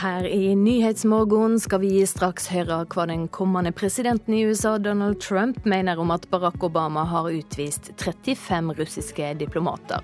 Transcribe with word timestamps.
Her 0.00 0.24
i 0.24 0.54
Nyhetsmorgen 0.56 1.58
skal 1.60 1.82
vi 1.82 1.98
straks 2.08 2.46
høre 2.48 2.78
hva 2.88 3.04
den 3.10 3.26
kommende 3.28 3.68
presidenten 3.76 4.32
i 4.32 4.46
USA, 4.48 4.78
Donald 4.80 5.18
Trump, 5.20 5.58
mener 5.68 6.00
om 6.00 6.08
at 6.14 6.24
Barack 6.32 6.62
Obama 6.64 7.02
har 7.04 7.28
utvist 7.28 7.90
35 8.00 8.72
russiske 8.78 9.34
diplomater. 9.42 10.00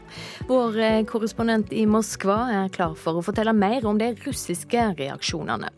Vår 0.50 0.76
eh, 0.76 0.98
korrespondent 1.08 1.72
i 1.72 1.86
Moskva 1.88 2.36
er 2.58 2.74
klar 2.74 2.92
for 3.00 3.16
å 3.16 3.24
fortelle 3.24 3.56
mer 3.56 3.86
om 3.88 3.96
de 3.96 4.10
russiske 4.26 4.84
reaksjonene. 4.98 5.72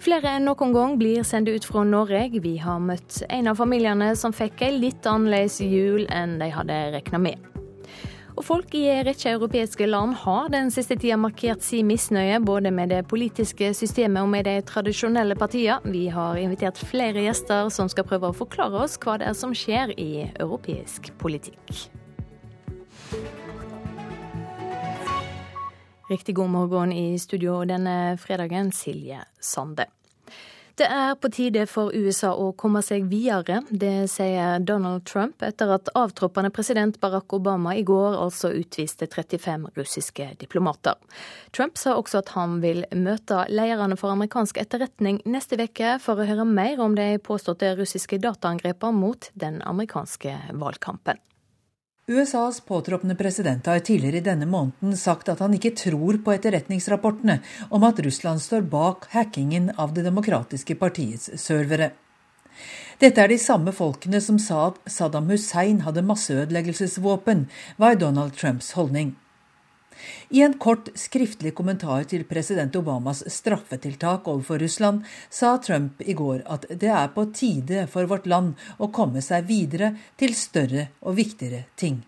Flere 0.00 0.32
enn 0.38 0.48
noen 0.48 0.72
gang 0.72 0.96
blir 0.96 1.26
sendt 1.26 1.52
ut 1.52 1.68
fra 1.68 1.84
Norge. 1.84 2.30
Vi 2.40 2.54
har 2.64 2.80
møtt 2.80 3.20
en 3.28 3.52
av 3.52 3.60
familiene 3.60 4.14
som 4.16 4.32
fikk 4.32 4.64
ei 4.64 4.72
litt 4.78 5.04
annerledes 5.04 5.60
jul 5.60 6.08
enn 6.08 6.38
de 6.40 6.48
hadde 6.54 6.80
regna 6.96 7.20
med. 7.28 7.55
Og 8.36 8.44
folk 8.44 8.74
i 8.76 8.82
en 8.92 9.06
rekke 9.06 9.30
europeiske 9.32 9.86
land 9.88 10.12
har 10.20 10.50
den 10.52 10.68
siste 10.72 10.98
tida 11.00 11.16
markert 11.16 11.64
sin 11.64 11.88
misnøye 11.88 12.36
både 12.44 12.68
med 12.70 12.92
det 12.92 13.06
politiske 13.08 13.70
systemet 13.74 14.26
og 14.26 14.28
med 14.28 14.44
de 14.44 14.58
tradisjonelle 14.68 15.34
partiene. 15.40 15.80
Vi 15.88 16.06
har 16.12 16.36
invitert 16.36 16.76
flere 16.76 17.24
gjester 17.24 17.70
som 17.72 17.88
skal 17.88 18.04
prøve 18.04 18.28
å 18.28 18.36
forklare 18.36 18.84
oss 18.84 18.98
hva 19.00 19.16
det 19.16 19.30
er 19.30 19.38
som 19.40 19.56
skjer 19.56 19.94
i 19.96 20.26
europeisk 20.28 21.14
politikk. 21.22 21.86
Riktig 26.06 26.36
god 26.36 26.52
morgen 26.52 26.92
i 26.92 27.16
studio 27.18 27.62
denne 27.66 28.14
fredagen, 28.20 28.68
Silje 28.70 29.24
Sande. 29.40 29.88
Det 30.76 30.84
er 30.92 31.14
på 31.16 31.30
tide 31.32 31.62
for 31.72 31.94
USA 31.96 32.34
å 32.36 32.50
komme 32.52 32.82
seg 32.84 33.06
videre. 33.08 33.62
Det 33.70 34.10
sier 34.12 34.60
Donald 34.60 35.06
Trump 35.08 35.40
etter 35.46 35.70
at 35.72 35.88
avtroppende 35.96 36.50
president 36.52 36.98
Barack 37.00 37.32
Obama 37.32 37.72
i 37.78 37.84
går 37.86 38.18
altså 38.20 38.50
utviste 38.52 39.08
35 39.08 39.70
russiske 39.78 40.26
diplomater. 40.42 40.98
Trump 41.56 41.80
sa 41.80 41.94
også 41.96 42.20
at 42.20 42.34
han 42.36 42.58
vil 42.60 42.84
møte 42.92 43.46
lederne 43.48 43.96
for 43.96 44.12
amerikansk 44.12 44.60
etterretning 44.60 45.22
neste 45.24 45.56
uke 45.56 45.94
for 46.04 46.20
å 46.20 46.28
høre 46.28 46.44
mer 46.44 46.84
om 46.84 46.98
de 46.98 47.14
påståtte 47.24 47.72
russiske 47.80 48.20
dataangrepene 48.20 49.00
mot 49.00 49.30
den 49.32 49.62
amerikanske 49.64 50.36
valgkampen. 50.60 51.16
USAs 52.08 52.60
påtroppende 52.60 53.14
president 53.14 53.66
har 53.66 53.78
tidligere 53.78 54.16
i 54.16 54.26
denne 54.28 54.46
måneden 54.46 54.92
sagt 54.96 55.26
at 55.28 55.40
han 55.42 55.56
ikke 55.56 55.72
tror 55.74 56.20
på 56.22 56.36
etterretningsrapportene 56.36 57.40
om 57.74 57.86
at 57.88 57.98
Russland 58.06 58.44
står 58.44 58.62
bak 58.70 59.08
hackingen 59.10 59.72
av 59.74 59.90
Det 59.94 60.04
demokratiske 60.06 60.76
partiets 60.78 61.32
servere. 61.42 61.90
Dette 63.02 63.24
er 63.24 63.34
de 63.34 63.40
samme 63.42 63.74
folkene 63.74 64.20
som 64.22 64.38
sa 64.38 64.68
at 64.68 64.78
Saddam 64.86 65.26
Hussein 65.34 65.82
hadde 65.82 66.06
masseødeleggelsesvåpen, 66.06 67.48
var 67.76 67.98
Donald 67.98 68.38
Trumps 68.38 68.70
holdning. 68.78 69.16
I 70.30 70.42
en 70.46 70.56
kort 70.62 70.90
skriftlig 70.98 71.54
kommentar 71.54 72.08
til 72.10 72.26
president 72.28 72.76
Obamas 72.76 73.22
straffetiltak 73.32 74.28
overfor 74.28 74.60
Russland 74.62 75.06
sa 75.30 75.56
Trump 75.62 76.02
i 76.02 76.16
går 76.16 76.42
at 76.46 76.66
det 76.70 76.90
er 76.90 77.14
på 77.14 77.28
tide 77.34 77.86
for 77.92 78.08
vårt 78.10 78.26
land 78.26 78.54
å 78.78 78.90
komme 78.92 79.22
seg 79.24 79.48
videre 79.48 79.94
til 80.18 80.36
større 80.36 80.90
og 81.02 81.18
viktigere 81.20 81.64
ting. 81.76 82.04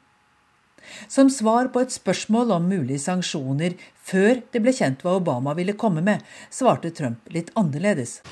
Som 1.09 1.31
svar 1.31 1.69
på 1.73 1.81
et 1.85 1.93
spørsmål 1.93 2.53
om 2.57 2.69
mulige 2.69 3.03
sanksjoner 3.03 3.75
før 4.09 4.41
det 4.53 4.63
ble 4.65 4.73
kjent 4.73 5.03
hva 5.05 5.19
Obama 5.19 5.55
ville 5.59 5.77
komme 5.77 6.03
med, 6.05 6.25
svarte 6.51 6.91
Trump 6.97 7.29
litt 7.35 7.51
annerledes. 7.61 8.23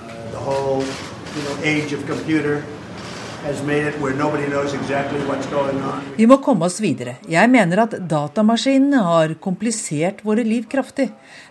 Uh, 0.00 0.30
the 0.32 0.38
whole 0.38 0.82
you 1.36 1.42
know, 1.44 1.56
age 1.62 1.92
of 1.92 2.04
computer 2.06 2.64
vi 6.16 6.26
må 6.26 6.36
komme 6.44 6.66
oss 6.66 6.76
videre. 6.84 7.14
Jeg 7.24 7.48
mener 7.48 7.80
at 7.86 7.94
datamaskinene 8.10 9.00
har 9.06 9.32
komplisert 9.40 10.20
våre 10.26 10.44
liv 10.44 10.66
kraftig. 10.68 11.06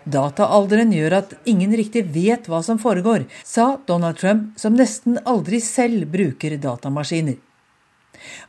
Dataalderen 0.06 0.92
gjør 0.94 1.16
at 1.18 1.34
ingen 1.50 1.74
riktig 1.74 2.04
vet 2.14 2.46
hva 2.46 2.60
som 2.62 2.78
foregår, 2.78 3.24
sa 3.42 3.72
Donald 3.90 4.20
Trump, 4.22 4.52
som 4.60 4.76
nesten 4.78 5.18
aldri 5.24 5.58
selv 5.64 6.06
bruker 6.12 6.54
datamaskiner. 6.62 7.40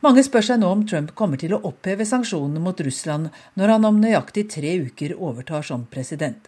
Mange 0.06 0.22
spør 0.28 0.46
seg 0.46 0.62
nå 0.62 0.69
om 0.75 0.84
Trump 0.85 1.16
kommer 1.18 1.41
til 1.41 1.56
å 1.56 1.62
oppheve 1.72 2.06
sanksjonene 2.06 2.62
mot 2.62 2.84
Russland 2.85 3.31
når 3.58 3.73
han 3.73 3.88
om 3.90 4.02
nøyaktig 4.03 4.52
tre 4.53 4.75
uker 4.85 5.16
overtar 5.18 5.66
som 5.66 5.88
president. 5.90 6.46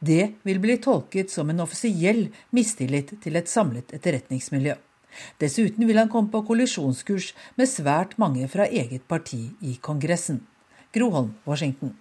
Det 0.00 0.32
vil 0.42 0.58
bli 0.62 0.80
tolket 0.82 1.30
som 1.30 1.50
en 1.50 1.62
offisiell 1.62 2.26
mistillit 2.56 3.14
til 3.22 3.38
et 3.38 3.50
samlet 3.50 3.94
etterretningsmiljø. 3.94 4.74
Dessuten 5.42 5.88
vil 5.88 6.00
han 6.00 6.12
komme 6.12 6.32
på 6.32 6.44
kollisjonskurs 6.48 7.32
med 7.58 7.70
svært 7.70 8.16
mange 8.20 8.48
fra 8.52 8.68
eget 8.68 9.06
parti 9.08 9.46
i 9.62 9.78
Kongressen. 9.82 10.42
Groholm, 10.94 11.34
Washington. 11.46 11.94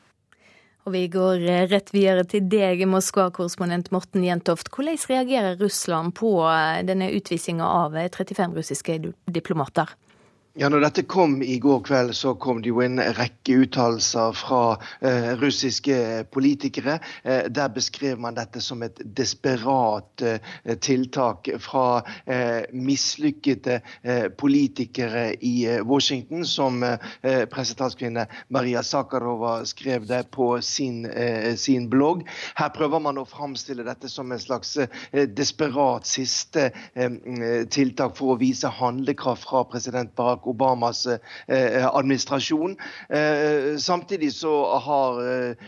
Og 0.83 0.91
Vi 0.91 1.05
går 1.07 1.43
eh, 1.47 1.65
rett 1.71 1.93
videre 1.95 2.25
til 2.27 2.43
deg, 2.51 2.81
Moskva-korrespondent 2.91 3.87
Morten 3.95 4.25
Jentoft. 4.27 4.67
Hvordan 4.73 4.99
reagerer 5.07 5.55
Russland 5.61 6.11
på 6.19 6.35
eh, 6.43 6.81
denne 6.83 7.07
utvisinga 7.15 7.63
av 7.63 7.95
35 7.95 8.43
eh, 8.43 8.57
russiske 8.57 8.97
diplomater? 9.31 9.95
Ja, 10.53 10.67
når 10.69 10.83
dette 10.83 11.01
kom 11.09 11.39
i 11.41 11.55
går 11.57 11.79
kveld, 11.81 12.11
så 12.13 12.35
kom 12.37 12.59
det 12.61 12.69
jo 12.69 12.83
en 12.85 13.01
rekke 13.17 13.55
uttalelser 13.63 14.35
fra 14.37 14.75
eh, 15.01 15.31
russiske 15.41 15.95
politikere. 16.29 16.99
Eh, 17.25 17.47
der 17.49 17.71
beskrev 17.73 18.19
man 18.21 18.37
dette 18.37 18.61
som 18.61 18.83
et 18.85 19.01
desperat 19.17 20.21
eh, 20.21 20.51
tiltak 20.77 21.49
fra 21.57 22.03
eh, 22.29 22.69
mislykkede 22.69 23.79
eh, 24.03 24.27
politikere 24.29 25.23
i 25.41 25.55
eh, 25.71 25.81
Washington, 25.81 26.45
som 26.45 26.85
presidentskvinne 27.23 28.27
Maria 28.53 28.83
Sakharova 28.85 29.55
skrev 29.65 30.05
det 30.05 30.21
på 30.35 30.51
sin, 30.61 31.07
sin, 31.57 31.87
blogg. 31.89 32.21
Her 32.59 32.69
prøver 32.75 33.01
man 33.01 33.17
å 33.17 33.25
framstille 33.25 33.85
dette 33.87 34.11
som 34.11 34.31
en 34.31 34.41
slags 34.41 34.75
desperat 35.33 36.05
siste 36.09 36.69
tiltak 37.73 38.17
for 38.19 38.35
å 38.35 38.39
vise 38.41 38.69
handlekraft 38.69 39.47
fra 39.49 39.63
president 39.71 40.13
Barack 40.19 40.42
Barack 40.43 40.47
Obamas 40.47 41.07
eh, 41.47 41.95
administrasjon. 41.95 42.77
Eh, 43.09 43.77
samtidig 43.77 44.33
så 44.33 44.79
har 44.79 45.21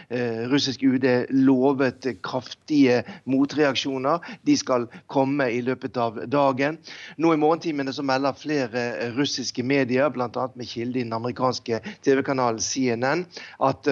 eh, 0.09 0.49
russisk 0.49 0.83
UD 0.83 1.05
lovet 1.29 2.05
kraftige 2.23 3.03
motreaksjoner. 3.25 4.19
De 4.43 4.57
skal 4.57 4.87
komme 5.07 5.49
i 5.49 5.61
løpet 5.61 5.97
av 5.97 6.27
dagen. 6.27 6.77
Nå 7.17 7.33
i 7.33 7.37
morgentimene 7.37 7.93
så 7.93 8.03
melder 8.03 8.35
flere 8.37 9.11
russiske 9.15 9.63
medier, 9.63 10.09
bl.a. 10.09 10.49
med 10.55 10.67
kilde 10.67 10.99
i 10.99 11.03
den 11.03 11.13
amerikanske 11.13 11.79
TV-kanalen 12.03 12.59
CNN, 12.59 13.25
at 13.59 13.87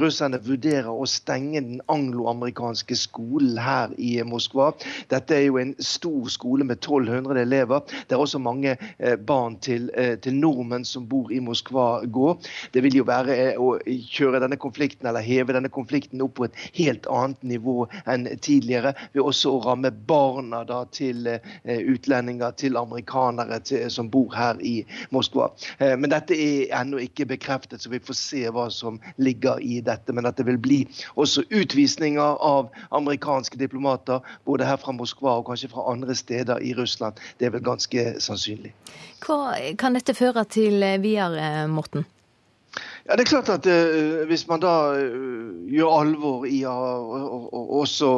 russerne 0.00 0.40
vurderer 0.42 0.90
å 0.90 1.06
stenge 1.06 1.60
den 1.60 1.80
angloamerikanske 1.88 2.96
skolen 2.96 3.58
her 3.60 3.92
i 3.98 4.18
Moskva. 4.24 4.72
Dette 5.10 5.36
er 5.36 5.46
jo 5.48 5.58
en 5.60 5.74
stor 5.78 6.28
skole 6.30 6.64
med 6.64 6.80
1200 6.80 7.42
elever. 7.42 7.84
Det 8.06 8.16
er 8.16 8.22
også 8.22 8.40
mange 8.42 8.76
barn 9.26 9.58
til, 9.62 9.90
til 10.24 10.36
nordmenn 10.38 10.84
som 10.86 11.06
bor 11.10 11.32
i 11.32 11.40
Moskva 11.44 12.04
gå. 12.06 12.34
Det 12.74 12.82
vil 12.84 13.00
jo 13.00 13.06
være 13.08 13.36
eh, 13.36 13.60
å 13.60 13.76
kjøre 13.84 14.40
denne 14.42 14.58
konflikten 14.60 15.08
eller 15.10 15.24
heve 15.24 15.56
denne 15.56 15.70
konflikten 15.72 16.22
opp 16.24 16.36
på 16.38 16.46
et 16.48 16.58
helt 16.78 17.08
annet 17.10 17.42
nivå 17.54 17.84
enn 18.10 18.28
tidligere. 18.42 18.94
Ved 19.14 19.24
også 19.24 19.54
å 19.56 19.62
ramme 19.64 19.90
barna 19.90 20.62
da, 20.68 20.82
til 20.94 21.26
eh, 21.30 21.80
utlendinger, 21.80 22.54
til 22.60 22.78
amerikanere 22.80 23.60
til, 23.66 23.86
som 23.92 24.10
bor 24.12 24.32
her 24.36 24.60
i 24.64 24.80
Moskva. 25.14 25.50
Eh, 25.78 25.96
men 25.98 26.12
dette 26.12 26.36
er 26.36 26.74
ennå 26.80 27.02
ikke 27.04 27.28
bekreftet, 27.30 27.82
så 27.82 27.92
vi 27.92 28.02
får 28.04 28.18
se 28.18 28.44
hva 28.54 28.68
som 28.74 29.00
ligger 29.20 29.60
i 29.64 29.80
dette. 29.84 30.14
Men 30.16 30.28
at 30.28 30.38
det 30.40 30.48
vil 30.48 30.60
bli 30.60 30.80
også 31.14 31.46
utvisninger 31.50 32.40
av 32.40 32.70
amerikanske 32.96 33.58
diplomater, 33.60 34.20
både 34.44 34.68
her 34.68 34.80
fra 34.80 34.94
Moskva 34.96 35.38
og 35.40 35.48
kanskje 35.50 35.72
fra 35.72 35.86
andre 35.92 36.14
steder 36.16 36.62
i 36.64 36.74
Russland, 36.78 37.20
det 37.38 37.48
er 37.48 37.56
vel 37.56 37.64
ganske 37.64 38.06
sannsynlig. 38.22 38.74
Hva 39.20 39.52
kan 39.78 39.96
dette 39.96 40.09
føre 40.18 40.44
til 40.48 40.82
videre, 41.02 41.66
Morten? 41.70 42.06
Ja, 43.10 43.16
det 43.18 43.24
er 43.24 43.30
klart 43.32 43.48
at 43.50 43.66
uh, 43.66 44.20
Hvis 44.30 44.44
man 44.46 44.60
da 44.62 44.72
uh, 44.94 45.46
gjør 45.66 45.94
alvor 45.96 46.44
i 46.46 46.60
å 46.66 46.74
også 47.80 48.08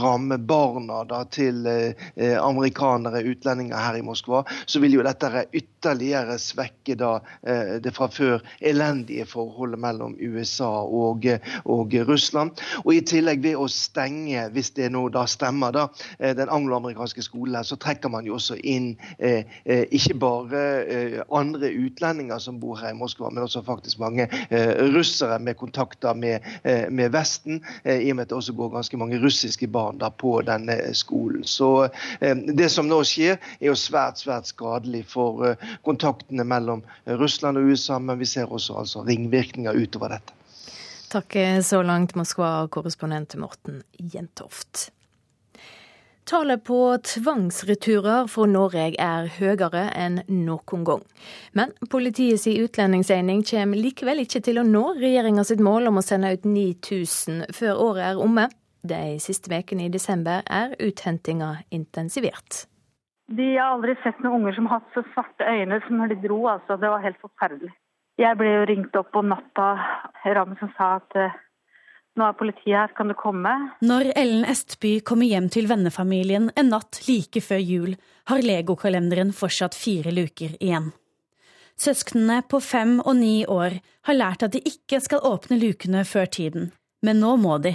ramme 0.00 0.40
barna 0.42 1.04
da, 1.06 1.20
til 1.30 1.60
uh, 1.66 2.08
amerikanere, 2.42 3.22
utlendinger 3.30 3.78
her 3.78 3.98
i 3.98 4.02
Moskva, 4.02 4.40
så 4.66 4.82
vil 4.82 4.96
jo 4.96 5.04
dette 5.06 5.44
ytterligere 5.54 6.34
svekke 6.40 6.96
da, 6.98 7.12
det 7.82 7.92
fra 7.94 8.06
før 8.10 8.42
elendige 8.64 9.26
forholdet 9.28 9.80
mellom 9.82 10.14
USA 10.18 10.70
og, 10.86 11.26
og, 11.68 11.96
Russland. 12.08 12.62
Og 12.84 12.94
i 12.94 13.02
tillegg 13.06 13.42
ved 13.44 13.58
å 13.60 13.66
stenge, 13.70 14.46
hvis 14.54 14.72
det 14.78 14.90
nå 14.94 15.06
da 15.14 15.26
stemmer, 15.30 15.74
da, 15.74 15.84
den 16.38 16.52
angloamerikanske 16.52 17.26
skolen 17.26 17.66
så 17.66 17.76
trekker 17.80 18.12
man 18.12 18.28
jo 18.28 18.38
også 18.38 18.56
inn 18.62 18.94
ikke 19.18 20.16
bare 20.22 20.64
andre 21.28 21.72
utlendinger 21.84 22.40
som 22.40 22.62
bor 22.62 22.78
her 22.80 22.94
i 22.94 22.98
Moskva, 22.98 23.32
men 23.34 23.44
også 23.44 23.64
faktisk 23.66 24.00
mange 24.02 24.23
Eh, 24.50 24.74
russere 24.94 25.38
med 25.38 25.56
kontakter 25.56 26.14
med, 26.14 26.40
eh, 26.62 26.90
med 26.90 27.12
Vesten, 27.12 27.64
eh, 27.82 28.00
i 28.00 28.10
og 28.12 28.16
med 28.16 28.22
at 28.22 28.28
det 28.28 28.36
også 28.38 28.52
går 28.56 28.72
ganske 28.74 28.96
mange 28.96 29.18
russiske 29.22 29.66
barn 29.66 29.98
da 29.98 30.10
på 30.10 30.40
denne 30.46 30.76
skolen. 30.94 31.44
Så 31.44 31.88
det 32.20 32.70
som 32.70 32.88
nå 32.88 33.00
skjer, 33.04 33.38
er 33.60 33.66
jo 33.66 33.76
svært 33.78 34.20
svært 34.22 34.48
skadelig 34.48 35.04
for, 35.06 35.56
kontaktene 35.84 36.44
mellom 36.44 36.82
Russland 37.06 37.58
og 37.58 37.70
USA, 37.70 37.98
men 37.98 38.18
vi 38.18 38.24
ser 38.24 38.46
også 38.46 38.78
altså 38.78 39.04
ringvirkninger 39.06 39.74
utover 39.74 40.16
dette. 40.16 40.32
Takk 41.10 41.36
så 41.62 41.82
langt, 41.82 42.14
Moskva-korrespondent 42.18 43.36
Morten 43.38 43.82
Jentoft. 43.98 44.90
Tallet 46.24 46.64
på 46.64 46.96
tvangsreturer 47.04 48.30
fra 48.32 48.46
Norge 48.48 48.86
er 48.96 49.26
høyere 49.36 49.82
enn 49.92 50.22
noen 50.32 50.84
gang. 50.88 51.02
Men 51.52 51.74
politiets 51.92 52.46
utlendingsening 52.48 53.42
kommer 53.44 53.76
likevel 53.76 54.22
ikke 54.22 54.40
til 54.46 54.62
å 54.62 54.64
nå 54.64 54.86
regjeringa 55.02 55.44
sitt 55.44 55.60
mål 55.60 55.90
om 55.90 56.00
å 56.00 56.04
sende 56.06 56.32
ut 56.32 56.46
9000 56.48 57.52
før 57.52 57.82
året 57.90 58.06
er 58.06 58.22
omme. 58.24 58.46
De 58.80 59.18
siste 59.20 59.52
ukene 59.52 59.90
i 59.90 59.92
desember 59.92 60.40
er 60.48 60.72
uthentinga 60.80 61.58
intensivert. 61.76 62.64
De 63.28 63.50
har 63.58 63.76
aldri 63.76 63.92
sett 64.00 64.24
noen 64.24 64.40
unger 64.40 64.56
som 64.56 64.72
har 64.72 64.80
hatt 64.80 64.96
så 64.96 65.04
svarte 65.12 65.44
øyne 65.44 65.82
som 65.84 66.00
når 66.00 66.14
de 66.14 66.22
dro. 66.24 66.40
altså. 66.56 66.80
Det 66.80 66.88
var 66.88 67.04
helt 67.04 67.20
forferdelig. 67.20 67.72
Jeg 68.16 68.40
ble 68.40 68.48
jo 68.48 68.66
ringt 68.70 68.96
opp 68.96 69.12
på 69.12 69.20
natta, 69.28 69.68
Ramme 70.24 70.56
som 70.56 70.72
sa 70.78 70.94
at 71.02 71.16
eh, 71.20 71.36
nå 72.18 72.26
er 72.28 72.36
politiet 72.38 72.76
her, 72.76 72.92
kan 72.96 73.10
du 73.10 73.14
komme? 73.18 73.52
Når 73.84 74.12
Ellen 74.14 74.44
Estby 74.48 74.98
kommer 75.06 75.26
hjem 75.26 75.48
til 75.52 75.68
vennefamilien 75.70 76.50
en 76.54 76.70
natt 76.70 77.00
like 77.08 77.42
før 77.42 77.62
jul, 77.62 77.96
har 78.30 78.44
legokalenderen 78.44 79.32
fortsatt 79.36 79.76
fire 79.76 80.14
luker 80.14 80.54
igjen. 80.60 80.92
Søsknene 81.80 82.42
på 82.46 82.60
fem 82.62 83.00
og 83.02 83.16
ni 83.18 83.42
år 83.50 83.80
har 84.06 84.18
lært 84.18 84.44
at 84.46 84.54
de 84.54 84.62
ikke 84.62 85.00
skal 85.02 85.24
åpne 85.26 85.58
lukene 85.58 86.04
før 86.06 86.30
tiden, 86.30 86.70
men 87.02 87.18
nå 87.20 87.34
må 87.42 87.58
de. 87.58 87.74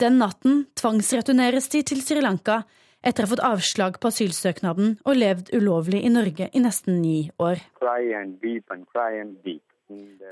Den 0.00 0.16
natten 0.18 0.64
tvangsreturneres 0.80 1.68
de 1.70 1.84
til 1.86 2.00
Sri 2.02 2.24
Lanka 2.24 2.62
etter 3.04 3.24
å 3.24 3.28
ha 3.28 3.32
fått 3.34 3.44
avslag 3.46 4.00
på 4.00 4.10
asylsøknaden 4.10 4.96
og 5.04 5.20
levd 5.20 5.52
ulovlig 5.54 6.00
i 6.08 6.12
Norge 6.12 6.48
i 6.50 6.64
nesten 6.64 7.02
ni 7.02 7.28
år. 7.36 7.60
Cry 7.78 8.14
and 8.16 8.40
deep 8.40 8.72
and 8.72 8.88
cry 8.88 9.20
and 9.20 9.36
beep. 9.44 9.62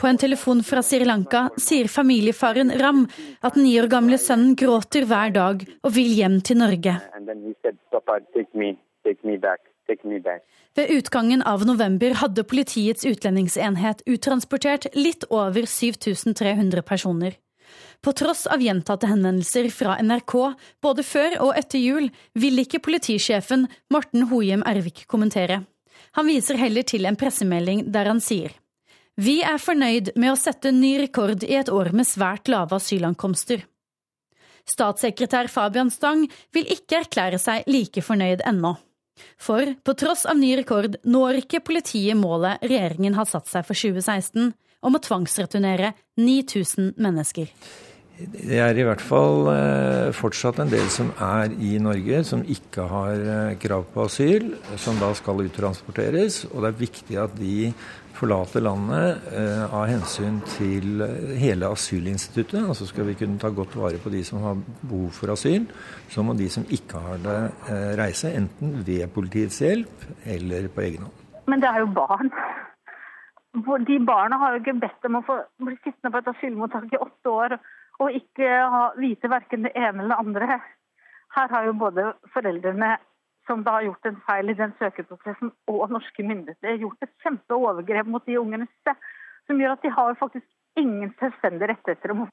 På 0.00 0.06
en 0.06 0.18
telefon 0.18 0.62
fra 0.64 0.80
Sri 0.82 1.04
Lanka 1.04 1.42
sier 1.60 1.88
familiefaren 1.88 2.72
Ram 2.80 3.02
at 3.44 3.54
den 3.54 3.66
ni 3.66 3.74
år 3.80 3.90
gamle 3.92 4.16
sønnen 4.18 4.54
gråter 4.56 5.04
hver 5.08 5.34
dag 5.34 5.66
og 5.82 5.92
vil 5.92 6.14
hjem 6.16 6.38
til 6.40 6.58
Norge. 6.62 6.94
Ved 10.72 10.92
utgangen 10.96 11.42
av 11.44 11.66
november 11.68 12.16
hadde 12.22 12.46
politiets 12.48 13.04
utlendingsenhet 13.04 14.00
uttransportert 14.08 14.88
litt 14.96 15.28
over 15.28 15.68
7300 15.68 16.82
personer. 16.82 17.36
På 18.02 18.12
tross 18.16 18.46
av 18.50 18.64
gjentatte 18.64 19.08
henvendelser 19.08 19.68
fra 19.72 19.98
NRK 20.00 20.34
både 20.82 21.04
før 21.06 21.36
og 21.44 21.52
etter 21.60 21.78
jul, 21.78 22.08
vil 22.34 22.64
ikke 22.64 22.80
politisjefen 22.84 23.68
Morten 23.92 24.26
Hohjem 24.32 24.64
Ervik 24.66 25.04
kommentere. 25.06 25.62
Han 26.16 26.28
viser 26.28 26.58
heller 26.60 26.88
til 26.88 27.06
en 27.06 27.16
pressemelding 27.20 27.86
der 27.92 28.08
han 28.08 28.20
sier 28.20 28.56
vi 29.20 29.42
er 29.44 29.60
fornøyd 29.60 30.14
med 30.16 30.32
å 30.32 30.38
sette 30.40 30.70
ny 30.72 30.94
rekord 31.02 31.44
i 31.44 31.58
et 31.58 31.68
år 31.68 31.92
med 31.92 32.08
svært 32.08 32.48
lave 32.48 32.78
asylankomster. 32.78 33.66
Statssekretær 34.68 35.50
Fabian 35.52 35.90
Stang 35.92 36.24
vil 36.54 36.70
ikke 36.72 37.02
erklære 37.02 37.40
seg 37.42 37.68
like 37.68 38.04
fornøyd 38.04 38.44
ennå. 38.48 38.76
For 39.36 39.74
på 39.84 39.94
tross 39.98 40.24
av 40.24 40.38
ny 40.40 40.54
rekord 40.62 40.96
når 41.04 41.42
ikke 41.42 41.60
politiet 41.66 42.16
målet 42.16 42.62
regjeringen 42.64 43.18
har 43.18 43.28
satt 43.28 43.50
seg 43.50 43.66
for 43.68 43.76
2016 43.76 44.52
om 44.82 44.96
å 44.96 45.02
tvangsreturnere 45.02 45.92
9000 46.18 46.94
mennesker. 46.96 47.50
Det 48.22 48.58
er 48.60 48.76
i 48.78 48.84
hvert 48.86 49.02
fall 49.02 49.48
eh, 49.50 50.10
fortsatt 50.14 50.60
en 50.62 50.70
del 50.70 50.84
som 50.92 51.08
er 51.24 51.54
i 51.64 51.74
Norge, 51.82 52.20
som 52.28 52.42
ikke 52.44 52.84
har 52.90 53.22
eh, 53.34 53.54
krav 53.62 53.86
på 53.94 54.04
asyl, 54.06 54.52
som 54.78 55.00
da 55.00 55.10
skal 55.16 55.42
uttransporteres. 55.46 56.42
Og 56.52 56.62
det 56.62 56.70
er 56.70 56.82
viktig 56.82 57.18
at 57.18 57.34
de 57.38 57.72
forlate 58.22 58.60
landet 58.62 59.24
eh, 59.34 59.64
av 59.74 59.88
hensyn 59.90 60.38
til 60.46 61.02
hele 61.40 61.70
asylinstituttet. 61.74 62.60
Altså 62.62 62.86
skal 62.86 63.08
vi 63.08 63.16
kunne 63.18 63.40
ta 63.42 63.50
godt 63.50 63.74
vare 63.78 63.98
på 64.02 64.12
de 64.14 64.22
som 64.26 64.44
har 64.46 64.60
behov 64.82 65.10
for 65.16 65.34
asyl, 65.34 65.66
så 66.12 66.22
må 66.22 66.36
de 66.38 66.46
som 66.52 66.66
ikke 66.70 67.02
har 67.02 67.18
det, 67.24 67.38
eh, 67.66 67.90
reise. 67.98 68.30
Enten 68.38 68.78
ved 68.86 69.08
politiets 69.14 69.58
hjelp 69.64 70.06
eller 70.36 70.70
på 70.70 70.86
egen 70.86 71.08
hånd. 71.08 71.18
Men 71.50 71.64
det 71.64 71.70
er 71.72 71.82
jo 71.82 71.90
barn. 71.96 72.30
De 73.90 73.98
barna 74.06 74.38
har 74.38 74.54
jo 74.54 74.62
ikke 74.62 74.80
bedt 74.80 75.08
om 75.10 75.18
å 75.18 75.26
få 75.26 75.40
bli 75.60 75.74
sittende 75.82 76.12
på 76.14 76.22
et 76.22 76.30
asylmottak 76.32 76.94
i 76.94 77.02
åtte 77.02 77.28
år 77.28 77.58
og 78.00 78.14
ikke 78.16 78.46
ha, 78.72 78.84
vite 78.96 79.28
verken 79.28 79.66
det 79.66 79.74
ene 79.74 79.98
eller 79.98 80.14
det 80.14 80.22
andre. 80.22 80.60
Her 81.36 81.50
har 81.50 81.66
jo 81.66 81.74
både 81.80 82.12
foreldrene 82.32 82.94
som 83.46 83.64
da 83.66 83.78
har 83.78 83.88
gjort 83.88 84.06
en 84.06 84.20
feil 84.26 84.50
i 84.50 84.58
den 84.58 84.74
søkeprosessen, 84.78 85.52
og 85.70 85.90
norske 85.90 86.24
myndigheter 86.26 86.74
har 86.74 86.82
gjort 86.84 87.06
et 87.06 87.14
kjempeovergrep 87.24 88.10
mot 88.14 88.26
de 88.26 88.38
ungene, 88.38 88.68
som 89.46 89.60
gjør 89.60 89.76
at 89.76 89.82
de 89.82 89.90
har 89.96 90.18
faktisk 90.20 90.46
ingen 90.78 91.10
selvstendige 91.20 91.72
rettigheter 91.72 92.14
om 92.14 92.24
å 92.26 92.28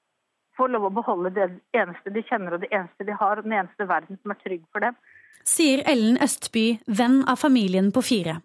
få 0.60 0.68
lov 0.68 0.90
å 0.90 0.94
beholde 0.94 1.32
det 1.36 1.48
eneste 1.76 2.12
de 2.14 2.24
kjenner 2.28 2.56
og 2.56 2.64
det 2.64 2.70
eneste 2.72 3.08
de 3.08 3.16
har, 3.16 3.40
og 3.40 3.48
den 3.48 3.58
eneste 3.58 3.88
verden 3.88 4.20
som 4.22 4.36
er 4.36 4.42
trygg 4.44 4.64
for 4.74 4.86
dem. 4.86 5.00
Sier 5.48 5.82
Ellen 5.88 6.20
Østby, 6.22 6.68
venn 6.86 7.24
av 7.32 7.40
familien 7.42 7.94
på 7.96 8.04
fire. 8.06 8.40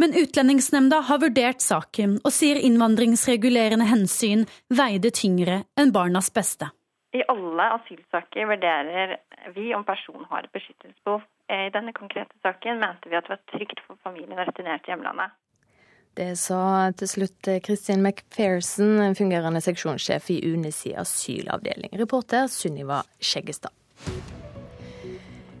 Men 0.00 0.14
Utlendingsnemnda 0.16 1.02
har 1.08 1.20
vurdert 1.20 1.64
saken 1.64 2.18
og 2.22 2.32
sier 2.32 2.60
innvandringsregulerende 2.60 3.88
hensyn 3.88 4.44
veide 4.72 5.12
tyngre 5.12 5.62
enn 5.80 5.92
barnas 5.92 6.30
beste. 6.32 6.68
I 7.16 7.22
alle 7.32 7.70
asylsaker 7.78 8.48
vurderer 8.50 9.16
vi 9.56 9.70
om 9.76 9.84
personen 9.88 10.26
har 10.30 10.44
et 10.44 10.52
beskyttelsesbehov. 10.52 11.24
I 11.46 11.70
denne 11.70 11.92
konkrete 11.94 12.34
saken 12.42 12.80
mente 12.82 13.10
vi 13.10 13.18
at 13.18 13.28
det 13.28 13.36
var 13.36 13.42
trygt 13.52 13.82
for 13.86 13.98
familien 14.02 14.34
å 14.34 14.46
returnere 14.48 14.82
til 14.82 14.96
hjemlandet. 14.96 15.34
Det 16.16 16.30
sa 16.40 16.90
til 16.96 17.10
slutt 17.10 17.48
Kristin 17.62 18.00
McPherson, 18.00 19.14
fungerende 19.18 19.60
seksjonssjef 19.60 20.30
i 20.32 20.38
UNES 20.48 20.86
asylavdeling. 20.96 21.92
Reporter 22.00 22.48
Sunniva 22.48 23.02
Skjeggestad. 23.20 23.74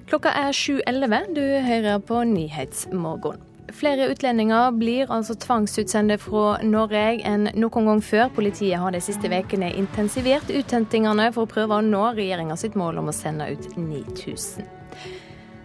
Klokka 0.08 0.32
er 0.38 0.56
7.11. 0.56 1.34
Du 1.36 1.44
hører 1.66 2.00
på 2.08 2.22
Nyhetsmorgen. 2.30 3.42
Flere 3.74 4.06
utlendinger 4.08 4.70
blir 4.78 5.10
altså 5.12 5.34
tvangsutsendte 5.42 6.16
fra 6.22 6.56
Norge 6.64 7.02
enn 7.26 7.50
noen 7.58 7.90
gang 7.90 8.02
før. 8.04 8.30
Politiet 8.36 8.78
har 8.80 8.94
de 8.94 9.02
siste 9.02 9.28
ukene 9.28 9.72
intensivert 9.74 10.48
uthentingene 10.48 11.28
for 11.34 11.44
å 11.44 11.50
prøve 11.50 11.76
å 11.76 11.84
nå 11.84 12.04
regjeringa 12.16 12.56
mål 12.78 13.02
om 13.02 13.10
å 13.10 13.16
sende 13.16 13.50
ut 13.50 13.76
9000. 13.76 14.70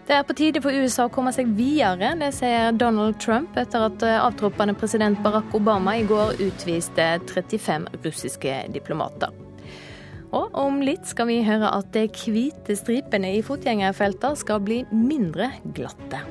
Det 0.07 0.15
er 0.17 0.23
på 0.25 0.33
tide 0.33 0.61
for 0.63 0.73
USA 0.73 1.05
å 1.05 1.11
komme 1.13 1.31
seg 1.35 1.51
videre, 1.55 2.15
det 2.17 2.31
sier 2.33 2.73
Donald 2.73 3.19
Trump 3.21 3.55
etter 3.59 3.85
at 3.85 4.03
avtroppende 4.09 4.73
president 4.73 5.21
Barack 5.21 5.53
Obama 5.55 5.93
i 5.99 6.07
går 6.09 6.41
utviste 6.41 7.05
35 7.29 7.85
russiske 8.01 8.57
diplomater. 8.73 9.29
Og 10.31 10.55
om 10.57 10.81
litt 10.83 11.05
skal 11.05 11.27
vi 11.29 11.41
høre 11.45 11.69
at 11.77 11.91
de 11.93 12.07
hvite 12.09 12.75
stripene 12.79 13.35
i 13.37 13.43
fotgjengerfeltene 13.45 14.39
skal 14.39 14.63
bli 14.63 14.81
mindre 14.89 15.51
glatte. 15.75 16.23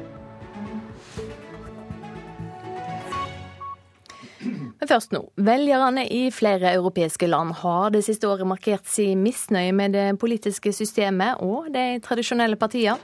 Men 4.81 4.89
først 4.89 5.13
nå. 5.13 5.27
Velgerne 5.37 6.07
i 6.09 6.23
flere 6.33 6.73
europeiske 6.73 7.29
land 7.29 7.59
har 7.61 7.93
det 7.93 8.01
siste 8.07 8.27
året 8.27 8.49
markert 8.49 8.89
sin 8.89 9.21
misnøye 9.21 9.75
med 9.77 9.93
det 9.93 10.07
politiske 10.19 10.73
systemet 10.73 11.45
og 11.45 11.69
de 11.75 12.01
tradisjonelle 12.03 12.57
partiene. 12.59 12.97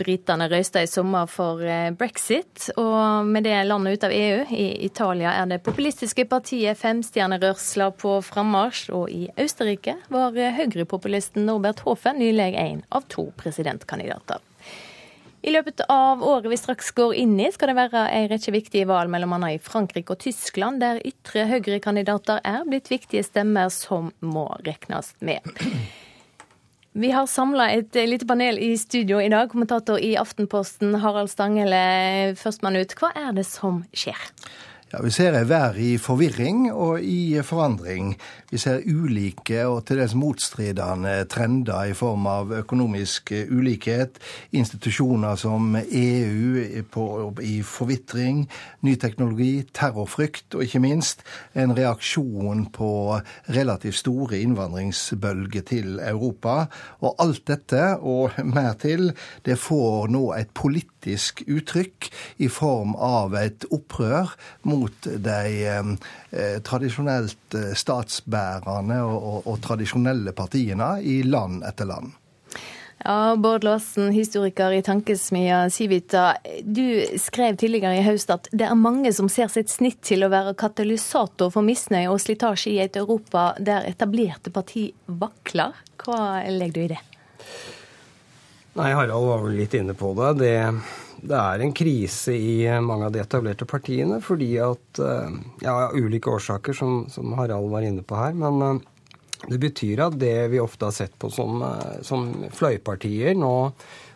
Britene 0.00 0.48
røysta 0.50 0.82
i 0.82 0.88
sommer 0.88 1.28
for 1.30 1.60
eh, 1.60 1.90
brexit, 1.92 2.70
og 2.80 3.28
med 3.28 3.44
det 3.44 3.56
landet 3.68 3.98
ut 3.98 4.06
av 4.08 4.14
EU. 4.16 4.44
I 4.50 4.66
Italia 4.86 5.34
er 5.36 5.50
det 5.50 5.60
populistiske 5.66 6.24
partiet 6.30 6.80
Femstjernerørsla 6.80 7.90
på 8.00 8.16
frammarsj, 8.24 8.88
og 8.96 9.12
i 9.12 9.26
Østerrike 9.40 9.98
var 10.12 10.36
høyrepopulisten 10.56 11.44
Norbert 11.48 11.84
Hofen 11.84 12.20
nylig 12.22 12.54
en 12.56 12.84
av 12.88 13.04
to 13.12 13.28
presidentkandidater. 13.40 14.40
I 15.42 15.52
løpet 15.54 15.80
av 15.88 16.20
året 16.22 16.50
vi 16.52 16.56
straks 16.60 16.90
går 16.96 17.14
inn 17.16 17.38
i, 17.40 17.48
skal 17.52 17.70
det 17.70 17.78
være 17.78 18.02
en 18.12 18.28
rekke 18.28 18.52
viktige 18.52 18.88
valg, 18.90 19.14
annet 19.16 19.54
i 19.54 19.62
Frankrike 19.64 20.12
og 20.12 20.20
Tyskland, 20.20 20.82
der 20.84 21.00
ytre 21.00 21.46
høyrekandidater 21.48 22.42
er 22.44 22.66
blitt 22.68 22.90
viktige 22.92 23.24
stemmer 23.24 23.72
som 23.72 24.12
må 24.20 24.50
regnes 24.66 25.14
med. 25.24 25.40
Vi 26.92 27.10
har 27.10 27.26
samla 27.26 27.68
et 27.70 27.94
lite 27.94 28.26
panel 28.26 28.58
i 28.58 28.72
studio 28.78 29.20
i 29.22 29.28
dag. 29.30 29.50
Kommentator 29.50 30.00
i 30.02 30.16
Aftenposten, 30.18 30.96
Harald 30.98 31.30
Stangele, 31.30 32.34
førstmann 32.34 32.80
ut. 32.80 32.96
Hva 32.98 33.12
er 33.14 33.30
det 33.36 33.44
som 33.46 33.84
skjer? 33.94 34.18
Ja, 34.90 34.98
Vi 35.06 35.10
ser 35.14 35.36
ei 35.38 35.46
vær 35.46 35.76
i 35.78 35.92
forvirring 36.02 36.64
og 36.72 37.04
i 37.06 37.38
forandring. 37.46 38.16
Vi 38.50 38.58
ser 38.58 38.80
ulike 38.82 39.60
og 39.70 39.84
til 39.86 40.00
dels 40.00 40.16
motstridende 40.18 41.12
trender 41.30 41.92
i 41.92 41.94
form 41.94 42.26
av 42.26 42.50
økonomisk 42.56 43.30
ulikhet, 43.54 44.18
institusjoner 44.50 45.38
som 45.38 45.76
EU 45.78 46.82
på, 46.90 47.04
i 47.38 47.60
forvitring, 47.62 48.42
ny 48.82 48.96
teknologi, 48.98 49.62
terrorfrykt 49.70 50.58
og 50.58 50.66
ikke 50.66 50.82
minst 50.82 51.22
en 51.54 51.76
reaksjon 51.78 52.66
på 52.74 52.90
relativt 53.46 54.00
store 54.02 54.42
innvandringsbølger 54.42 55.68
til 55.70 56.00
Europa. 56.02 56.64
Og 56.98 57.14
alt 57.22 57.46
dette, 57.46 57.92
og 58.02 58.34
mer 58.42 58.74
til, 58.82 59.12
det 59.46 59.60
får 59.62 60.10
nå 60.10 60.32
et 60.34 60.50
politisk 60.50 60.90
uttrykk 61.06 62.10
i 62.44 62.48
form 62.52 62.94
av 62.96 63.34
et 63.38 63.64
opprør 63.70 64.34
mot 64.68 65.10
de 65.10 65.40
eh, 65.66 66.58
tradisjonelt 66.66 67.58
eh, 67.58 67.72
statsbærende 67.74 69.02
og, 69.04 69.18
og, 69.18 69.50
og 69.50 69.60
tradisjonelle 69.64 70.34
partiene 70.36 70.96
i 71.02 71.22
land 71.22 71.64
etter 71.66 71.88
land. 71.90 72.16
Ja, 73.04 73.36
Bård 73.36 73.64
Laasen, 73.64 74.10
historiker 74.12 74.74
i 74.76 74.82
tankesmia 74.84 75.70
Civita. 75.70 76.34
Du 76.62 76.84
skrev 77.16 77.56
tidligere 77.56 77.96
i 77.96 78.04
høst 78.04 78.28
at 78.34 78.50
det 78.52 78.66
er 78.68 78.76
mange 78.76 79.12
som 79.16 79.30
ser 79.32 79.48
sitt 79.48 79.72
snitt 79.72 80.02
til 80.04 80.26
å 80.26 80.28
være 80.32 80.52
katalysator 80.60 81.48
for 81.54 81.64
misnøye 81.64 82.10
og 82.12 82.20
slitasje 82.20 82.74
i 82.74 82.82
et 82.84 83.00
Europa 83.00 83.54
der 83.56 83.88
etablerte 83.88 84.52
parti 84.52 84.90
vakler. 85.08 85.80
Hva 85.96 86.44
legger 86.52 86.76
du 86.76 86.82
i 86.82 86.90
det? 86.92 87.00
Nei, 88.78 88.92
Harald 88.94 89.26
var 89.26 89.40
vel 89.44 89.56
litt 89.58 89.74
inne 89.74 89.96
på 89.98 90.12
det. 90.18 90.34
Det 90.44 90.54
det 91.20 91.36
er 91.36 91.60
en 91.60 91.72
krise 91.76 92.32
i 92.32 92.64
mange 92.80 93.08
av 93.08 93.12
de 93.12 93.20
etablerte 93.20 93.66
partiene 93.68 94.20
fordi 94.24 94.54
at 94.62 95.00
eh, 95.04 95.34
Ja, 95.64 95.90
ulike 95.92 96.32
årsaker, 96.32 96.76
som, 96.76 97.04
som, 97.12 97.34
Harald 97.36 97.70
var 97.72 97.84
inne 97.84 98.04
på 98.06 98.16
her. 98.16 98.36
Men 98.36 98.62
eh, 98.64 98.78
det 99.50 99.60
betyr 99.60 100.04
at 100.06 100.16
det 100.20 100.50
vi 100.52 100.62
ofte 100.62 100.88
har 100.88 100.96
sett 100.96 101.18
på 101.20 101.30
som, 101.32 101.60
eh, 101.66 102.00
som 102.06 102.30
fløypartier, 102.56 103.34
nå 103.36 103.72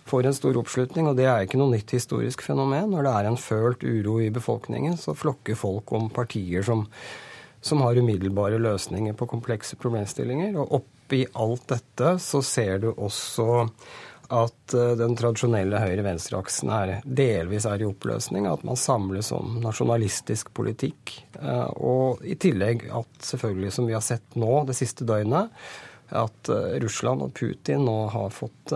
får 0.09 0.29
en 0.29 0.37
stor 0.37 0.57
oppslutning. 0.61 1.11
Og 1.11 1.19
det 1.19 1.29
er 1.29 1.45
ikke 1.45 1.61
noe 1.61 1.75
nytt 1.75 1.93
historisk 1.97 2.45
fenomen. 2.47 2.91
Når 2.95 3.07
det 3.07 3.13
er 3.19 3.29
en 3.29 3.41
følt 3.41 3.85
uro 3.85 4.19
i 4.25 4.33
befolkningen, 4.33 4.97
så 5.01 5.17
flokker 5.17 5.61
folk 5.61 5.93
om 5.97 6.09
partier 6.13 6.65
som, 6.65 6.87
som 7.65 7.85
har 7.85 8.01
umiddelbare 8.01 8.61
løsninger 8.63 9.17
på 9.19 9.29
komplekse 9.29 9.77
problemstillinger. 9.81 10.57
Og 10.57 10.81
oppi 10.81 11.25
alt 11.37 11.69
dette 11.77 12.17
så 12.23 12.41
ser 12.45 12.81
du 12.87 12.91
også 12.95 13.67
at 14.33 14.75
eh, 14.75 14.93
den 14.99 15.17
tradisjonelle 15.19 15.81
høyre-venstre-aksen 15.83 16.73
delvis 17.05 17.67
er 17.69 17.83
i 17.83 17.89
oppløsning. 17.89 18.49
At 18.49 18.65
man 18.67 18.79
samles 18.81 19.33
om 19.37 19.59
nasjonalistisk 19.65 20.53
politikk. 20.57 21.17
Eh, 21.41 21.67
og 21.77 22.25
i 22.25 22.37
tillegg 22.41 22.87
at 22.95 23.27
selvfølgelig, 23.27 23.75
som 23.77 23.89
vi 23.89 23.97
har 23.97 24.05
sett 24.05 24.39
nå 24.41 24.63
det 24.69 24.77
siste 24.79 25.07
døgnet, 25.09 25.53
at 26.15 26.51
eh, 26.53 26.79
Russland 26.85 27.25
og 27.27 27.35
Putin 27.37 27.85
nå 27.89 27.97
har 28.13 28.33
fått 28.33 28.75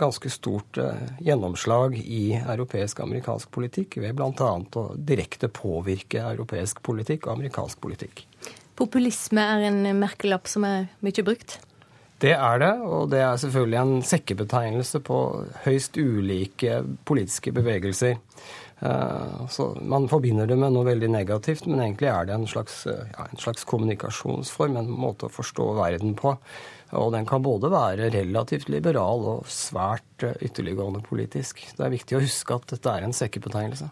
ganske 0.00 0.30
stort 0.32 0.78
gjennomslag 1.22 1.96
i 2.00 2.34
europeisk 2.40 3.00
amerikansk 3.04 3.50
politikk 3.54 4.00
ved 4.02 4.18
bl.a. 4.18 4.52
å 4.58 4.84
direkte 4.96 5.48
påvirke 5.52 6.24
europeisk 6.34 6.82
politikk 6.84 7.28
og 7.28 7.38
amerikansk 7.38 7.80
politikk. 7.84 8.26
Populisme 8.80 9.42
er 9.44 9.66
en 9.68 9.82
merkelapp 10.00 10.48
som 10.48 10.64
er 10.64 10.88
mye 11.04 11.24
brukt? 11.24 11.58
Det 12.20 12.32
er 12.36 12.58
det, 12.60 12.72
og 12.84 13.10
det 13.12 13.20
er 13.24 13.38
selvfølgelig 13.40 13.78
en 13.80 14.02
sekkebetegnelse 14.04 15.00
på 15.06 15.20
høyst 15.64 15.96
ulike 15.96 16.82
politiske 17.08 17.52
bevegelser. 17.56 18.18
Eh, 18.80 19.46
så 19.48 19.70
Man 19.80 20.08
forbinder 20.08 20.46
det 20.46 20.58
med 20.60 20.74
noe 20.74 20.88
veldig 20.88 21.08
negativt, 21.12 21.66
men 21.66 21.80
egentlig 21.80 22.10
er 22.12 22.28
det 22.28 22.36
en 22.36 22.48
slags, 22.48 22.82
ja, 22.86 23.24
en 23.24 23.40
slags 23.40 23.64
kommunikasjonsform, 23.64 24.76
en 24.76 24.92
måte 24.92 25.28
å 25.28 25.32
forstå 25.32 25.72
verden 25.80 26.12
på. 26.18 26.36
Og 26.98 27.12
den 27.14 27.26
kan 27.26 27.42
både 27.42 27.70
være 27.70 28.10
relativt 28.12 28.68
liberal 28.68 29.24
og 29.36 29.48
svært 29.48 30.26
eh, 30.26 30.36
ytterliggående 30.44 31.02
politisk. 31.06 31.62
Det 31.76 31.86
er 31.86 31.96
viktig 31.96 32.18
å 32.18 32.24
huske 32.24 32.56
at 32.56 32.68
dette 32.74 32.96
er 32.96 33.06
en 33.06 33.16
sekkebetegnelse. 33.16 33.90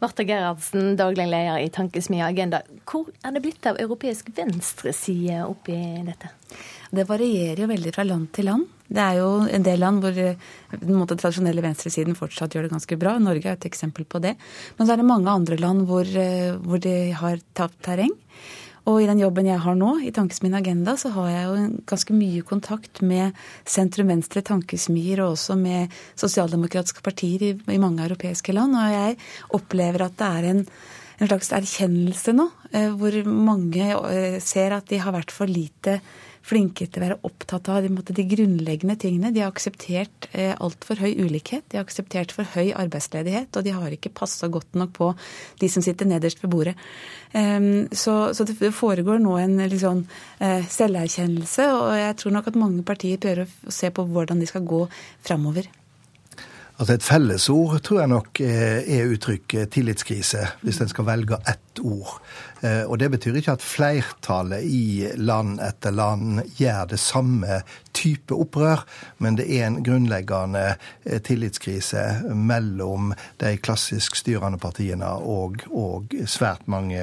Marta 0.00 0.24
Gerhardsen, 0.24 0.94
daglig 0.96 1.26
leder 1.28 1.60
i 1.60 1.68
Tankesmia 1.72 2.30
Agenda. 2.30 2.62
Hvor 2.88 3.10
er 3.20 3.34
det 3.34 3.42
blitt 3.44 3.66
av 3.68 3.76
europeisk 3.82 4.30
venstreside 4.36 5.42
oppi 5.44 5.76
dette? 6.06 6.30
Det 6.90 7.06
varierer 7.06 7.62
jo 7.62 7.70
veldig 7.70 7.94
fra 7.94 8.04
land 8.06 8.30
til 8.34 8.50
land. 8.50 8.66
Det 8.90 9.02
er 9.02 9.20
jo 9.20 9.28
en 9.46 9.66
del 9.66 9.78
land 9.78 10.02
hvor 10.02 10.16
eh, 10.18 10.48
den 10.74 10.96
måte, 10.98 11.14
tradisjonelle 11.18 11.62
venstresiden 11.62 12.18
fortsatt 12.18 12.56
gjør 12.56 12.66
det 12.66 12.72
ganske 12.74 12.98
bra. 12.98 13.14
Norge 13.22 13.46
er 13.46 13.58
et 13.58 13.68
eksempel 13.68 14.06
på 14.10 14.18
det. 14.24 14.34
Men 14.76 14.86
så 14.86 14.94
er 14.94 15.02
det 15.02 15.06
mange 15.06 15.30
andre 15.30 15.58
land 15.60 15.86
hvor, 15.86 16.08
eh, 16.08 16.56
hvor 16.58 16.82
de 16.82 16.96
har 17.14 17.38
tapt 17.54 17.78
terreng. 17.86 18.16
Og 18.88 19.02
i 19.02 19.06
den 19.06 19.20
jobben 19.20 19.46
jeg 19.46 19.60
har 19.62 19.76
nå, 19.76 19.90
i 20.02 20.12
Tankesmien 20.14 20.56
Agenda, 20.56 20.96
så 20.98 21.12
har 21.14 21.28
jeg 21.30 21.42
jo 21.46 21.66
ganske 21.90 22.16
mye 22.16 22.44
kontakt 22.48 23.02
med 23.06 23.36
sentrum-venstre 23.68 24.42
tankesmier 24.46 25.20
og 25.22 25.36
også 25.36 25.56
med 25.60 25.92
sosialdemokratiske 26.18 27.04
partier 27.04 27.44
i, 27.44 27.52
i, 27.54 27.78
mange 27.82 28.02
europeiske 28.06 28.56
land. 28.56 28.74
Og 28.74 28.96
jeg 28.96 29.20
opplever 29.60 30.06
at 30.08 30.16
det 30.18 30.30
er 30.30 30.48
en, 30.54 30.64
en 31.20 31.30
slags 31.30 31.52
erkjennelse 31.60 32.34
nå, 32.34 32.48
eh, 32.72 32.88
hvor 32.96 33.20
mange 33.28 33.92
eh, 33.92 34.40
ser 34.42 34.74
at 34.74 34.90
de 34.90 34.98
har 35.04 35.14
vært 35.14 35.34
for 35.34 35.50
lite 35.50 36.00
flinke 36.46 36.86
til 36.86 37.00
å 37.00 37.04
være 37.04 37.18
opptatt 37.28 37.68
av 37.70 37.84
de, 37.84 37.90
de 37.90 38.24
grunnleggende 38.30 38.96
tingene. 39.00 39.32
De 39.34 39.42
har 39.42 39.52
akseptert 39.52 40.28
eh, 40.32 40.52
altfor 40.56 41.00
høy 41.02 41.12
ulikhet, 41.20 41.66
de 41.68 41.78
har 41.78 41.86
akseptert 41.86 42.34
for 42.34 42.48
høy 42.54 42.72
arbeidsledighet, 42.76 43.52
og 43.56 43.66
de 43.66 43.74
har 43.76 43.96
ikke 43.96 44.12
passa 44.16 44.50
godt 44.52 44.78
nok 44.78 44.94
på 44.96 45.10
de 45.60 45.70
som 45.72 45.84
sitter 45.84 46.08
nederst 46.08 46.42
ved 46.42 46.52
bordet. 46.52 46.76
Um, 47.30 47.86
så, 47.94 48.32
så, 48.34 48.46
det 48.48 48.72
foregår 48.74 49.20
nå 49.22 49.36
en 49.38 49.58
liksom, 49.70 50.04
eh, 50.42 50.64
selverkjennelse, 50.66 51.68
og 51.76 51.92
jeg 51.98 52.16
tror 52.22 52.38
nok 52.38 52.50
at 52.50 52.58
mange 52.58 52.86
partier 52.86 53.20
prøver 53.22 53.46
å 53.46 53.74
se 53.74 53.92
på 53.94 54.06
hvordan 54.08 54.42
de 54.42 54.48
skal 54.50 54.66
gå 54.66 54.86
framover. 55.26 55.70
Altså 56.80 56.94
Et 56.96 57.04
fellesord 57.04 57.82
tror 57.84 57.98
jeg 58.00 58.08
nok 58.08 58.40
eh, 58.40 58.78
er 58.96 59.10
uttrykket 59.12 59.68
tillitskrise, 59.74 60.46
hvis 60.64 60.80
en 60.80 60.88
skal 60.88 61.06
velge 61.10 61.36
ett 61.44 61.69
ord. 61.80 62.20
Eh, 62.62 62.84
og 62.84 62.98
det 63.00 63.10
betyr 63.14 63.40
ikke 63.40 63.56
at 63.56 63.64
flertallet 63.64 64.66
i 64.66 65.08
land 65.16 65.60
etter 65.64 65.94
land 65.94 66.42
gjør 66.58 66.90
det 66.92 67.00
samme 67.00 67.60
type 67.96 68.36
opprør, 68.36 68.84
men 69.18 69.38
det 69.38 69.48
er 69.48 69.66
en 69.66 69.80
grunnleggende 69.84 70.66
eh, 70.74 71.20
tillitskrise 71.24 72.04
mellom 72.34 73.14
de 73.42 73.56
klassisk 73.62 74.18
styrende 74.20 74.60
partiene 74.60 75.08
og, 75.20 75.64
og 75.70 76.14
svært 76.26 76.68
mange 76.70 77.00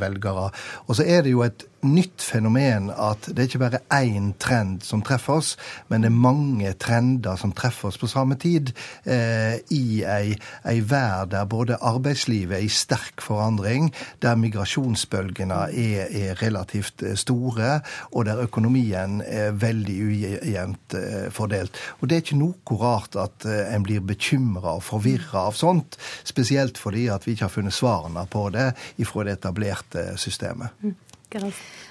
velgere. 0.00 0.50
Og 0.86 0.98
så 0.98 1.06
er 1.06 1.24
det 1.26 1.36
jo 1.36 1.44
et 1.46 1.66
nytt 1.86 2.22
fenomen 2.24 2.88
at 2.90 3.28
det 3.28 3.42
er 3.42 3.48
ikke 3.50 3.62
bare 3.62 3.82
én 3.94 4.32
trend 4.42 4.84
som 4.86 5.02
treffer 5.06 5.40
oss, 5.40 5.52
men 5.88 6.02
det 6.02 6.10
er 6.10 6.18
mange 6.24 6.72
trender 6.80 7.38
som 7.40 7.52
treffer 7.56 7.90
oss 7.90 8.00
på 8.00 8.08
samme 8.10 8.38
tid. 8.40 8.72
Eh, 9.04 9.58
I 9.70 10.02
ei, 10.02 10.36
ei 10.66 10.80
verd 10.80 11.32
der 11.34 11.48
både 11.50 11.78
arbeidslivet 11.80 12.58
er 12.58 12.66
i 12.66 12.72
sterk 12.72 13.22
forandring, 13.24 13.92
der 14.22 14.36
migrasjonsbølgene 14.40 15.60
er, 15.72 16.10
er 16.10 16.42
relativt 16.42 17.02
eh, 17.02 17.16
store, 17.18 17.80
og 18.12 18.26
der 18.28 18.42
økonomien 18.44 19.20
er 19.26 19.56
veldig 19.56 19.96
ujevnt 20.08 20.96
eh, 20.98 21.26
fordelt. 21.34 21.78
Og 22.00 22.08
det 22.08 22.18
er 22.18 22.24
ikke 22.24 22.40
noe 22.40 22.80
rart 22.80 23.18
at 23.20 23.48
eh, 23.48 23.64
en 23.74 23.86
blir 23.86 24.04
bekymra 24.04 24.76
og 24.78 24.84
forvirra 24.86 25.46
av 25.50 25.58
sånt, 25.58 25.98
spesielt 26.26 26.78
fordi 26.80 27.08
at 27.12 27.26
vi 27.26 27.36
ikke 27.36 27.48
har 27.48 27.56
funnet 27.56 27.76
svarene 27.76 28.26
på 28.30 28.48
det 28.54 28.70
ifra 29.02 29.26
det 29.26 29.38
etablerte 29.40 30.12
systemet. 30.20 30.74
Mm. 30.82 30.96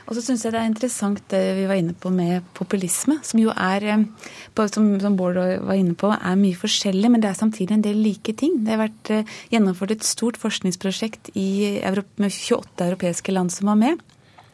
Og 0.05 0.13
så 0.13 0.21
syns 0.21 0.43
jeg 0.45 0.53
det 0.53 0.61
er 0.61 0.69
interessant 0.69 1.21
det 1.33 1.41
vi 1.57 1.67
var 1.69 1.79
inne 1.81 1.95
på 1.97 2.11
med 2.13 2.45
populisme, 2.57 3.17
som 3.25 3.41
jo 3.41 3.53
er, 3.53 3.85
eh, 3.89 4.67
som, 4.69 4.89
Bård 5.17 5.39
var 5.39 5.77
inne 5.77 5.95
på, 5.97 6.11
er 6.13 6.39
mye 6.39 6.57
forskjellig, 6.57 7.09
men 7.11 7.23
det 7.23 7.31
er 7.31 7.39
samtidig 7.39 7.77
en 7.77 7.85
del 7.85 8.01
like 8.05 8.35
ting. 8.37 8.59
Det 8.65 8.75
har 8.75 8.83
vært 8.85 9.13
eh, 9.13 9.37
gjennomført 9.53 9.95
et 9.95 10.05
stort 10.05 10.37
forskningsprosjekt 10.41 11.33
i, 11.33 11.81
med 12.21 12.31
28 12.31 12.85
europeiske 12.89 13.33
land 13.33 13.53
som 13.55 13.73
var 13.73 13.81
med 13.81 14.03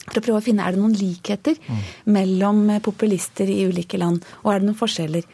for 0.08 0.20
å 0.20 0.24
prøve 0.26 0.42
å 0.42 0.44
finne 0.44 0.66
er 0.66 0.76
det 0.76 0.82
noen 0.82 0.96
likheter 0.98 1.58
mm. 1.62 1.82
mellom 2.12 2.64
populister 2.84 3.50
i 3.52 3.62
ulike 3.70 4.00
land, 4.02 4.26
og 4.42 4.52
er 4.52 4.62
det 4.62 4.68
noen 4.68 4.80
forskjeller. 4.80 5.28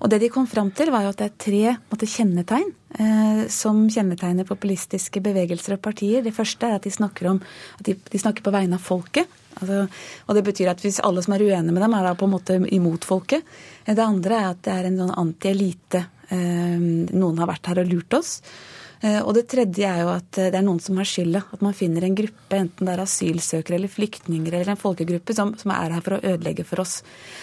Og 0.00 0.10
det 0.10 0.20
de 0.24 0.30
kom 0.32 0.48
fram 0.50 0.72
til, 0.74 0.90
var 0.92 1.04
jo 1.04 1.12
at 1.12 1.20
det 1.20 1.28
er 1.28 1.36
tre 1.44 1.76
måtte, 1.92 2.08
kjennetegn 2.10 2.72
eh, 2.98 3.44
som 3.52 3.84
kjennetegner 3.92 4.48
populistiske 4.48 5.22
bevegelser 5.24 5.76
og 5.76 5.84
partier. 5.84 6.24
Det 6.24 6.34
første 6.36 6.68
er 6.68 6.78
at 6.78 6.88
de 6.88 6.92
snakker, 6.92 7.30
om, 7.30 7.40
at 7.78 7.86
de, 7.86 7.96
de 8.10 8.20
snakker 8.20 8.44
på 8.44 8.54
vegne 8.54 8.80
av 8.80 8.84
folket. 8.84 9.40
Altså, 9.60 9.80
og 10.26 10.38
det 10.38 10.44
betyr 10.46 10.70
at 10.72 10.82
hvis 10.82 11.00
alle 11.04 11.22
som 11.24 11.36
er 11.36 11.44
uenige 11.46 11.74
med 11.74 11.82
dem, 11.84 11.96
er 11.96 12.08
da 12.08 12.14
på 12.18 12.28
en 12.28 12.34
måte 12.34 12.58
imot 12.76 13.06
folket. 13.08 13.44
Det 13.86 14.04
andre 14.04 14.40
er 14.40 14.48
at 14.50 14.62
det 14.66 14.74
er 14.74 14.88
en 14.88 15.02
sånn 15.02 15.14
anti-elite. 15.24 16.04
Eh, 16.34 16.78
noen 17.14 17.42
har 17.42 17.50
vært 17.50 17.70
her 17.70 17.82
og 17.84 17.92
lurt 17.92 18.18
oss. 18.18 18.38
Eh, 19.04 19.20
og 19.20 19.34
det 19.36 19.44
tredje 19.52 19.88
er 19.88 20.02
jo 20.02 20.10
at 20.14 20.30
det 20.38 20.56
er 20.56 20.64
noen 20.64 20.80
som 20.82 20.98
har 21.00 21.08
skylda. 21.08 21.44
At 21.54 21.64
man 21.64 21.76
finner 21.76 22.06
en 22.06 22.16
gruppe, 22.18 22.56
enten 22.56 22.88
det 22.88 22.94
er 22.94 23.02
asylsøkere 23.04 23.78
eller 23.78 23.92
flyktninger 23.92 24.54
eller 24.54 24.72
en 24.74 24.80
folkegruppe, 24.80 25.36
som, 25.36 25.52
som, 25.60 25.74
er 25.74 25.96
her 25.96 26.04
for 26.04 26.16
å 26.16 26.22
ødelegge 26.34 26.66
for 26.68 26.84
oss. 26.84 26.98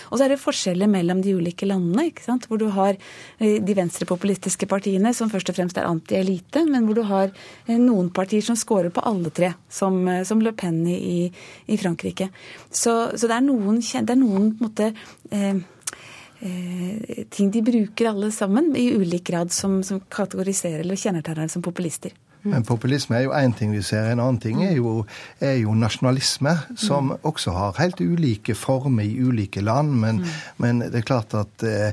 Og 0.10 0.18
så 0.18 0.26
er 0.26 0.34
det 0.34 0.42
forskjeller 0.42 0.90
mellom 0.92 1.22
de 1.24 1.36
ulike 1.38 1.70
landene, 1.70 2.10
ikke 2.10 2.26
sant? 2.26 2.48
hvor 2.50 2.60
du 2.62 2.68
har 2.74 2.98
de 3.42 3.76
venstrepopulistiske 3.78 4.68
partiene 4.70 5.14
som 5.16 5.30
først 5.32 5.52
og 5.52 5.58
fremst 5.58 5.78
er 5.80 5.88
anti-elite, 5.90 6.64
men 6.68 6.88
hvor 6.88 6.98
du 6.98 7.04
har 7.08 7.32
noen 7.70 8.10
partier 8.14 8.44
som 8.46 8.58
scorer 8.60 8.92
på 8.94 9.04
alle 9.08 9.32
tre, 9.36 9.54
som, 9.72 10.00
som 10.28 10.42
Le 10.44 10.54
Pen 10.58 10.82
i, 10.88 11.28
i 11.68 11.78
Frankrike. 11.82 12.30
Så, 12.70 12.94
så, 13.16 13.28
det 13.28 13.38
er 13.38 13.46
noen, 13.46 13.80
det 13.82 14.16
er 14.16 14.20
noen 14.20 14.52
på 14.56 14.64
en 14.64 14.70
måte, 14.70 14.92
eh, 15.32 15.52
eh, 15.52 15.62
ting 17.30 17.52
de 17.54 17.62
bruker 17.62 18.10
alle 18.10 18.32
sammen 18.34 18.72
i 18.76 18.88
ulik 18.98 19.28
grad 19.30 19.52
som, 19.54 19.84
som 19.84 20.00
kategoriserer 20.10 20.82
eller 20.82 20.98
kjennetegner 20.98 21.52
som 21.52 21.62
populister. 21.62 22.16
Men 22.44 22.66
populisme 22.66 23.18
er 23.18 23.26
jo 23.28 23.34
én 23.38 23.54
ting 23.58 23.74
vi 23.76 23.84
ser. 23.86 24.10
En 24.10 24.20
annen 24.20 24.40
ting 24.42 24.64
er 24.66 24.74
jo, 24.78 25.06
er 25.40 25.60
jo 25.62 25.76
nasjonalisme, 25.78 26.56
som 26.80 27.12
mm. 27.12 27.28
også 27.28 27.54
har 27.54 27.78
helt 27.78 28.02
ulike 28.02 28.56
former 28.58 29.06
i 29.06 29.20
ulike 29.22 29.62
land. 29.62 29.94
Men, 30.02 30.22
mm. 30.24 30.40
men 30.64 30.82
det 30.88 31.02
er 31.02 31.08
klart 31.08 31.36
at 31.38 31.66
eh, 31.68 31.92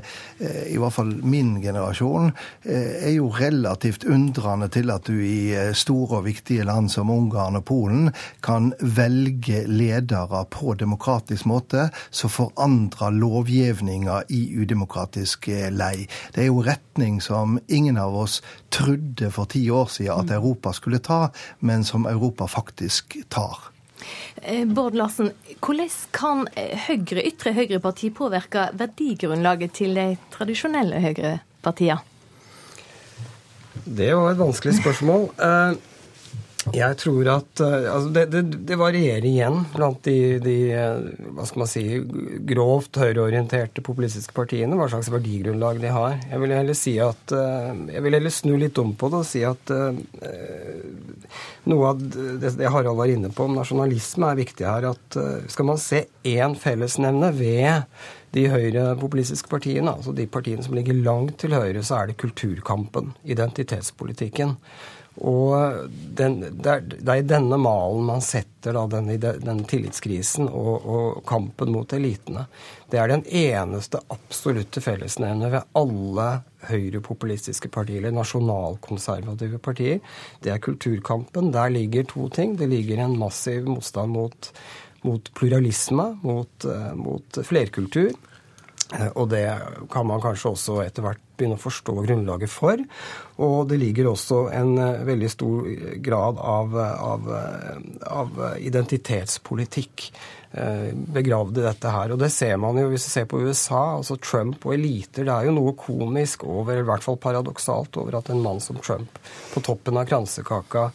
i 0.73 0.79
hvert 0.81 0.95
fall 0.95 1.11
min 1.21 1.59
generasjon 1.61 2.31
eh, 2.63 3.09
er 3.09 3.13
jo 3.17 3.29
relativt 3.35 4.07
undrende 4.09 4.69
til 4.73 4.89
at 4.93 5.05
du 5.09 5.19
i 5.21 5.51
eh, 5.53 5.73
store 5.77 6.21
og 6.21 6.25
viktige 6.25 6.65
land 6.67 6.89
som 6.93 7.11
Ungarn 7.13 7.59
og 7.59 7.65
Polen 7.69 8.09
kan 8.45 8.71
velge 8.81 9.63
ledere 9.69 10.43
på 10.49 10.73
demokratisk 10.79 11.45
måte 11.49 11.89
som 12.09 12.33
forandrer 12.33 13.13
lovgivninga 13.15 14.23
i 14.33 14.41
udemokratisk 14.57 15.49
eh, 15.53 15.69
lei. 15.73 16.07
Det 16.35 16.45
er 16.45 16.49
jo 16.49 16.63
retning 16.65 17.21
som 17.23 17.59
ingen 17.67 17.99
av 18.01 18.17
oss 18.17 18.39
trodde 18.71 19.31
for 19.33 19.49
ti 19.49 19.63
år 19.71 19.89
siden 19.93 20.23
at 20.23 20.31
Europa 20.35 20.73
skulle 20.73 21.01
ta, 21.03 21.27
men 21.59 21.83
som 21.83 22.07
Europa 22.09 22.47
faktisk 22.47 23.17
tar. 23.29 23.69
Eh, 24.41 24.65
Bård 24.67 24.95
Larsen, 24.95 25.31
hvordan 25.59 25.89
kan 26.15 26.45
Høyre, 26.87 27.25
ytre 27.27 27.53
høyreparti 27.53 28.13
påvirke 28.15 28.69
verdigrunnlaget 28.79 29.75
til 29.81 29.97
de 29.97 30.13
tradisjonelle 30.31 31.01
høyrepartiene? 31.03 31.99
Det 33.89 34.11
var 34.13 34.31
et 34.31 34.39
vanskelig 34.39 34.75
spørsmål. 34.77 35.29
Jeg 36.67 36.97
tror 36.99 37.27
at 37.31 37.61
eh, 37.63 37.85
altså 37.87 38.09
det, 38.13 38.25
det, 38.33 38.41
det, 38.67 38.77
varierer 38.79 39.25
igjen 39.25 39.61
blant 39.71 40.01
de, 40.03 40.15
de, 40.43 40.55
eh, 40.75 41.29
hva 41.37 41.45
skal 41.47 41.63
man 41.63 41.69
si, 41.71 41.83
grovt 42.51 42.99
høyreorienterte 42.99 43.83
populistiske 43.85 44.35
partiene, 44.35 44.75
hva 44.75 44.89
slags 44.91 45.07
verdigrunnlag 45.13 45.79
de 45.79 45.93
har. 45.95 46.17
Jeg 46.27 46.43
vil 46.43 46.55
heller 46.57 46.77
si 46.77 46.97
at, 47.03 47.31
eh, 47.31 47.71
jeg 47.95 48.03
vil 48.03 48.19
heller 48.19 48.35
snu 48.35 48.57
litt 48.59 48.81
om 48.83 48.91
på 48.91 49.11
det 49.13 49.21
og 49.21 49.29
si 49.29 49.45
at 49.47 49.73
noe 51.69 51.89
av 51.93 51.99
det, 52.03 52.51
det 52.59 52.69
Harald 52.71 52.99
var 52.99 53.11
inne 53.11 53.31
på 53.31 53.47
om 53.47 53.55
nasjonalisme, 53.55 54.27
er 54.27 54.43
viktig 54.43 54.67
her. 54.67 54.91
at 54.91 55.19
Skal 55.51 55.69
man 55.69 55.79
se 55.79 56.05
én 56.27 56.57
fellesnevne 56.59 57.31
ved 57.39 57.85
de 58.35 58.45
høyrepopulistiske 58.51 59.49
partiene, 59.49 59.95
altså 59.95 60.13
de 60.15 60.27
partiene 60.29 60.65
som 60.65 60.77
ligger 60.77 61.01
langt 61.01 61.39
til 61.41 61.55
høyre, 61.57 61.83
så 61.85 62.01
er 62.01 62.11
det 62.11 62.19
kulturkampen, 62.21 63.13
identitetspolitikken. 63.25 64.57
Og 65.19 65.89
den, 65.91 66.37
det, 66.39 66.69
er, 66.69 66.83
det, 66.85 67.03
er, 67.03 67.19
i 67.19 67.27
denne 67.27 67.57
malen 67.59 68.05
man 68.07 68.21
setter 68.23 68.75
da, 68.75 68.85
denne, 68.87 69.17
denne 69.19 69.65
tillitskrisen 69.67 70.47
og, 70.47 70.85
og, 70.85 71.17
kampen 71.27 71.73
mot 71.75 71.91
elitene. 71.95 72.45
Det 72.89 73.01
er 73.01 73.11
den 73.11 73.25
eneste 73.25 73.99
absolutte 74.13 74.83
fellesnevner 74.83 75.51
ved 75.57 75.75
alle 75.79 76.27
høyrepopulistiske 76.69 77.71
partier, 77.73 77.99
eller 77.99 78.15
nasjonalkonservative 78.15 79.59
partier. 79.63 79.99
Det 80.43 80.53
er 80.53 80.63
kulturkampen. 80.63 81.51
Der 81.55 81.73
ligger 81.73 82.07
to 82.07 82.29
ting. 82.31 82.55
Det 82.59 82.69
ligger 82.71 83.03
en 83.03 83.19
massiv 83.19 83.67
motstand 83.67 84.15
mot, 84.15 84.51
mot 85.05 85.31
pluralisme, 85.33 86.11
mot, 86.21 86.65
uh, 86.65 86.91
mot 86.97 87.41
flerkultur. 87.45 88.11
Uh, 88.89 89.09
og 89.13 89.29
det 89.33 89.45
kan 89.91 90.07
man 90.09 90.21
kanskje 90.23 90.53
også 90.53 90.79
etter 90.85 91.05
hvert 91.05 91.21
begynne 91.39 91.59
å 91.59 91.61
forstå 91.61 91.95
grunnlaget 92.01 92.51
for. 92.51 92.81
Og 93.39 93.69
det 93.69 93.79
ligger 93.81 94.11
også 94.11 94.47
en 94.55 94.73
uh, 94.79 95.05
veldig 95.07 95.29
stor 95.31 95.69
grad 96.05 96.41
av, 96.41 96.75
av, 96.81 97.31
av 98.09 98.43
identitetspolitikk 98.59 100.11
begravd 100.49 101.59
i 101.61 101.61
dette 101.61 101.89
her. 101.93 102.09
Og 102.09 102.17
det 102.17 102.31
ser 102.33 102.55
man 102.57 102.73
jo 102.81 102.87
hvis 102.89 103.03
vi 103.05 103.11
ser 103.11 103.27
på 103.29 103.37
USA, 103.37 103.99
altså 103.99 104.15
Trump 104.17 104.63
og 104.65 104.73
eliter. 104.73 105.27
Det 105.27 105.29
er 105.29 105.45
jo 105.45 105.53
noe 105.53 105.75
komisk 105.77 106.41
over, 106.41 106.79
i 106.81 106.87
hvert 106.87 107.05
fall 107.05 107.19
paradoksalt 107.21 107.99
over 108.01 108.17
at 108.17 108.31
en 108.33 108.41
mann 108.41 108.57
som 108.57 108.79
Trump 108.81 109.21
på 109.53 109.61
toppen 109.61 110.01
av 110.01 110.09
kransekaka 110.09 110.87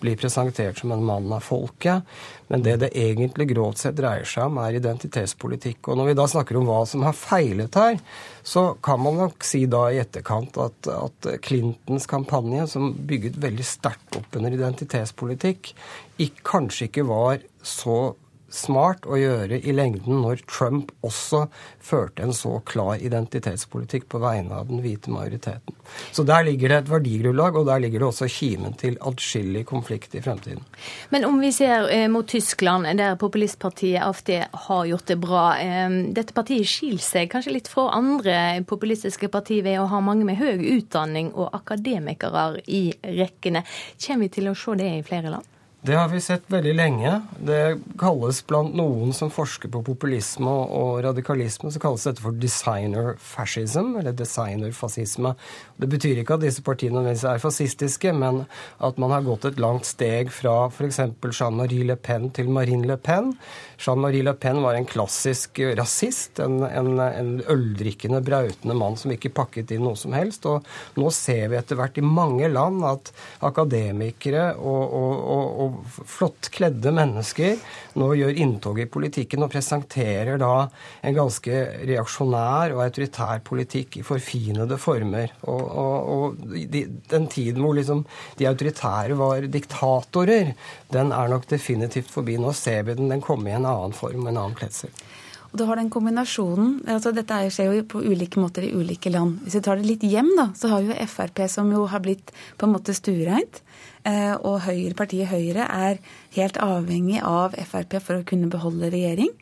blir 0.00 0.18
presentert 0.20 0.80
som 0.80 0.92
en 0.94 1.04
mann 1.04 1.32
av 1.32 1.44
folket. 1.44 2.06
Men 2.50 2.64
det 2.66 2.76
det 2.82 2.90
egentlig 2.98 3.50
grovt 3.52 3.82
sett 3.82 3.98
dreier 3.98 4.26
seg 4.26 4.48
om, 4.48 4.58
er 4.62 4.78
identitetspolitikk. 4.78 5.88
Og 5.88 6.00
når 6.00 6.10
vi 6.10 6.16
da 6.18 6.26
snakker 6.30 6.58
om 6.58 6.66
hva 6.68 6.80
som 6.88 7.04
har 7.06 7.16
feilet 7.16 7.78
her, 7.78 8.00
så 8.42 8.72
kan 8.82 9.02
man 9.04 9.20
nok 9.20 9.46
si 9.46 9.64
da 9.70 9.84
i 9.90 10.00
etterkant 10.02 10.58
at, 10.62 10.90
at 10.90 11.30
Clintons 11.44 12.08
kampanje, 12.10 12.66
som 12.72 12.90
bygget 12.94 13.38
veldig 13.42 13.66
sterkt 13.66 14.18
opp 14.18 14.40
under 14.40 14.56
identitetspolitikk, 14.56 15.74
ikke, 16.20 16.44
kanskje 16.50 16.90
ikke 16.90 17.06
var 17.08 17.44
så 17.62 18.00
smart 18.50 19.06
å 19.06 19.18
gjøre 19.18 19.60
i 19.60 19.72
lengden 19.74 20.20
når 20.24 20.42
Trump 20.50 20.90
også 21.06 21.44
førte 21.80 22.24
en 22.24 22.34
så 22.36 22.58
klar 22.66 23.00
identitetspolitikk 23.00 24.08
på 24.10 24.20
vegne 24.22 24.58
av 24.60 24.68
den 24.70 24.82
hvite 24.84 25.12
majoriteten. 25.12 25.76
Så 26.12 26.24
der 26.26 26.44
ligger 26.46 26.70
det 26.70 26.78
et 26.82 26.90
verdigrunnlag, 26.90 27.56
og 27.58 27.66
der 27.66 27.82
ligger 27.82 28.02
det 28.02 28.08
også 28.10 28.28
kimen 28.30 28.74
til 28.78 28.98
atskillig 29.06 29.64
konflikt 29.68 30.14
i 30.14 30.22
fremtiden. 30.24 30.62
Men 31.10 31.26
om 31.26 31.38
vi 31.42 31.52
ser 31.54 31.88
eh, 31.90 32.06
mot 32.10 32.28
Tyskland, 32.28 32.88
der 32.98 33.18
populistpartiet 33.20 34.02
AFD 34.04 34.32
har 34.66 34.84
gjort 34.90 35.06
det 35.10 35.18
bra. 35.22 35.44
Eh, 35.58 35.96
dette 36.16 36.36
partiet 36.36 36.68
skiller 36.70 37.04
seg 37.04 37.30
kanskje 37.32 37.54
litt 37.56 37.70
fra 37.70 37.88
andre 37.96 38.36
populistiske 38.68 39.30
partier 39.32 39.64
ved 39.66 39.80
å 39.80 39.88
ha 39.90 40.02
mange 40.04 40.26
med 40.28 40.38
høy 40.40 40.58
utdanning 40.76 41.32
og 41.34 41.54
akademikere 41.56 42.60
i 42.66 42.88
rekkene. 43.02 43.64
Kommer 44.00 44.28
vi 44.28 44.34
til 44.36 44.50
å 44.50 44.58
se 44.58 44.78
det 44.80 44.92
i 44.98 45.06
flere 45.06 45.34
land? 45.34 45.56
Det 45.82 45.94
har 45.96 46.08
vi 46.12 46.18
sett 46.20 46.42
veldig 46.52 46.72
lenge. 46.76 47.10
Det 47.40 47.78
kalles 47.98 48.42
blant 48.44 48.74
noen 48.76 49.14
som 49.16 49.30
forsker 49.32 49.70
på 49.72 49.80
populisme 49.80 50.52
og 50.52 50.98
radikalisme, 51.06 51.70
så 51.72 51.80
kalles 51.80 52.02
dette 52.04 52.20
for 52.20 52.36
designer 52.36 53.14
fascism, 53.16 53.94
eller 53.96 54.12
designer-fascisme. 54.12 55.32
Det 55.80 55.88
betyr 55.88 56.20
ikke 56.20 56.36
at 56.36 56.44
disse 56.44 56.60
partiene 56.66 57.00
er 57.14 57.40
fascistiske, 57.40 58.12
men 58.12 58.42
at 58.76 59.00
man 59.00 59.14
har 59.14 59.24
gått 59.24 59.46
et 59.48 59.62
langt 59.62 59.88
steg 59.88 60.28
fra 60.36 60.66
f.eks. 60.68 61.00
Jean-Marie 61.30 61.88
Le 61.88 61.96
Pen 61.96 62.28
til 62.36 62.52
Marine 62.52 62.84
Le 62.84 62.98
Pen. 63.00 63.32
Jean-Marie 63.80 64.26
Le 64.26 64.36
Pen 64.36 64.60
var 64.60 64.76
en 64.76 64.84
klassisk 64.84 65.62
rasist, 65.80 66.42
en, 66.44 66.60
en, 66.68 66.92
en 67.00 67.32
øldrikkende, 67.48 68.20
brautende 68.20 68.76
mann 68.76 69.00
som 69.00 69.16
ikke 69.16 69.32
pakket 69.32 69.72
inn 69.72 69.88
noe 69.88 69.96
som 69.96 70.12
helst. 70.12 70.44
Og 70.44 71.00
nå 71.00 71.08
ser 71.08 71.48
vi 71.48 71.56
etter 71.56 71.80
hvert 71.80 71.96
i 71.96 72.04
mange 72.04 72.52
land 72.52 72.84
at 72.84 73.14
akademikere 73.48 74.50
og, 74.60 74.84
og, 75.00 75.16
og 75.24 75.69
flott 75.88 76.50
kledde 76.54 76.92
mennesker 76.94 77.56
nå 78.00 78.10
gjør 78.18 78.40
inntog 78.44 78.80
i 78.82 78.88
politikken 78.90 79.44
og 79.44 79.52
presenterer 79.52 80.40
da 80.40 80.66
en 81.06 81.16
ganske 81.16 81.62
reaksjonær 81.88 82.74
og 82.76 82.84
autoritær 82.84 83.42
politikk 83.46 84.00
i 84.00 84.04
forfinede 84.06 84.78
former. 84.80 85.32
Og, 85.50 85.62
og, 85.84 86.10
og 86.14 86.44
de, 86.72 86.84
den 87.10 87.30
tiden 87.32 87.64
hvor 87.64 87.76
liksom 87.78 88.04
de 88.38 88.48
autoritære 88.50 89.18
var 89.18 89.48
diktatorer, 89.50 90.54
den 90.92 91.14
er 91.16 91.32
nok 91.32 91.48
definitivt 91.50 92.10
forbi. 92.10 92.38
Nå 92.40 92.54
ser 92.56 92.84
vi 92.86 92.98
den, 92.98 93.10
den 93.12 93.24
komme 93.24 93.50
i 93.50 93.56
en 93.56 93.68
annen 93.68 93.96
form, 93.96 94.26
en 94.26 94.36
annen 94.36 94.58
kledsel. 94.58 94.92
Og 95.50 95.58
du 95.58 95.64
har 95.66 95.80
den 95.80 95.90
kombinasjonen 95.90 96.76
altså 96.90 97.12
Dette 97.14 97.40
skjer 97.50 97.72
jo 97.74 97.86
på 97.90 98.02
ulike 98.04 98.38
måter 98.42 98.66
i 98.66 98.70
ulike 98.70 99.10
land. 99.10 99.40
Hvis 99.44 99.58
vi 99.58 99.64
tar 99.66 99.80
det 99.80 99.88
litt 99.88 100.06
hjem, 100.06 100.30
da, 100.38 100.50
så 100.54 100.70
har 100.70 100.86
jo 100.86 100.94
Frp, 101.10 101.42
som 101.50 101.72
jo 101.74 101.86
har 101.90 102.02
blitt 102.04 102.30
på 102.58 102.68
en 102.68 102.74
måte 102.76 102.94
stuereint, 102.94 103.62
og 104.06 104.62
Høyre, 104.64 104.94
partiet 104.96 105.28
Høyre 105.28 105.66
er 105.68 105.98
helt 106.36 106.56
avhengig 106.62 107.18
av 107.26 107.52
Frp 107.58 107.98
for 108.00 108.20
å 108.20 108.26
kunne 108.26 108.48
beholde 108.52 108.88
regjering. 108.92 109.34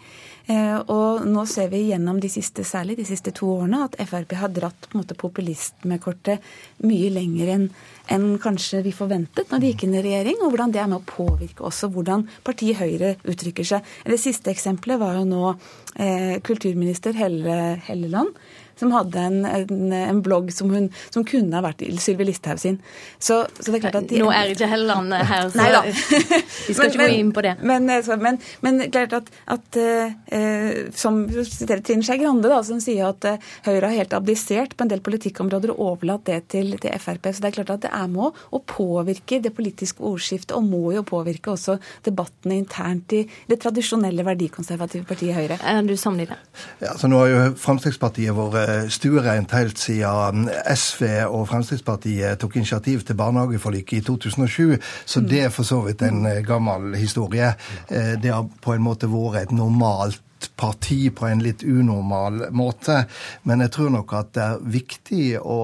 Eh, 0.48 0.78
og 0.88 1.26
nå 1.28 1.42
ser 1.44 1.68
vi 1.68 1.82
gjennom 1.90 2.22
de 2.22 2.28
siste, 2.32 2.64
særlig 2.64 2.94
de 2.96 3.04
siste 3.04 3.34
to 3.36 3.50
årene 3.52 3.82
at 3.84 3.98
Frp 4.08 4.32
har 4.40 4.52
dratt 4.56 4.86
på 4.86 4.96
en 4.96 5.02
måte 5.02 5.16
populistmedkortet 5.18 6.46
mye 6.88 7.10
lenger 7.12 7.52
enn 7.52 7.66
enn 8.08 8.38
kanskje 8.40 8.80
vi 8.86 8.94
forventet 8.96 9.50
når 9.52 9.60
de 9.60 9.70
gikk 9.72 9.82
inn 9.84 9.98
i 9.98 10.00
regjering, 10.06 10.38
og 10.40 10.54
hvordan 10.54 10.72
det 10.72 10.80
er 10.80 10.88
med 10.88 11.02
å 11.02 11.08
påvirke 11.10 11.66
også 11.68 11.90
hvordan 11.92 12.24
partiet 12.46 12.80
Høyre 12.80 13.10
uttrykker 13.28 13.68
seg. 13.68 13.84
Det 14.08 14.16
siste 14.22 14.48
eksempelet 14.54 15.02
var 15.02 15.18
jo 15.18 15.26
nå 15.28 15.42
eh, 15.52 16.38
kulturminister 16.40 17.12
Helle 17.18 17.58
Helleland 17.84 18.32
som 18.78 18.92
hadde 18.94 19.24
en, 19.28 19.38
en, 19.44 19.92
en 19.92 20.22
blogg 20.24 20.52
som, 20.54 20.70
hun, 20.74 20.88
som, 21.10 21.24
kunne 21.28 21.56
ha 21.56 21.62
vært 21.64 21.82
Sylvi 22.02 22.28
Listhaug 22.28 22.60
sin. 22.62 22.78
Så, 23.18 23.42
så, 23.58 23.68
det 23.70 23.78
er 23.78 23.84
klart 23.88 24.00
at 24.02 24.08
de, 24.10 24.20
Nå 24.22 24.30
er 24.34 24.52
ikke 24.52 24.68
Helleland 24.70 25.12
her, 25.12 25.50
så 25.52 25.82
vi 26.68 26.76
skal 26.76 26.88
men, 26.88 26.92
ikke 26.92 27.02
gå 27.02 27.08
inn 27.18 27.32
på 27.34 27.44
det. 27.44 27.54
Men, 27.66 27.90
så, 28.04 28.18
men, 28.20 28.40
men 28.64 28.84
klart 28.94 29.16
at, 29.20 29.30
at 29.50 29.80
uh, 29.80 30.88
som 30.96 31.20
siterer 31.28 31.82
Trine 31.84 32.06
Skei 32.06 32.20
Grande, 32.22 32.50
da, 32.50 32.60
som 32.66 32.80
sier 32.82 33.10
at 33.10 33.26
uh, 33.28 33.50
Høyre 33.66 33.90
har 33.90 34.02
helt 34.02 34.16
abdisert 34.16 34.76
på 34.76 34.86
en 34.86 34.92
del 34.92 35.02
politikkområder 35.04 35.74
og 35.74 35.84
overlatt 35.92 36.26
det 36.28 36.40
til, 36.54 36.74
til 36.80 36.94
Frp. 37.02 37.30
Så 37.32 37.44
det 37.44 37.52
er 37.52 37.58
klart 37.60 37.74
at 37.78 37.86
det 37.86 37.92
er 37.94 38.08
med 38.12 38.38
å 38.54 38.62
påvirke 38.68 39.40
det 39.44 39.54
politiske 39.56 40.04
ordskiftet, 40.04 40.54
og 40.56 40.66
må 40.68 40.94
jo 40.96 41.04
påvirke 41.06 41.52
også 41.54 41.78
debattene 42.06 42.58
internt 42.62 43.14
i 43.16 43.24
det 43.48 43.60
tradisjonelle 43.62 44.26
verdikonservative 44.26 45.06
partiet 45.08 45.36
Høyre. 45.38 45.58
Er 45.62 45.82
du 45.86 45.94
sammenlignet? 45.98 46.40
Ja, 46.82 46.94
så 46.98 47.10
nå 47.10 47.20
har 47.22 47.32
jo 47.32 47.42
Fremskrittspartiet 47.60 48.34
vært 48.36 48.67
stuereint 48.92 49.52
helt 49.56 49.78
siden 49.80 50.48
SV 50.74 51.04
og 51.26 51.48
Fremskrittspartiet 51.50 52.38
tok 52.40 52.56
initiativ 52.60 53.04
til 53.06 53.18
barnehageforliket 53.18 53.98
i 53.98 54.06
2007, 54.06 54.78
så 55.06 55.20
det 55.20 55.44
er 55.46 55.52
for 55.54 55.68
så 55.68 55.80
vidt 55.86 56.02
en 56.06 56.26
eh, 56.26 56.42
gammel 56.46 56.96
historie. 56.98 57.52
Eh, 57.88 58.14
det 58.22 58.32
har 58.32 58.48
på 58.62 58.74
en 58.74 58.84
måte 58.84 59.10
vært 59.10 59.48
et 59.48 59.54
normalt 59.56 60.22
parti 60.58 61.08
på 61.14 61.26
en 61.26 61.42
litt 61.42 61.64
unormal 61.66 62.48
måte. 62.54 63.02
Men 63.42 63.64
jeg 63.64 63.74
tror 63.74 63.90
nok 63.94 64.14
at 64.14 64.34
det 64.36 64.44
er 64.44 64.66
viktig 64.78 65.24
å 65.42 65.58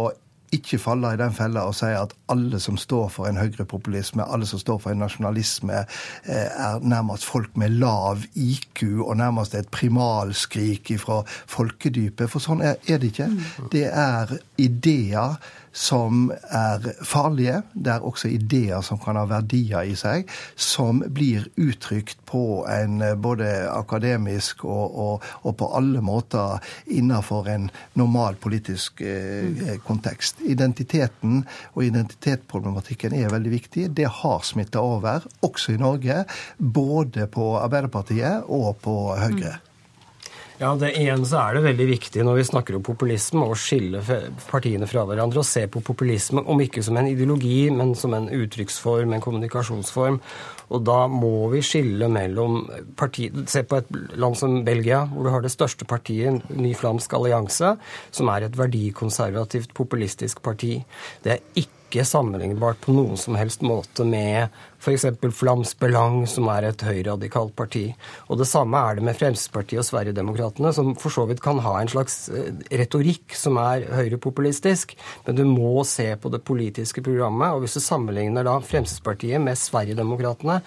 ikke 0.55 0.79
falle 0.79 1.13
i 1.15 1.21
den 1.21 1.35
fella 1.35 1.65
og 1.69 1.75
si 1.79 1.91
at 1.95 2.15
alle 2.33 2.61
som 2.63 2.79
står 2.81 3.09
for 3.15 3.29
en 3.29 3.41
høyrepopulisme, 3.41 4.25
alle 4.25 4.47
som 4.49 4.61
står 4.63 4.81
for 4.83 4.95
en 4.95 5.03
nasjonalisme, 5.05 5.85
eh, 6.25 6.49
er 6.67 6.79
nærmest 6.83 7.27
folk 7.29 7.57
med 7.61 7.77
lav 7.81 8.23
IQ 8.35 8.85
og 9.05 9.17
nærmest 9.21 9.55
et 9.55 9.69
primalskrik 9.75 10.95
fra 11.01 11.23
folkedypet. 11.27 12.31
For 12.31 12.43
sånn 12.43 12.63
er 12.65 12.79
det 12.89 13.13
ikke. 13.13 13.31
Mm. 13.33 13.69
Det 13.73 13.87
er 13.91 14.39
ideer 14.59 15.39
som 15.75 16.29
er 16.55 16.85
farlige. 17.03 17.61
Det 17.75 17.91
er 17.91 18.07
også 18.07 18.31
ideer 18.31 18.83
som 18.87 19.01
kan 19.03 19.19
ha 19.19 19.25
verdier 19.27 19.83
i 19.91 19.97
seg, 19.99 20.31
som 20.55 21.03
blir 21.11 21.49
uttrykt 21.61 22.21
på 22.31 22.63
en 22.71 23.03
eh, 23.03 23.17
både 23.19 23.49
akademisk 23.73 24.65
og, 24.65 24.95
og, 24.95 25.27
og 25.43 25.57
på 25.59 25.71
alle 25.75 26.03
måter 26.05 26.63
innenfor 26.87 27.51
en 27.51 27.69
normal 27.99 28.39
politisk 28.41 29.03
eh, 29.03 29.51
mm. 29.51 29.83
kontekst. 29.87 30.45
Identiteten 30.47 31.43
og 31.75 31.85
identitetsproblematikken 31.89 33.19
er 33.19 33.35
veldig 33.35 33.55
viktig. 33.59 33.91
Det 33.99 34.09
har 34.23 34.47
smitta 34.47 34.83
over, 34.83 35.27
også 35.43 35.75
i 35.75 35.83
Norge, 35.83 36.23
både 36.59 37.27
på 37.27 37.55
Arbeiderpartiet 37.59 38.47
og 38.47 38.77
på 38.85 38.99
Høyre. 39.19 39.59
Mm. 39.59 39.74
Ja, 40.55 40.69
det 40.79 40.93
igjen 40.95 41.25
så 41.27 41.41
er 41.41 41.57
det 41.57 41.65
veldig 41.65 41.85
viktig 41.89 42.23
når 42.23 42.37
vi 42.39 42.45
snakker 42.47 42.77
om 42.79 42.83
populisme, 42.87 43.43
å 43.43 43.57
skille 43.59 43.99
partiene 44.47 44.87
fra 44.87 45.03
hverandre 45.09 45.43
og 45.43 45.49
se 45.49 45.65
på 45.67 45.83
populisme 45.83 46.45
om 46.47 46.61
ikke 46.63 46.83
som 46.87 46.95
en 47.01 47.09
ideologi, 47.11 47.67
men 47.75 47.91
som 47.99 48.15
en 48.15 48.29
uttrykksform, 48.31 49.17
en 49.17 49.25
kommunikasjonsform. 49.25 50.21
Og 50.71 50.85
da 50.87 51.01
må 51.11 51.51
vi 51.53 51.63
skille 51.67 52.07
mellom 52.07 52.61
parti... 52.99 53.27
Se 53.51 53.65
på 53.67 53.81
et 53.83 53.91
land 54.15 54.39
som 54.39 54.61
Belgia, 54.67 55.03
hvor 55.11 55.27
du 55.27 55.33
har 55.35 55.43
det 55.43 55.53
største 55.53 55.89
partiet, 55.91 56.47
Ny 56.55 56.71
flamsk 56.79 57.19
allianse, 57.19 57.75
som 58.15 58.31
er 58.31 58.47
et 58.47 58.59
verdikonservativt, 58.59 59.75
populistisk 59.75 60.39
parti. 60.45 60.77
Det 61.27 61.35
er 61.35 61.65
ikke 61.67 62.07
sammenlignbart 62.07 62.79
på 62.87 62.95
noen 62.95 63.19
som 63.21 63.35
helst 63.39 63.67
måte 63.67 64.07
med 64.07 64.55
F.eks. 64.85 65.07
Flams 65.33 65.71
Belang, 65.81 66.27
som 66.29 66.49
er 66.53 66.67
et 66.69 66.83
høyradikalt 66.85 67.55
parti. 67.57 67.87
Og 68.29 68.37
det 68.37 68.47
samme 68.51 68.77
er 68.77 68.99
det 68.99 69.05
med 69.07 69.17
Fremskrittspartiet 69.17 69.81
og 69.81 69.87
Sverigedemokraterna, 69.89 70.75
som 70.77 70.91
for 71.01 71.15
så 71.15 71.25
vidt 71.31 71.41
kan 71.45 71.63
ha 71.65 71.79
en 71.81 71.89
slags 71.89 72.29
eh, 72.29 72.51
retorikk 72.83 73.33
som 73.39 73.57
er 73.63 73.87
høyrepopulistisk, 73.97 74.93
men 75.25 75.39
du 75.39 75.45
må 75.49 75.87
se 75.89 76.11
på 76.21 76.33
det 76.35 76.43
politiske 76.45 77.01
programmet. 77.05 77.55
Og 77.55 77.65
hvis 77.65 77.79
du 77.79 77.81
sammenligner 77.85 78.45
da 78.45 78.59
Fremskrittspartiet 78.61 79.41
med 79.41 79.57
Sverigedemokraterna 79.61 80.59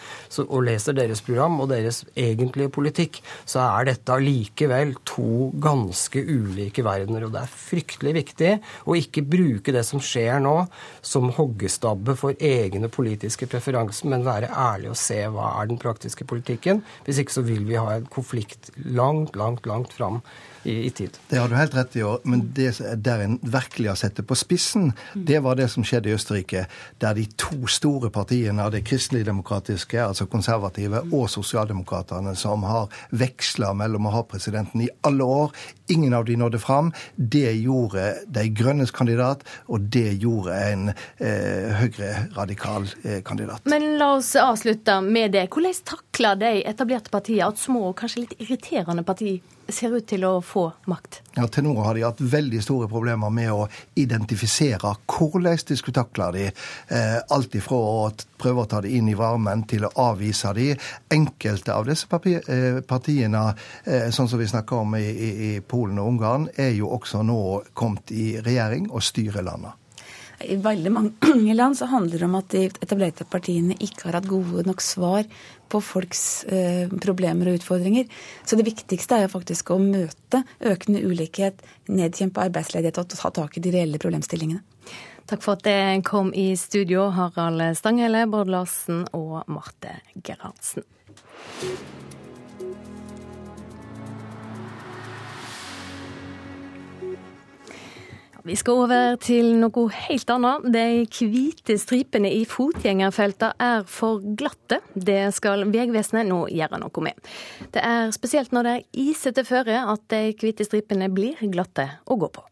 og 0.47 0.65
leser 0.65 0.97
deres 0.97 1.21
program 1.21 1.59
og 1.61 1.69
deres 1.75 2.01
egentlige 2.17 2.73
politikk, 2.73 3.21
så 3.45 3.67
er 3.67 3.91
dette 3.91 4.17
allikevel 4.17 4.95
to 5.05 5.51
ganske 5.61 6.25
ulike 6.25 6.85
verdener. 6.87 7.27
Og 7.27 7.35
det 7.37 7.43
er 7.43 7.55
fryktelig 7.67 8.15
viktig 8.17 8.55
å 8.89 8.97
ikke 8.97 9.25
bruke 9.29 9.75
det 9.75 9.85
som 9.85 10.01
skjer 10.01 10.41
nå, 10.41 10.57
som 11.05 11.29
hoggestabbe 11.37 12.17
for 12.17 12.33
egne 12.41 12.89
politiske 12.89 13.45
preferanser 13.49 14.06
men 14.09 14.25
være 14.27 14.51
ærlig 14.51 14.91
og 14.93 14.99
se 14.99 15.21
hva 15.33 15.53
er 15.61 15.71
den 15.71 15.81
praktiske 15.81 16.27
politikken. 16.27 16.83
Hvis 17.05 17.21
ikke 17.23 17.37
så 17.37 17.45
vil 17.47 17.65
vi 17.67 17.79
ha 17.79 17.97
en 17.97 18.07
konflikt 18.11 18.71
langt, 18.75 19.35
langt, 19.35 19.65
langt 19.69 19.93
fram 19.93 20.21
i, 20.67 20.85
i, 20.85 20.89
tid. 20.89 21.17
Det 21.29 21.37
har 21.39 21.49
du 21.49 21.55
helt 21.55 21.75
rett 21.75 21.95
i, 21.95 22.03
men 22.27 22.41
det 22.55 22.73
der 23.03 23.23
en 23.23 23.37
virkelig 23.41 23.89
har 23.89 23.99
sett 23.99 24.17
det 24.19 24.25
på 24.27 24.35
spissen, 24.35 24.91
det 25.13 25.39
var 25.45 25.55
det 25.55 25.69
som 25.71 25.85
skjedde 25.87 26.11
i 26.11 26.15
Østerrike, 26.17 26.65
der 26.99 27.15
de 27.17 27.25
to 27.39 27.69
store 27.71 28.11
partiene 28.13 28.65
av 28.65 28.73
det 28.75 28.83
kristelig-demokratiske, 28.87 30.01
altså 30.03 30.27
konservative, 30.27 31.03
og 31.13 31.29
sosialdemokratene, 31.31 32.35
som 32.35 32.65
har 32.67 32.91
veksla 33.15 33.71
mellom 33.77 34.09
å 34.09 34.15
ha 34.17 34.23
presidenten 34.27 34.83
i 34.83 34.89
alle 35.07 35.23
år, 35.23 35.55
ingen 35.93 36.15
av 36.17 36.27
de 36.27 36.35
nådde 36.35 36.59
fram. 36.59 36.91
Det 37.15 37.53
gjorde 37.61 38.09
De 38.27 38.47
Grønnes 38.51 38.91
kandidat, 38.91 39.45
og 39.71 39.87
det 39.93 40.17
gjorde 40.19 40.57
en 40.71 40.89
eh, 40.91 41.77
høyreradikal 41.79 42.89
eh, 43.03 43.21
kandidat. 43.25 43.63
Men 43.69 43.96
la 43.97 44.13
oss 44.13 44.35
avslutte 44.35 45.01
med 45.01 45.31
det. 45.31 45.47
Hvordan 45.53 45.73
takler 45.83 46.35
de 46.35 46.49
etablerte 46.69 47.11
partiene 47.13 47.47
at 47.49 47.59
små 47.59 47.89
og 47.89 47.95
kanskje 47.99 48.23
litt 48.23 48.35
irriterende 48.41 49.03
partier 49.07 49.39
ser 49.67 49.95
ut 49.97 50.05
til 50.07 50.23
å 50.27 50.37
få 50.45 50.65
makt? 50.87 51.21
Ja, 51.35 51.47
Til 51.51 51.65
nå 51.65 51.73
har 51.83 51.97
de 51.97 52.05
hatt 52.05 52.21
veldig 52.21 52.61
store 52.63 52.87
problemer 52.91 53.31
med 53.33 53.51
å 53.51 53.67
identifisere 53.99 54.93
hvordan 55.05 55.57
de 55.67 55.77
skulle 55.79 55.97
takle 55.97 56.29
de. 56.35 56.45
Eh, 56.47 57.17
alt 57.35 57.55
ifra 57.57 57.77
å 57.77 58.11
prøve 58.37 58.63
å 58.63 58.69
ta 58.69 58.81
de 58.85 58.93
inn 58.97 59.09
i 59.09 59.17
varmen 59.17 59.65
til 59.69 59.87
å 59.87 59.93
avvise 60.09 60.53
de. 60.57 60.69
Enkelte 61.13 61.73
av 61.73 61.89
disse 61.89 62.21
eh, 62.33 62.79
partiene, 62.87 63.43
eh, 63.85 64.09
sånn 64.11 64.29
som 64.29 64.39
vi 64.39 64.47
snakker 64.47 64.83
om 64.83 64.95
i, 64.95 65.03
i, 65.09 65.33
i 65.49 65.51
Polen 65.61 65.99
og 65.99 66.13
Ungarn, 66.13 66.47
er 66.55 66.71
jo 66.77 66.93
også 66.97 67.23
nå 67.25 67.41
kommet 67.73 68.11
i 68.11 68.37
regjering 68.41 68.91
og 68.91 69.03
styrer 69.03 69.45
landet. 69.45 69.86
I 70.45 70.55
veldig 70.61 70.91
mange 70.93 71.53
land 71.57 71.77
så 71.79 71.87
handler 71.89 72.21
det 72.21 72.27
om 72.27 72.35
at 72.37 72.51
de 72.53 72.67
etablerte 72.69 73.25
partiene 73.25 73.77
ikke 73.81 74.07
har 74.07 74.19
hatt 74.19 74.29
gode 74.29 74.65
nok 74.67 74.83
svar 74.85 75.25
på 75.67 75.81
folks 75.83 76.21
eh, 76.45 76.93
problemer 77.01 77.49
og 77.49 77.57
utfordringer. 77.57 78.05
Så 78.45 78.59
det 78.59 78.67
viktigste 78.67 79.17
er 79.17 79.25
jo 79.25 79.33
faktisk 79.33 79.73
å 79.73 79.79
møte 79.81 80.43
økende 80.61 81.01
ulikhet, 81.03 81.63
nedkjempe 81.89 82.45
arbeidsledighet 82.45 83.01
og 83.01 83.09
ta 83.11 83.33
tak 83.41 83.57
i 83.57 83.65
de 83.65 83.73
reelle 83.75 84.01
problemstillingene. 84.01 84.61
Takk 85.27 85.43
for 85.43 85.57
at 85.57 85.65
det 85.67 86.05
kom 86.07 86.29
i 86.31 86.53
studio, 86.55 87.09
Harald 87.11 87.65
Stanghelle, 87.75 88.27
Bård 88.31 88.53
Larsen 88.53 89.03
og 89.17 89.41
Marte 89.51 89.97
Gerhardsen. 90.21 90.87
Vi 98.47 98.55
skal 98.55 98.77
over 98.85 99.17
til 99.19 99.49
noe 99.59 99.89
helt 99.91 100.29
annet. 100.31 100.67
De 100.71 100.83
hvite 101.27 101.75
stripene 101.81 102.29
i 102.31 102.45
fotgjengerfeltene 102.47 103.57
er 103.59 103.81
for 103.91 104.23
glatte. 104.39 104.77
Det 104.95 105.33
skal 105.35 105.65
Vegvesenet 105.67 106.29
nå 106.29 106.45
gjøre 106.55 106.79
noe 106.79 107.03
med. 107.03 107.19
Det 107.75 107.83
er 107.83 108.13
spesielt 108.15 108.55
når 108.55 108.69
det 108.69 108.75
er 108.77 108.87
isete 109.03 109.43
føre 109.43 109.81
at 109.91 110.05
de 110.13 110.31
hvite 110.39 110.63
stripene 110.63 111.11
blir 111.11 111.43
glatte 111.51 111.89
å 112.07 112.15
gå 112.15 112.31
på. 112.39 112.45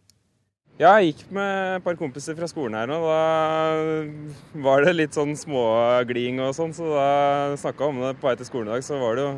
Ja, 0.75 0.97
jeg 0.99 1.13
gikk 1.13 1.25
med 1.37 1.77
et 1.77 1.87
par 1.87 1.95
kompiser 1.95 2.35
fra 2.35 2.51
skolen 2.51 2.75
her, 2.75 2.91
nå. 2.91 2.99
da 2.99 4.61
var 4.67 4.83
det 4.83 4.97
litt 4.97 5.15
sånn 5.15 5.31
smågliding 5.39 6.43
og 6.43 6.51
sånn, 6.57 6.75
så 6.75 6.91
da 6.91 7.09
snakka 7.61 7.87
om 7.87 8.03
det 8.03 8.17
på 8.19 8.27
vei 8.27 8.35
til 8.35 8.51
skolen 8.51 8.67
i 8.67 8.75
dag. 8.75 8.83
Så 8.83 8.99
var 8.99 9.15
det 9.15 9.29
jo 9.29 9.35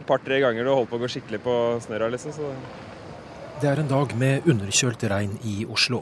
et 0.00 0.08
par-tre 0.10 0.42
ganger 0.42 0.66
du 0.66 0.74
holdt 0.74 0.90
på 0.90 0.98
å 0.98 1.04
gå 1.06 1.14
skikkelig 1.14 1.46
på 1.46 1.60
snørra, 1.86 2.10
liksom. 2.10 2.34
så... 2.34 2.89
Det 3.60 3.68
er 3.68 3.82
en 3.82 3.90
dag 3.90 4.12
med 4.16 4.46
underkjølt 4.48 5.02
regn 5.12 5.34
i 5.44 5.66
Oslo. 5.68 5.98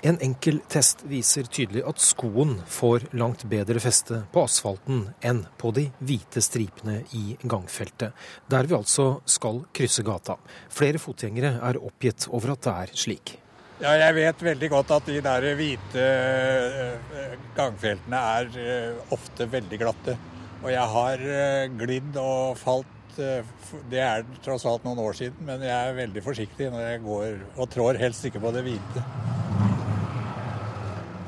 En 0.00 0.16
enkel 0.24 0.62
test 0.72 1.02
viser 1.04 1.44
tydelig 1.44 1.82
at 1.84 2.00
skoen 2.00 2.54
får 2.64 3.04
langt 3.20 3.44
bedre 3.52 3.82
feste 3.84 4.22
på 4.32 4.44
asfalten 4.46 5.02
enn 5.20 5.42
på 5.60 5.74
de 5.76 5.84
hvite 6.00 6.40
stripene 6.40 7.02
i 7.18 7.36
gangfeltet, 7.44 8.16
der 8.48 8.64
vi 8.70 8.78
altså 8.78 9.18
skal 9.28 9.60
krysse 9.76 10.06
gata. 10.08 10.38
Flere 10.72 11.02
fotgjengere 11.02 11.58
er 11.60 11.80
oppgitt 11.84 12.30
over 12.32 12.54
at 12.54 12.64
det 12.64 12.74
er 12.86 12.96
slik. 13.04 13.34
Ja, 13.82 13.92
jeg 14.06 14.16
vet 14.22 14.46
veldig 14.48 14.72
godt 14.72 14.96
at 14.96 15.12
de 15.12 15.20
der 15.28 15.50
hvite 15.60 16.08
eh, 16.08 17.36
gangfeltene 17.58 18.24
er 18.38 18.50
eh, 18.56 19.12
ofte 19.12 19.50
veldig 19.52 19.84
glatte. 19.84 20.16
Og 20.62 20.72
jeg 20.72 20.88
har 20.96 21.28
eh, 21.36 21.68
glidd 21.76 22.16
og 22.24 22.56
falt 22.56 23.01
Eh, 23.20 23.44
det 23.90 24.00
er 24.00 24.24
tross 24.44 24.64
alt 24.68 24.84
noen 24.86 25.00
år 25.02 25.16
siden, 25.18 25.44
men 25.46 25.64
jeg 25.66 25.76
er 25.76 25.98
veldig 25.98 26.24
forsiktig 26.24 26.70
når 26.72 26.86
jeg 26.86 27.04
går, 27.04 27.38
og 27.56 27.70
trår 27.72 28.00
helst 28.00 28.28
ikke 28.28 28.42
på 28.42 28.52
det 28.54 28.64
hvite. 28.66 29.04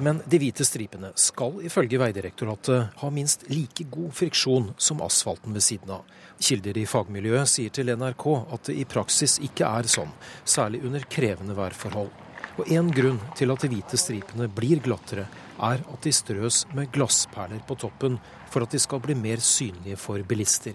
Men 0.05 0.19
de 0.27 0.39
hvite 0.43 0.65
stripene 0.67 1.13
skal 1.21 1.61
ifølge 1.65 2.01
Vegdirektoratet 2.03 2.97
ha 2.99 3.11
minst 3.15 3.47
like 3.53 3.87
god 3.95 4.11
friksjon 4.17 4.73
som 4.77 5.03
asfalten 5.05 5.55
ved 5.55 5.63
siden 5.63 5.93
av. 5.95 6.03
Kilder 6.43 6.81
i 6.81 6.87
fagmiljøet 6.89 7.49
sier 7.49 7.73
til 7.73 7.93
NRK 7.95 8.25
at 8.43 8.69
det 8.69 8.77
i 8.83 8.87
praksis 8.91 9.39
ikke 9.47 9.69
er 9.69 9.89
sånn, 9.89 10.11
særlig 10.43 10.83
under 10.89 11.07
krevende 11.09 11.55
værforhold. 11.57 12.11
Og 12.59 12.71
én 12.71 12.91
grunn 12.95 13.21
til 13.39 13.51
at 13.55 13.63
de 13.63 13.71
hvite 13.71 13.99
stripene 13.99 14.49
blir 14.51 14.83
glattere, 14.83 15.29
er 15.63 15.83
at 15.87 16.03
de 16.03 16.13
strøs 16.15 16.65
med 16.75 16.91
glassperler 16.95 17.63
på 17.67 17.79
toppen 17.79 18.19
for 18.51 18.67
at 18.67 18.75
de 18.75 18.83
skal 18.83 19.03
bli 19.03 19.15
mer 19.19 19.43
synlige 19.43 19.99
for 19.99 20.23
bilister. 20.27 20.75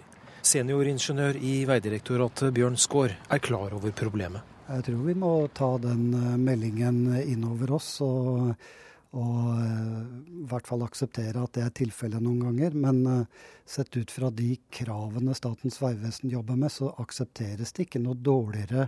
Senioringeniør 0.49 1.37
i 1.45 1.59
Vegdirektoratet 1.69 2.49
Bjørn 2.55 2.77
Skaar 2.79 3.11
er 3.29 3.41
klar 3.43 3.75
over 3.77 3.91
problemet. 3.93 4.55
Jeg 4.65 4.85
tror 4.87 5.03
vi 5.05 5.13
må 5.21 5.31
ta 5.53 5.67
den 5.83 6.07
eh, 6.17 6.37
meldingen 6.41 7.03
inn 7.21 7.43
over 7.45 7.75
oss 7.77 7.89
og, 8.01 8.47
og 9.19 9.35
eh, 9.51 9.99
i 10.39 10.47
hvert 10.49 10.69
fall 10.71 10.87
akseptere 10.87 11.43
at 11.43 11.53
det 11.53 11.67
er 11.67 11.75
tilfellet 11.81 12.25
noen 12.25 12.41
ganger. 12.47 12.79
Men 12.81 13.03
eh, 13.11 13.45
sett 13.61 13.93
ut 13.99 14.09
fra 14.09 14.31
de 14.33 14.55
kravene 14.73 15.37
Statens 15.37 15.77
vegvesen 15.83 16.33
jobber 16.33 16.57
med, 16.57 16.73
så 16.73 16.89
aksepteres 16.97 17.75
det 17.75 17.85
ikke 17.85 18.01
noe 18.01 18.17
dårligere 18.17 18.87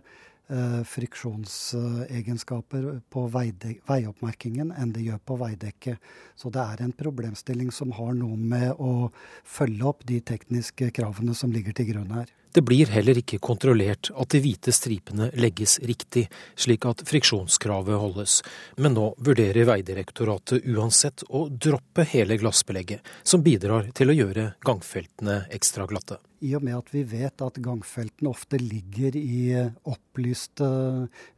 friksjonsegenskaper 0.87 2.87
på 3.13 3.21
veioppmerkingen 3.31 4.73
enn 4.75 4.91
det 4.95 5.05
gjør 5.05 5.21
på 5.23 5.37
veidekket. 5.39 5.97
Så 6.35 6.51
det 6.51 6.63
er 6.63 6.81
en 6.83 6.97
problemstilling 6.97 7.71
som 7.71 7.91
har 7.95 8.13
noe 8.17 8.35
med 8.35 8.73
å 8.75 9.11
følge 9.47 9.87
opp 9.87 10.03
de 10.07 10.19
tekniske 10.19 10.91
kravene 10.97 11.33
som 11.37 11.51
ligger 11.55 11.73
til 11.77 11.93
grunn 11.93 12.11
her. 12.17 12.27
Det 12.53 12.61
blir 12.67 12.89
heller 12.91 13.15
ikke 13.15 13.37
kontrollert 13.39 14.09
at 14.11 14.33
de 14.33 14.41
hvite 14.43 14.73
stripene 14.75 15.29
legges 15.39 15.77
riktig, 15.87 16.25
slik 16.59 16.83
at 16.89 17.03
friksjonskravet 17.07 17.95
holdes. 18.01 18.41
Men 18.75 18.97
nå 18.97 19.05
vurderer 19.23 19.69
Vegdirektoratet 19.69 20.67
uansett 20.73 21.23
å 21.29 21.45
droppe 21.47 22.03
hele 22.11 22.35
glassbelegget, 22.41 22.99
som 23.23 23.43
bidrar 23.45 23.87
til 23.95 24.11
å 24.11 24.17
gjøre 24.17 24.49
gangfeltene 24.67 25.45
ekstra 25.55 25.87
glatte. 25.87 26.19
I 26.43 26.51
og 26.57 26.65
med 26.67 26.75
at 26.75 26.91
vi 26.91 27.05
vet 27.07 27.45
at 27.45 27.61
gangfeltene 27.63 28.33
ofte 28.33 28.59
ligger 28.59 29.15
i 29.15 29.55
opplyste 29.87 30.67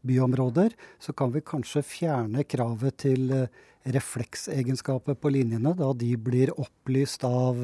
byområder, 0.01 0.73
så 0.97 1.13
kan 1.13 1.35
vi 1.35 1.45
kanskje 1.45 1.85
fjerne 1.85 2.47
kravet 2.47 3.03
til 3.05 3.29
refleksegenskaper 3.83 5.19
på 5.19 5.29
linjene, 5.35 5.75
da 5.77 5.91
de 5.93 6.15
blir 6.17 6.55
opplyst 6.55 7.25
av 7.27 7.59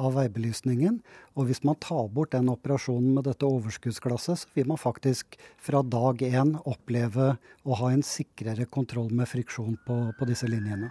av 0.00 0.16
veibelysningen. 0.16 0.98
Og 1.36 1.50
hvis 1.50 1.62
man 1.66 1.78
tar 1.82 2.08
bort 2.14 2.32
den 2.34 2.50
operasjonen 2.52 3.12
med 3.18 3.28
dette 3.28 3.48
overskuddsglasset, 3.48 4.42
så 4.42 4.56
vil 4.56 4.70
man 4.72 4.80
faktisk 4.80 5.36
fra 5.60 5.84
dag 5.84 6.24
én 6.26 6.56
oppleve 6.64 7.34
å 7.62 7.78
ha 7.82 7.92
en 7.92 8.04
sikrere 8.06 8.66
kontroll 8.72 9.12
med 9.12 9.28
friksjon 9.30 9.78
på, 9.86 10.00
på 10.16 10.30
disse 10.30 10.48
linjene. 10.50 10.90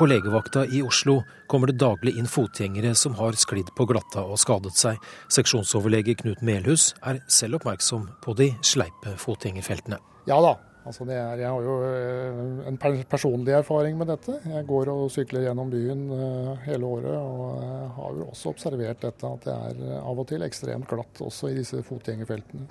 På 0.00 0.06
legevakta 0.08 0.62
i 0.72 0.78
Oslo 0.80 1.18
kommer 1.50 1.68
det 1.68 1.80
daglig 1.82 2.14
inn 2.16 2.28
fotgjengere 2.30 2.94
som 2.96 3.12
har 3.18 3.36
sklidd 3.36 3.68
på 3.76 3.84
glatta 3.90 4.22
og 4.24 4.40
skadet 4.40 4.72
seg. 4.80 4.96
Seksjonsoverlege 5.28 6.14
Knut 6.22 6.40
Melhus 6.40 6.94
er 7.04 7.20
selv 7.28 7.58
oppmerksom 7.58 8.06
på 8.24 8.32
de 8.38 8.48
sleipe 8.64 9.12
fotgjengerfeltene. 9.20 10.00
Ja 10.30 10.38
da, 10.40 10.54
Altså 10.88 11.04
er, 11.04 11.42
jeg 11.42 11.48
har 11.50 11.64
jo 11.66 11.74
eh, 11.84 12.68
en 12.70 12.78
personlig 13.10 13.52
erfaring 13.58 13.98
med 14.00 14.08
dette. 14.08 14.38
Jeg 14.48 14.66
går 14.68 14.88
og 14.92 15.10
sykler 15.12 15.44
gjennom 15.44 15.72
byen 15.72 16.06
eh, 16.16 16.52
hele 16.70 16.88
året 16.88 17.16
og 17.18 17.64
har 17.98 18.16
jo 18.16 18.30
også 18.32 18.54
observert 18.54 19.02
dette 19.04 19.32
at 19.36 19.44
det 19.44 19.56
er 19.56 19.98
av 20.00 20.22
og 20.22 20.28
til 20.30 20.46
ekstremt 20.46 20.88
glatt 20.88 21.20
også 21.26 21.52
i 21.52 21.58
disse 21.60 21.82
fotgjengerfeltene. 21.84 22.64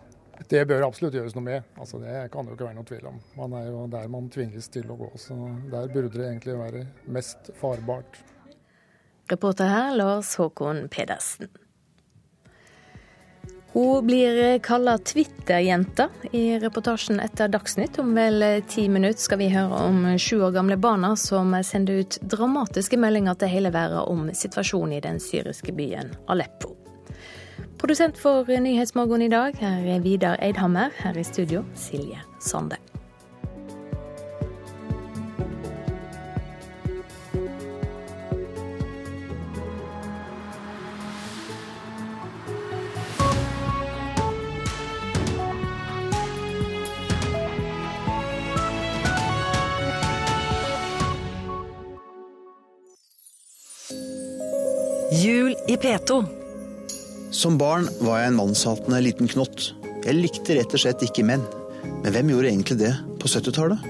Det 0.49 0.63
bør 0.65 0.87
absolutt 0.87 1.17
gjøres 1.19 1.35
noe 1.35 1.45
med. 1.45 1.69
Altså 1.77 1.99
det 2.01 2.15
kan 2.33 2.47
det 2.47 2.53
jo 2.53 2.57
ikke 2.57 2.69
være 2.69 2.79
noe 2.79 2.89
tvil 2.89 3.07
om. 3.11 3.21
Man 3.37 3.55
er 3.59 3.69
jo 3.69 3.85
der 3.91 4.11
man 4.11 4.29
tvinges 4.33 4.71
til 4.73 4.89
å 4.89 4.97
gå, 4.97 5.11
så 5.19 5.37
der 5.69 5.91
burde 5.93 6.15
det 6.15 6.27
egentlig 6.31 6.57
være 6.57 6.85
mest 7.11 7.51
farbart. 7.59 8.21
Reporter 9.29 9.69
her 9.69 9.91
Lars 9.99 10.33
Håkon 10.39 10.87
Pedersen. 10.89 11.51
Hun 13.73 14.05
blir 14.05 14.59
kalla 14.59 14.97
Twitter-jenta. 14.97 16.09
I 16.31 16.59
reportasjen 16.59 17.19
etter 17.19 17.47
Dagsnytt 17.47 17.99
om 17.99 18.15
vel 18.15 18.63
ti 18.67 18.87
minutter 18.89 19.21
skal 19.21 19.39
vi 19.43 19.49
høre 19.53 19.83
om 19.85 20.01
sju 20.17 20.41
år 20.41 20.55
gamle 20.57 20.77
barna 20.77 21.13
som 21.15 21.53
sender 21.63 22.01
ut 22.01 22.17
dramatiske 22.21 22.97
meldinger 22.97 23.37
til 23.37 23.53
hele 23.53 23.73
verden 23.73 24.01
om 24.09 24.27
situasjonen 24.33 24.97
i 24.97 25.03
den 25.05 25.21
syriske 25.21 25.75
byen 25.77 26.15
Aleppo. 26.27 26.73
Produsent 27.79 28.17
for 28.17 28.49
Nyhetsmorgen 28.49 29.21
i 29.21 29.31
dag 29.31 29.61
er 29.61 29.99
Vidar 30.03 30.41
Eidhammer. 30.41 30.89
Her 30.99 31.17
i 31.17 31.23
studio 31.23 31.63
Silje 31.77 32.19
Sande. 32.41 32.81
Jul 55.19 55.55
i 55.67 55.75
P2. 55.75 56.25
Som 57.31 57.57
barn 57.59 57.89
var 57.99 58.21
jeg 58.21 58.29
en 58.29 58.37
mannshatende 58.37 58.99
liten 59.03 59.27
knott. 59.27 59.73
Jeg 60.05 60.15
likte 60.15 60.55
rett 60.55 60.71
og 60.71 60.79
slett 60.79 61.03
ikke 61.03 61.25
menn. 61.27 61.43
Men 62.05 62.13
hvem 62.13 62.29
gjorde 62.31 62.51
egentlig 62.53 62.77
det 62.79 62.91
på 63.19 63.27
70-tallet? 63.27 63.83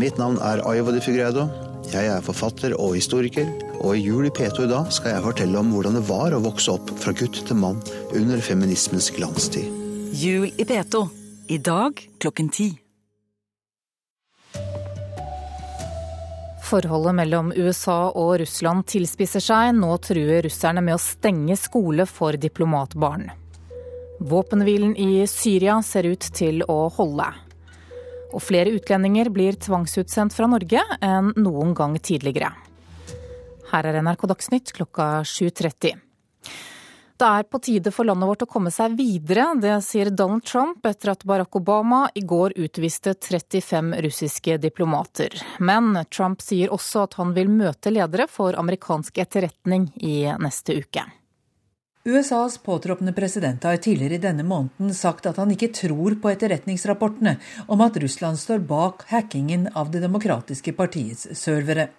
Mitt 0.00 0.16
navn 0.20 0.38
er 0.40 0.62
Aivo 0.70 0.94
de 0.94 1.02
Fugredo. 1.04 1.44
Jeg 1.92 2.08
er 2.08 2.24
forfatter 2.24 2.72
og 2.78 2.94
historiker, 2.96 3.50
og 3.82 3.98
i 3.98 4.04
Jul 4.06 4.30
i 4.30 4.32
P2 4.32 4.64
i 4.64 4.70
dag 4.70 4.88
skal 4.96 5.16
jeg 5.16 5.26
fortelle 5.26 5.60
om 5.60 5.74
hvordan 5.74 5.98
det 5.98 6.06
var 6.08 6.32
å 6.32 6.40
vokse 6.46 6.72
opp 6.72 6.94
fra 7.02 7.12
gutt 7.18 7.42
til 7.50 7.58
mann 7.58 7.82
under 8.16 8.40
feminismens 8.40 9.10
glanstid. 9.12 9.68
Jul 10.16 10.48
i 10.56 10.68
P2. 10.68 11.04
I 11.52 11.60
dag 11.60 12.00
klokken 12.22 12.48
ti. 12.54 12.70
Forholdet 16.72 17.12
mellom 17.18 17.50
USA 17.52 18.06
og 18.16 18.38
Russland 18.40 18.86
tilspisser 18.88 19.42
seg. 19.44 19.74
Nå 19.76 19.90
truer 20.00 20.40
russerne 20.46 20.80
med 20.80 20.96
å 20.96 21.02
stenge 21.02 21.52
skole 21.60 22.06
for 22.08 22.38
diplomatbarn. 22.40 23.26
Våpenhvilen 24.24 24.94
i 24.96 25.26
Syria 25.28 25.74
ser 25.84 26.08
ut 26.08 26.24
til 26.32 26.64
å 26.72 26.86
holde. 26.96 27.26
Og 28.32 28.40
flere 28.40 28.72
utlendinger 28.72 29.28
blir 29.34 29.58
tvangsutsendt 29.60 30.32
fra 30.32 30.48
Norge 30.48 30.80
enn 31.04 31.34
noen 31.36 31.76
gang 31.76 31.98
tidligere. 32.00 32.54
Her 33.68 33.90
er 33.90 34.00
NRK 34.00 34.24
Dagsnytt 34.32 34.72
klokka 34.72 35.10
7.30. 35.28 36.00
Det 37.22 37.28
er 37.28 37.44
på 37.46 37.58
tide 37.62 37.90
for 37.94 38.02
landet 38.08 38.26
vårt 38.26 38.40
å 38.42 38.46
komme 38.50 38.70
seg 38.74 38.96
videre. 38.98 39.44
Det 39.62 39.76
sier 39.86 40.08
Donald 40.10 40.42
Trump 40.42 40.82
etter 40.88 41.12
at 41.12 41.20
Barack 41.22 41.54
Obama 41.54 42.08
i 42.18 42.24
går 42.26 42.56
utviste 42.58 43.12
35 43.14 43.92
russiske 44.02 44.56
diplomater. 44.58 45.36
Men 45.62 46.00
Trump 46.10 46.42
sier 46.42 46.74
også 46.74 47.04
at 47.06 47.14
han 47.20 47.30
vil 47.36 47.46
møte 47.46 47.92
ledere 47.94 48.26
for 48.26 48.58
amerikansk 48.58 49.22
etterretning 49.22 49.86
i 50.02 50.16
neste 50.42 50.74
uke. 50.82 51.06
USAs 52.10 52.58
påtroppende 52.58 53.14
president 53.14 53.70
har 53.70 53.78
tidligere 53.78 54.18
i 54.18 54.24
denne 54.26 54.42
måneden 54.42 54.90
sagt 54.90 55.30
at 55.30 55.38
han 55.38 55.54
ikke 55.54 55.70
tror 55.78 56.18
på 56.18 56.34
etterretningsrapportene 56.34 57.36
om 57.70 57.86
at 57.86 58.02
Russland 58.02 58.42
står 58.42 58.66
bak 58.66 59.06
hackingen 59.14 59.68
av 59.78 59.94
Det 59.94 60.02
demokratiske 60.02 60.74
partiets 60.74 61.28
servere. 61.38 61.92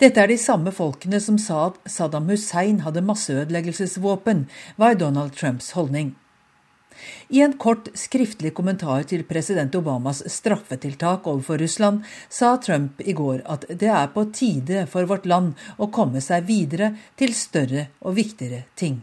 Dette 0.00 0.18
er 0.18 0.30
de 0.30 0.36
samme 0.40 0.72
folkene 0.74 1.20
som 1.22 1.36
sa 1.38 1.68
at 1.68 1.78
Saddam 1.86 2.26
Hussein 2.32 2.80
hadde 2.82 3.04
masseødeleggelsesvåpen, 3.06 4.44
var 4.76 4.98
Donald 4.98 5.36
Trumps 5.38 5.70
holdning. 5.78 6.14
I 7.30 7.42
en 7.42 7.54
kort 7.58 7.88
skriftlig 7.98 8.52
kommentar 8.54 9.06
til 9.10 9.24
president 9.28 9.74
Obamas 9.74 10.22
straffetiltak 10.30 11.26
overfor 11.30 11.58
Russland 11.62 12.04
sa 12.28 12.56
Trump 12.62 13.02
i 13.02 13.14
går 13.14 13.42
at 13.50 13.66
det 13.70 13.90
er 13.90 14.12
på 14.14 14.28
tide 14.34 14.86
for 14.90 15.06
vårt 15.10 15.26
land 15.30 15.54
å 15.78 15.90
komme 15.94 16.22
seg 16.24 16.46
videre 16.50 16.94
til 17.18 17.34
større 17.34 17.88
og 18.02 18.18
viktigere 18.18 18.64
ting. 18.78 19.02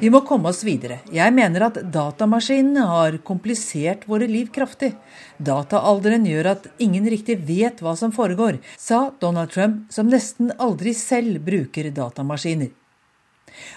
Vi 0.00 0.10
må 0.10 0.20
komme 0.26 0.50
oss 0.50 0.64
videre. 0.66 0.96
Jeg 1.14 1.34
mener 1.36 1.64
at 1.68 1.78
datamaskinene 1.94 2.86
har 2.88 3.18
komplisert 3.22 4.08
våre 4.10 4.26
liv 4.26 4.48
kraftig. 4.54 4.90
Dataalderen 5.38 6.26
gjør 6.26 6.48
at 6.56 6.66
ingen 6.82 7.06
riktig 7.06 7.36
vet 7.46 7.78
hva 7.84 7.94
som 7.98 8.10
foregår, 8.14 8.58
sa 8.74 9.12
Donald 9.22 9.52
Trump, 9.54 9.84
som 9.94 10.10
nesten 10.10 10.50
aldri 10.58 10.94
selv 10.98 11.38
bruker 11.46 11.92
datamaskiner. 11.94 12.72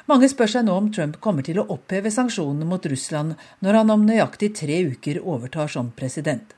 Mange 0.09 0.29
spør 0.31 0.49
seg 0.49 0.65
nå 0.65 0.77
om 0.79 0.87
Trump 0.95 1.19
kommer 1.21 1.45
til 1.45 1.59
å 1.61 1.67
oppheve 1.75 2.09
sanksjonene 2.13 2.65
mot 2.65 2.85
Russland 2.89 3.35
når 3.65 3.81
han 3.81 3.93
om 3.93 4.07
nøyaktig 4.07 4.55
tre 4.57 4.79
uker 4.89 5.19
overtar 5.21 5.69
som 5.69 5.91
president. 5.93 6.55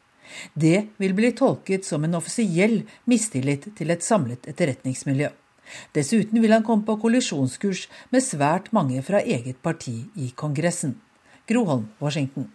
Det 0.54 0.86
vil 1.04 1.18
bli 1.18 1.34
tolket 1.36 1.84
som 1.88 2.08
en 2.08 2.16
offisiell 2.20 2.80
mistillit 3.12 3.74
til 3.76 3.92
et 3.92 4.06
samlet 4.06 4.48
etterretningsmiljø. 4.54 5.34
Dessuten 5.96 6.42
vil 6.42 6.54
han 6.56 6.66
komme 6.68 6.86
på 6.88 6.98
kollisjonskurs 7.02 7.88
med 8.14 8.26
svært 8.26 8.72
mange 8.76 9.02
fra 9.06 9.24
eget 9.24 9.62
parti 9.64 10.00
i 10.16 10.32
Kongressen. 10.36 10.98
Groholm, 11.48 11.88
Washington. 12.00 12.52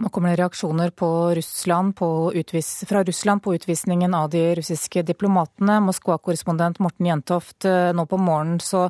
Nå 0.00 0.08
kommer 0.08 0.30
det 0.30 0.40
reaksjoner 0.40 0.92
Russland, 1.34 1.94
utvis, 2.34 2.84
fra 2.88 3.04
Russland 3.04 3.42
på 3.42 3.54
utvisningen 3.54 4.14
av 4.14 4.30
de 4.30 4.54
russiske 4.54 5.02
diplomatene. 5.02 5.80
Moskva-korrespondent 5.80 6.78
Morten 6.78 7.06
Jentoft, 7.06 7.64
eh, 7.64 7.92
nå 7.92 8.06
på 8.06 8.16
morgenen 8.16 8.60
så 8.60 8.88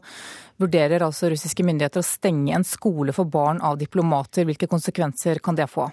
vurderer 0.57 1.03
altså 1.03 1.31
russiske 1.31 1.65
myndigheter 1.65 2.01
å 2.01 2.07
stenge 2.07 2.55
en 2.55 2.65
skole 2.65 3.13
for 3.13 3.25
barn 3.25 3.61
av 3.61 3.79
diplomater. 3.79 4.45
Hvilke 4.45 4.69
konsekvenser 4.69 5.43
kan 5.43 5.57
det 5.57 5.67
få? 5.67 5.91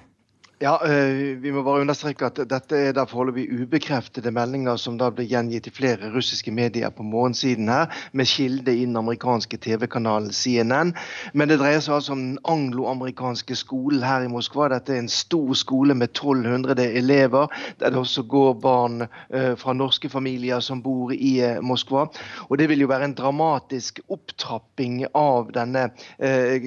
Ja, 0.60 0.82
eh, 0.86 1.38
Vi 1.38 1.52
må 1.54 1.62
bare 1.62 1.84
understreke 1.84 2.26
at 2.32 2.40
dette 2.50 2.78
er 2.82 2.94
da 2.98 3.04
foreløpig 3.06 3.44
ubekreftede 3.62 4.32
meldinger 4.34 4.80
som 4.82 4.96
da 4.98 5.12
ble 5.14 5.28
gjengitt 5.30 5.68
i 5.70 5.74
flere 5.74 6.08
russiske 6.16 6.50
medier 6.50 6.90
på 6.90 7.04
morgensiden 7.06 7.70
her, 7.70 7.92
med 8.18 8.26
kilde 8.26 8.74
i 8.74 8.88
den 8.88 8.98
amerikanske 8.98 9.60
TV-kanalen 9.62 10.32
CNN. 10.34 10.96
Men 11.38 11.52
det 11.52 11.60
dreier 11.62 11.84
seg 11.86 12.00
altså 12.00 12.16
om 12.16 12.24
den 12.24 12.40
angloamerikanske 12.50 13.54
skolen 13.60 14.02
her 14.02 14.26
i 14.26 14.32
Moskva. 14.34 14.72
Dette 14.74 14.96
er 14.96 15.04
en 15.04 15.12
stor 15.14 15.54
skole 15.54 15.94
med 15.94 16.10
1200 16.16 16.90
elever, 17.04 17.54
der 17.78 17.94
det 17.94 18.02
også 18.02 18.26
går 18.26 18.58
barn 18.66 19.06
eh, 19.06 19.54
fra 19.62 19.78
norske 19.78 20.10
familier 20.10 20.66
som 20.66 20.82
bor 20.82 21.14
i 21.14 21.36
eh, 21.38 21.62
Moskva. 21.62 22.08
Og 22.50 22.58
Det 22.58 22.70
vil 22.74 22.82
jo 22.82 22.90
være 22.90 23.12
en 23.12 23.16
dramatisk 23.22 24.02
opptrapping 24.10 25.06
av 25.14 25.54
denne 25.54 25.92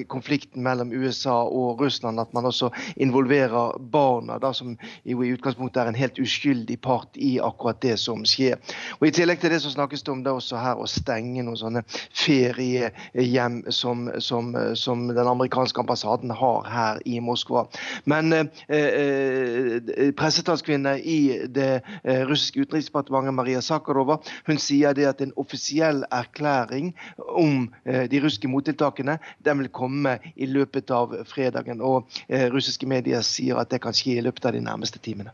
konflikten 0.07 0.63
mellom 0.63 0.95
USA 0.95 1.41
og 1.43 1.81
Russland, 1.83 2.23
at 2.23 2.31
man 2.33 2.47
også 2.47 2.71
involverer 2.95 3.80
barna, 3.81 4.37
da, 4.39 4.53
som 4.53 4.75
i 5.03 5.13
utgangspunktet 5.13 5.81
er 5.81 5.91
en 5.91 5.99
helt 5.99 6.19
uskyldig 6.21 6.79
part 6.81 7.17
i 7.17 7.37
akkurat 7.41 7.81
det 7.81 7.97
som 7.99 8.25
skjer. 8.27 8.59
Og 8.99 9.07
I 9.07 9.13
tillegg 9.15 9.41
til 9.41 9.53
det 9.53 9.61
så 9.63 9.73
snakkes 9.73 10.03
det 10.03 10.13
om 10.13 10.23
det 10.23 10.33
også 10.33 10.59
her 10.61 10.81
å 10.81 10.89
stenge 10.89 11.43
noen 11.43 11.59
sånne 11.59 11.83
feriehjem 12.17 13.61
som, 13.73 14.07
som, 14.19 14.53
som 14.77 15.07
den 15.11 15.31
amerikanske 15.33 15.81
ambassaden 15.81 16.33
har 16.35 16.67
her 16.69 17.01
i 17.05 17.19
Moskva. 17.23 17.65
Men 18.05 18.33
eh, 18.33 18.45
eh 18.69 20.11
pressetalskvinne 20.17 20.97
i 20.99 21.47
det 21.49 21.81
eh, 22.03 22.21
russiske 22.27 22.61
utenriksdepartementet, 22.61 23.33
Maria 23.33 23.61
Sakharova, 23.61 24.19
hun 24.47 24.59
sier 24.61 24.93
det 24.97 25.07
at 25.07 25.21
en 25.23 25.33
offisiell 25.39 26.03
erklæring 26.11 26.91
om 27.17 27.69
eh, 27.85 28.05
de 28.11 28.21
russiske 28.21 28.49
mottiltakene 28.51 29.17
den 29.45 29.61
vil 29.61 29.71
komme 29.73 30.17
i 30.35 30.45
løpet 30.49 30.91
av 30.91 31.15
fredagen. 31.29 31.81
Og 31.81 32.09
eh, 32.27 32.47
russiske 32.53 32.87
medier 32.89 33.23
sier 33.25 33.59
at 33.61 33.70
det 33.71 33.81
kan 33.83 33.95
skje 33.95 34.17
i 34.19 34.23
løpet 34.25 34.45
av 34.47 34.55
de 34.55 34.63
nærmeste 34.63 35.01
timene. 35.03 35.33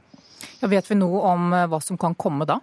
Ja, 0.61 0.69
vet 0.69 0.89
vi 0.89 0.97
noe 0.97 1.21
om 1.33 1.53
eh, 1.53 1.67
hva 1.69 1.81
som 1.83 1.99
kan 1.99 2.15
komme 2.17 2.47
da? 2.49 2.59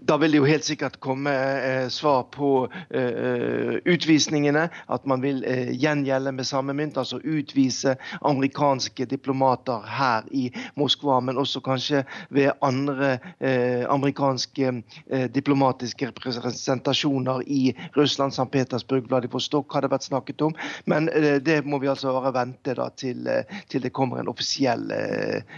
Da 0.00 0.16
vil 0.16 0.32
det 0.32 0.40
jo 0.40 0.48
helt 0.48 0.64
sikkert 0.66 0.98
komme 1.04 1.32
eh, 1.32 1.88
svar 1.92 2.26
på 2.32 2.68
eh, 2.90 3.78
utvisningene. 3.84 4.68
At 4.92 5.06
man 5.06 5.22
vil 5.24 5.42
eh, 5.44 5.72
gjengjelde 5.76 6.32
med 6.32 6.46
samme 6.46 6.74
mynt, 6.76 6.98
altså 6.98 7.20
utvise 7.22 7.96
amerikanske 8.20 9.06
diplomater 9.10 9.84
her 9.86 10.26
i 10.30 10.48
Moskva. 10.76 11.20
Men 11.20 11.40
også 11.40 11.60
kanskje 11.64 12.04
ved 12.34 12.52
andre 12.64 13.18
eh, 13.38 13.84
amerikanske 13.90 14.72
eh, 14.72 15.28
diplomatiske 15.30 16.10
representasjoner 16.12 17.42
i 17.46 17.74
Russland, 17.96 18.32
St. 18.32 18.48
Petersburg, 18.52 19.08
Vladivostok 19.10 19.72
har 19.74 19.86
det 19.86 19.92
vært 19.94 20.08
snakket 20.08 20.46
om. 20.48 20.56
Men 20.84 21.08
eh, 21.08 21.36
det 21.42 21.62
må 21.66 21.80
vi 21.82 21.90
altså 21.92 22.14
bare 22.16 22.34
vente 22.36 22.76
da, 22.78 22.90
til, 22.96 23.28
til, 23.68 23.84
det 23.86 23.94
kommer 23.96 24.20
en 24.20 24.32
offisiell 24.32 24.88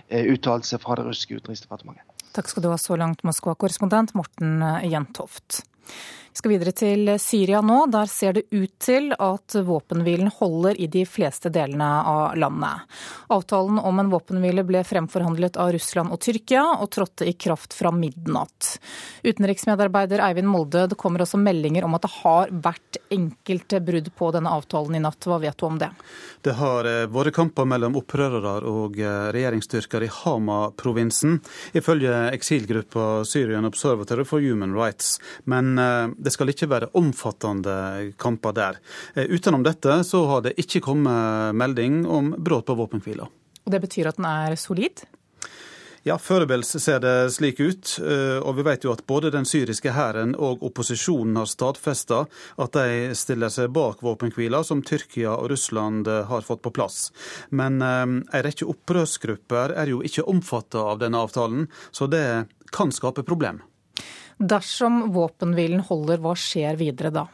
uttalelse 0.09 0.79
fra 0.83 0.97
det 0.99 1.07
russiske 1.07 1.39
utenriksdepartementet. 1.39 2.18
Takk 2.39 2.53
skal 2.53 2.63
du 2.63 2.69
ha 2.71 2.77
så 2.79 2.95
langt, 2.95 3.25
Moskva-korrespondent 3.27 4.13
Morten 4.15 4.61
Jentoft. 4.87 5.65
Skal 6.39 6.53
videre 6.53 6.71
til 6.71 7.09
Syria 7.19 7.59
nå. 7.67 7.81
Der 7.91 8.07
ser 8.07 8.37
det 8.37 8.45
ut 8.55 8.71
til 8.79 9.11
at 9.11 9.57
våpenhvilen 9.67 10.29
holder 10.37 10.77
i 10.79 10.87
de 10.87 11.03
fleste 11.03 11.51
delene 11.51 11.89
av 12.07 12.37
landet. 12.39 12.85
Avtalen 13.35 13.81
om 13.83 13.99
en 13.99 14.13
våpenhvile 14.13 14.63
ble 14.69 14.85
fremforhandlet 14.87 15.59
av 15.59 15.73
Russland 15.75 16.15
og 16.15 16.21
Tyrkia, 16.23 16.63
og 16.79 16.93
trådte 16.95 17.27
i 17.27 17.35
kraft 17.35 17.75
fra 17.75 17.91
midnatt. 17.91 18.77
Utenriksmedarbeider 19.27 20.23
Eivind 20.29 20.47
Molde, 20.53 20.85
det 20.87 20.99
kommer 21.01 21.25
også 21.25 21.41
meldinger 21.43 21.89
om 21.89 21.99
at 21.99 22.07
det 22.07 22.13
har 22.21 22.55
vært 22.69 23.01
enkelte 23.11 23.83
brudd 23.83 24.13
på 24.15 24.31
denne 24.37 24.55
avtalen 24.55 24.95
i 24.95 25.03
natt. 25.03 25.27
Hva 25.27 25.41
vet 25.43 25.59
du 25.59 25.67
om 25.67 25.83
det? 25.83 25.91
Det 26.47 26.55
har 26.61 26.87
eh, 26.87 27.09
vært 27.11 27.35
kamper 27.35 27.67
mellom 27.67 27.99
opprørere 27.99 28.55
og 28.71 29.01
eh, 29.03 29.33
regjeringsstyrker 29.35 30.07
i 30.07 30.13
Hama-provinsen, 30.21 31.41
ifølge 31.75 32.15
eksilgruppa 32.39 33.27
Syrian 33.27 33.67
Observatory 33.67 34.23
for 34.29 34.45
Human 34.45 34.79
Rights. 34.79 35.17
Men 35.51 35.75
eh, 35.83 36.07
det 36.29 36.35
skal 36.37 36.53
ikke 36.53 36.69
være 36.69 36.93
omfattende 37.01 38.13
kamper 38.21 38.57
der. 38.57 38.81
Utenom 39.17 39.65
dette 39.65 40.03
så 40.05 40.23
har 40.29 40.45
det 40.45 40.59
ikke 40.61 40.85
kommet 40.85 41.57
melding 41.57 42.03
om 42.05 42.35
brudd 42.37 42.69
på 42.69 42.77
våpenhvila. 42.77 43.29
Og 43.65 43.73
Det 43.73 43.81
betyr 43.81 44.13
at 44.13 44.21
den 44.21 44.29
er 44.29 44.57
solid? 44.61 45.09
Ja, 46.07 46.15
Foreløpig 46.17 46.65
ser 46.65 47.03
det 47.03 47.31
slik 47.35 47.59
ut. 47.61 47.99
Eh, 48.01 48.39
og 48.39 48.55
vi 48.57 48.65
vet 48.65 48.87
jo 48.87 48.95
at 48.95 49.05
både 49.07 49.33
den 49.35 49.45
syriske 49.49 49.93
hæren 49.93 50.35
og 50.39 50.63
opposisjonen 50.65 51.37
har 51.37 51.49
stadfesta 51.51 52.23
at 52.57 52.77
de 52.79 53.17
stiller 53.19 53.53
seg 53.53 53.75
bak 53.77 54.01
våpenhvila 54.07 54.63
som 54.65 54.81
Tyrkia 54.81 55.35
og 55.35 55.51
Russland 55.53 56.09
eh, 56.09 56.25
har 56.31 56.47
fått 56.47 56.63
på 56.65 56.73
plass. 56.73 57.11
Men 57.51 57.83
eh, 57.83 58.05
en 58.07 58.23
rekke 58.47 58.69
opprørsgrupper 58.71 59.75
er 59.77 59.93
jo 59.93 60.01
ikke 60.07 60.25
omfatta 60.31 60.87
av 60.95 61.03
denne 61.03 61.21
avtalen, 61.21 61.69
så 61.91 62.09
det 62.09 62.25
kan 62.73 62.95
skape 62.95 63.27
problem. 63.27 63.61
Dersom 64.39 65.09
våpenhvilen 65.13 65.81
holder, 65.89 66.23
hva 66.23 66.37
skjer 66.39 66.79
videre 66.79 67.11
da? 67.11 67.27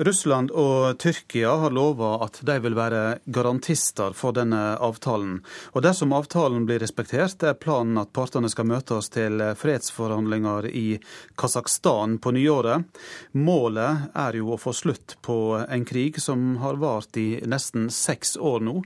Russland 0.00 0.52
og 0.54 0.98
Tyrkia 1.02 1.50
har 1.60 1.72
lova 1.74 2.12
at 2.24 2.38
de 2.46 2.54
vil 2.62 2.76
være 2.78 3.18
garantister 3.26 4.14
for 4.16 4.32
denne 4.32 4.78
avtalen. 4.78 5.40
Og 5.74 5.82
Dersom 5.82 6.14
avtalen 6.14 6.62
blir 6.68 6.78
respektert, 6.80 7.42
er 7.42 7.58
planen 7.58 7.98
at 7.98 8.12
partene 8.14 8.48
skal 8.48 8.68
møtes 8.70 9.10
til 9.10 9.42
fredsforhandlinger 9.58 10.70
i 10.70 10.86
Kasakhstan 11.34 12.20
på 12.22 12.32
nyåret. 12.38 12.86
Målet 13.34 14.14
er 14.14 14.38
jo 14.38 14.54
å 14.54 14.60
få 14.62 14.72
slutt 14.78 15.18
på 15.26 15.58
en 15.66 15.84
krig 15.84 16.22
som 16.22 16.54
har 16.62 16.78
vart 16.80 17.18
i 17.18 17.42
nesten 17.42 17.90
seks 17.90 18.36
år 18.38 18.62
nå, 18.70 18.78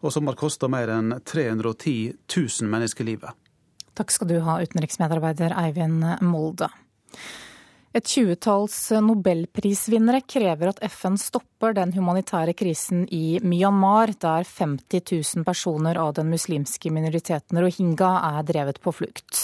og 0.00 0.14
som 0.14 0.30
har 0.30 0.38
kosta 0.38 0.70
mer 0.70 0.94
enn 0.94 1.18
310 1.18 2.14
000 2.30 2.70
mennesker 2.70 3.10
livet. 3.10 3.34
Takk 3.98 4.14
skal 4.14 4.30
du 4.30 4.38
ha, 4.46 4.56
utenriksmedarbeider 4.62 5.52
Eivind 5.66 6.06
Molde. 6.24 6.70
Et 7.92 8.06
tjuetalls 8.08 8.76
nobelprisvinnere 9.04 10.22
krever 10.24 10.70
at 10.70 10.78
FN 10.94 11.18
stopper 11.20 11.74
den 11.76 11.90
humanitære 11.92 12.54
krisen 12.56 13.02
i 13.12 13.36
Myanmar, 13.44 14.14
der 14.16 14.48
50 14.48 15.02
000 15.36 15.44
personer 15.44 16.00
av 16.00 16.14
den 16.16 16.30
muslimske 16.32 16.88
minoriteten 16.88 17.60
rohingya 17.60 18.08
er 18.30 18.46
drevet 18.48 18.80
på 18.80 18.94
flukt. 18.96 19.42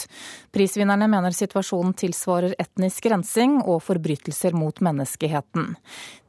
Prisvinnerne 0.49 1.11
mener 1.13 1.37
situasjonen 1.37 1.93
tilsvarer 2.01 2.57
etnisk 2.57 3.11
rensing 3.13 3.59
og 3.67 3.83
forbrytelser 3.85 4.57
mot 4.57 4.81
menneskeheten. 4.81 5.75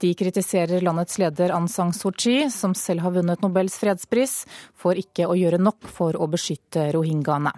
De 0.03 0.11
kritiserer 0.19 0.83
landets 0.83 1.21
leder 1.23 1.55
Aung 1.55 1.71
San 1.71 1.95
Suu 1.95 2.11
Kyi, 2.11 2.49
som 2.51 2.75
selv 2.75 3.07
har 3.07 3.15
vunnet 3.15 3.39
Nobels 3.47 3.79
fredspris, 3.79 4.43
for 4.75 4.99
ikke 4.99 5.31
å 5.31 5.39
gjøre 5.39 5.63
nok 5.63 5.87
for 5.87 6.19
å 6.19 6.27
beskytte 6.27 6.89
rohingyaene. 6.99 7.55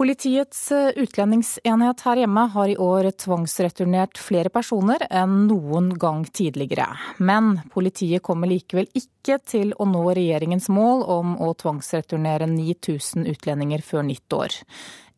Politiets 0.00 0.72
eh, 0.72 0.90
utlendingsenhet 0.96 2.00
her 2.00 2.16
hjemme 2.16 2.40
har 2.54 2.68
i 2.72 2.76
år 2.80 3.10
tvangsreturnert 3.20 4.16
flere 4.16 4.48
personer 4.48 5.02
enn 5.12 5.42
noen 5.44 5.90
gang 6.00 6.22
tidligere. 6.24 6.86
Men 7.18 7.58
politiet 7.74 8.24
kommer 8.24 8.48
likevel 8.48 8.88
ikke 8.96 9.36
til 9.44 9.74
å 9.76 9.84
nå 9.84 10.06
regjeringens 10.16 10.70
mål 10.72 11.04
om 11.04 11.34
å 11.36 11.50
tvangsreturnere 11.52 12.48
9000 12.48 13.28
utlendinger 13.28 13.84
før 13.84 14.06
nyttår. 14.08 14.56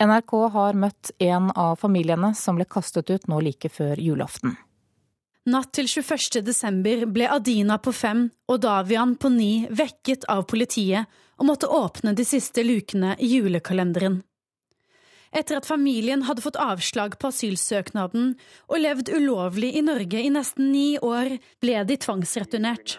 NRK 0.03 0.35
har 0.57 0.81
møtt 0.87 1.12
en 1.29 1.53
av 1.55 1.79
familiene 1.79 2.33
som 2.35 2.59
ble 2.59 2.66
kastet 2.66 3.14
ut 3.14 3.31
nå 3.31 3.38
like 3.38 3.71
før 3.71 4.03
julaften. 4.03 4.57
Natt 5.47 5.71
til 5.79 5.87
21. 5.87 6.42
desember 6.42 7.07
ble 7.07 7.31
Adina 7.31 7.79
på 7.79 7.95
fem 7.95 8.27
og 8.51 8.59
Davian 8.66 9.14
på 9.14 9.31
ni 9.31 9.53
vekket 9.71 10.27
av 10.27 10.42
politiet 10.51 11.07
og 11.38 11.47
måtte 11.55 11.71
åpne 11.71 12.18
de 12.18 12.27
siste 12.27 12.66
lukene 12.66 13.14
i 13.23 13.31
julekalenderen. 13.37 14.25
Etter 15.33 15.57
at 15.57 15.66
familien 15.66 16.27
hadde 16.29 16.45
fått 16.45 16.59
avslag 16.61 17.16
på 17.21 17.31
asylsøknaden 17.33 18.35
og 18.68 18.81
levd 18.83 19.12
ulovlig 19.16 19.73
i 19.79 19.85
Norge 19.85 20.21
i 20.21 20.33
nesten 20.33 20.68
ni 20.75 20.99
år, 21.01 21.38
ble 21.62 21.85
de 21.88 21.97
tvangsreturnert. 21.97 22.99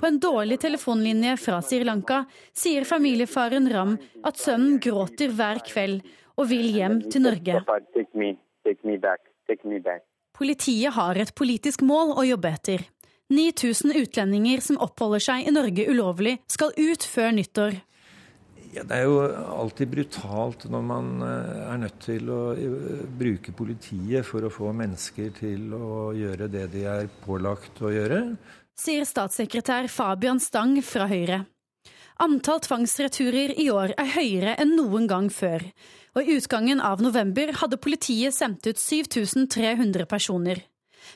På 0.00 0.08
en 0.08 0.18
dårlig 0.18 0.58
telefonlinje 0.64 1.36
fra 1.38 1.60
Sri 1.62 1.82
Lanka 1.84 2.24
sier 2.56 2.86
familiefaren 2.88 3.68
Ram 3.70 3.94
at 4.26 4.40
sønnen 4.40 4.80
gråter 4.82 5.30
hver 5.36 5.62
kveld 5.68 6.00
og 6.40 6.48
vil 6.50 6.66
hjem 6.74 6.98
til 7.12 7.22
Norge. 7.28 7.60
Politiet 10.32 10.96
har 10.96 11.20
et 11.20 11.34
politisk 11.38 11.84
mål 11.86 12.16
å 12.16 12.26
jobbe 12.26 12.50
etter. 12.56 12.84
9000 13.32 13.94
utlendinger 13.96 14.60
som 14.64 14.80
oppholder 14.82 15.22
seg 15.22 15.46
i 15.46 15.54
Norge 15.54 15.86
ulovlig, 15.88 16.38
skal 16.50 16.74
ut 16.76 17.06
før 17.06 17.30
nyttår. 17.38 17.78
Ja, 18.72 18.86
det 18.88 18.96
er 18.96 19.04
jo 19.04 19.18
alltid 19.52 19.90
brutalt 19.92 20.64
når 20.72 20.84
man 20.88 21.08
eh, 21.26 21.56
er 21.68 21.80
nødt 21.82 21.98
til 22.06 22.30
å 22.32 22.40
eh, 22.56 23.02
bruke 23.20 23.52
politiet 23.52 24.24
for 24.24 24.46
å 24.48 24.52
få 24.52 24.70
mennesker 24.76 25.34
til 25.36 25.74
å 25.76 25.88
gjøre 26.16 26.48
det 26.48 26.70
de 26.72 26.86
er 26.88 27.10
pålagt 27.26 27.82
å 27.84 27.92
gjøre. 27.92 28.22
Sier 28.80 29.04
statssekretær 29.04 29.90
Fabian 29.92 30.40
Stang 30.40 30.78
fra 30.80 31.04
Høyre. 31.10 31.42
Antall 32.24 32.62
tvangsreturer 32.64 33.52
i 33.60 33.68
år 33.72 33.92
er 33.98 34.14
høyere 34.16 34.56
enn 34.62 34.72
noen 34.78 35.08
gang 35.10 35.28
før. 35.32 35.64
Og 36.16 36.24
i 36.24 36.38
utgangen 36.38 36.80
av 36.80 37.04
november 37.04 37.52
hadde 37.60 37.80
politiet 37.80 38.36
sendt 38.36 38.64
ut 38.68 38.80
7300 38.80 40.08
personer. 40.08 40.64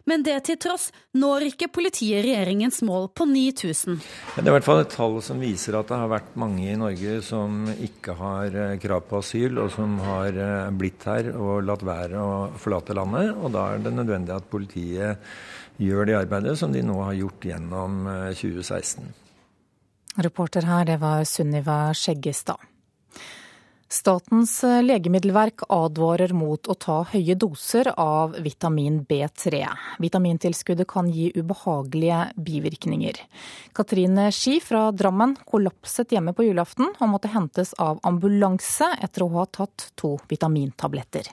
Men 0.07 0.24
det 0.26 0.37
til 0.47 0.59
tross 0.61 0.89
når 1.16 1.49
ikke 1.51 1.70
politiet 1.72 2.24
regjeringens 2.26 2.82
mål 2.87 3.09
på 3.16 3.26
9000. 3.30 3.99
Det 4.37 4.45
er 4.45 4.51
i 4.51 4.55
hvert 4.57 4.66
fall 4.66 4.82
et 4.84 4.93
tall 4.95 5.18
som 5.24 5.43
viser 5.43 5.78
at 5.78 5.91
det 5.91 6.01
har 6.03 6.12
vært 6.12 6.39
mange 6.39 6.66
i 6.68 6.78
Norge 6.78 7.18
som 7.26 7.66
ikke 7.72 8.16
har 8.20 8.55
eh, 8.55 8.76
krav 8.82 9.07
på 9.09 9.20
asyl, 9.22 9.61
og 9.64 9.72
som 9.74 9.99
har 10.05 10.37
eh, 10.37 10.70
blitt 10.76 11.07
her 11.09 11.32
og 11.34 11.66
latt 11.66 11.84
være 11.87 12.22
å 12.22 12.32
forlate 12.61 12.97
landet. 12.97 13.32
Og 13.37 13.53
da 13.57 13.70
er 13.72 13.84
det 13.84 13.95
nødvendig 13.97 14.37
at 14.37 14.51
politiet 14.51 15.26
gjør 15.82 16.09
det 16.09 16.18
arbeidet 16.20 16.57
som 16.59 16.72
de 16.72 16.84
nå 16.84 16.97
har 17.03 17.16
gjort 17.18 17.51
gjennom 17.51 18.07
2016. 18.39 19.11
Eh, 19.11 19.22
Reporter 20.24 20.64
her, 20.64 20.87
det 20.89 20.97
var 21.03 21.26
Sunniva 21.28 21.91
Skjeggestad. 21.93 22.76
Statens 23.89 24.64
legemiddelverk 24.82 25.62
advarer 25.70 26.32
mot 26.34 26.66
å 26.66 26.74
ta 26.74 26.97
høye 27.07 27.37
doser 27.39 27.93
av 27.95 28.34
vitamin 28.43 28.99
B3. 29.07 29.61
Vitamintilskuddet 30.03 30.89
kan 30.91 31.07
gi 31.14 31.28
ubehagelige 31.37 32.24
bivirkninger. 32.34 33.22
Katrine 33.78 34.32
Ski 34.34 34.59
fra 34.59 34.89
Drammen 34.91 35.37
kollapset 35.47 36.16
hjemme 36.16 36.34
på 36.34 36.49
julaften 36.49 36.91
og 36.99 37.12
måtte 37.14 37.30
hentes 37.30 37.76
av 37.78 38.03
ambulanse 38.03 38.91
etter 38.99 39.22
å 39.22 39.32
ha 39.39 39.47
tatt 39.47 39.93
to 39.95 40.16
vitamintabletter. 40.34 41.30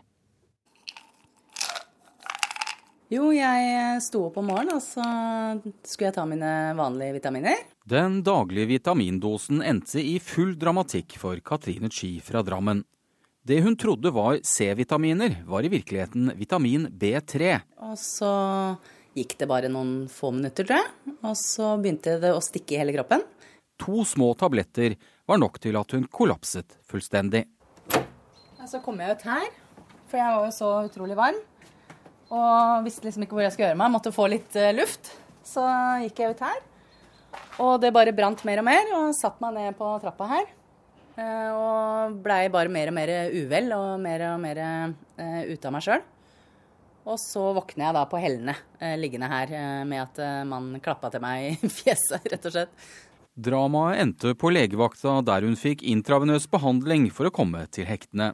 Jo, 3.14 3.28
jeg 3.36 4.00
sto 4.02 4.24
opp 4.26 4.40
om 4.42 4.48
morgenen, 4.50 4.80
og 4.80 4.82
så 4.82 5.04
skulle 5.86 6.08
jeg 6.08 6.16
ta 6.16 6.24
mine 6.26 6.50
vanlige 6.74 7.20
vitaminer. 7.20 7.60
Den 7.86 8.22
daglige 8.26 8.72
vitamindosen 8.72 9.62
endte 9.62 10.02
i 10.02 10.16
full 10.24 10.56
dramatikk 10.58 11.20
for 11.22 11.38
Katrine 11.46 11.92
Chi 11.94 12.16
fra 12.26 12.42
Drammen. 12.42 12.82
Det 13.46 13.60
hun 13.62 13.78
trodde 13.78 14.10
var 14.16 14.40
C-vitaminer, 14.48 15.44
var 15.46 15.62
i 15.62 15.70
virkeligheten 15.76 16.32
vitamin 16.40 16.88
B3. 16.90 17.54
Og 17.86 17.94
så 18.02 18.32
gikk 19.14 19.38
det 19.44 19.52
bare 19.52 19.70
noen 19.70 20.08
få 20.10 20.34
minutter, 20.34 20.66
tror 20.66 20.82
jeg. 20.82 21.16
Og 21.22 21.38
så 21.38 21.76
begynte 21.84 22.18
det 22.24 22.34
å 22.34 22.42
stikke 22.42 22.80
i 22.80 22.82
hele 22.82 22.98
kroppen. 22.98 23.22
To 23.84 24.08
små 24.10 24.32
tabletter 24.40 24.98
var 25.30 25.44
nok 25.44 25.62
til 25.62 25.78
at 25.78 25.94
hun 25.94 26.10
kollapset 26.10 26.80
fullstendig. 26.90 27.46
Så 28.64 28.82
kom 28.82 29.04
jeg 29.04 29.20
ut 29.20 29.26
her, 29.28 29.50
for 30.08 30.18
jeg 30.18 30.38
var 30.40 30.48
jo 30.48 30.54
så 30.64 30.78
utrolig 30.88 31.20
varm. 31.20 31.44
Og 32.34 32.86
visste 32.88 33.06
liksom 33.06 33.26
ikke 33.26 33.38
hvor 33.38 33.46
jeg 33.46 33.54
skulle 33.54 33.70
gjøre 33.70 33.80
meg. 33.84 33.94
Måtte 33.94 34.14
få 34.16 34.28
litt 34.32 34.58
uh, 34.58 34.72
luft. 34.76 35.12
Så 35.46 35.64
gikk 36.06 36.24
jeg 36.24 36.34
ut 36.34 36.44
her. 36.46 36.62
Og 37.62 37.76
det 37.82 37.94
bare 37.94 38.14
brant 38.16 38.42
mer 38.48 38.62
og 38.62 38.68
mer, 38.68 38.90
og 38.98 39.14
satt 39.18 39.40
meg 39.44 39.56
ned 39.58 39.78
på 39.78 39.90
trappa 40.02 40.30
her. 40.32 40.50
Uh, 41.14 41.52
og 41.54 42.18
blei 42.26 42.48
bare 42.54 42.74
mer 42.74 42.90
og 42.90 42.98
mer 42.98 43.14
uvel 43.34 43.70
og 43.76 44.02
mer 44.02 44.26
og 44.32 44.42
mer 44.42 44.64
uh, 44.64 45.42
ute 45.46 45.70
av 45.70 45.76
meg 45.76 45.86
sjøl. 45.86 46.04
Og 47.04 47.18
så 47.20 47.42
våkner 47.54 47.90
jeg 47.90 47.96
da 47.98 48.02
på 48.08 48.20
hellene, 48.24 48.54
liggende 48.96 49.28
her 49.28 49.50
med 49.84 50.00
at 50.06 50.20
man 50.48 50.70
klappa 50.80 51.10
til 51.12 51.20
meg 51.20 51.50
i 51.50 51.68
fjeset, 51.82 52.30
rett 52.32 52.48
og 52.48 52.54
slett. 52.54 52.86
Dramaet 53.36 54.00
endte 54.00 54.32
på 54.40 54.54
legevakta, 54.54 55.18
der 55.28 55.44
hun 55.44 55.58
fikk 55.60 55.84
intravenøs 55.84 56.48
behandling 56.48 57.10
for 57.12 57.28
å 57.28 57.34
komme 57.36 57.66
til 57.76 57.90
hektene. 57.90 58.30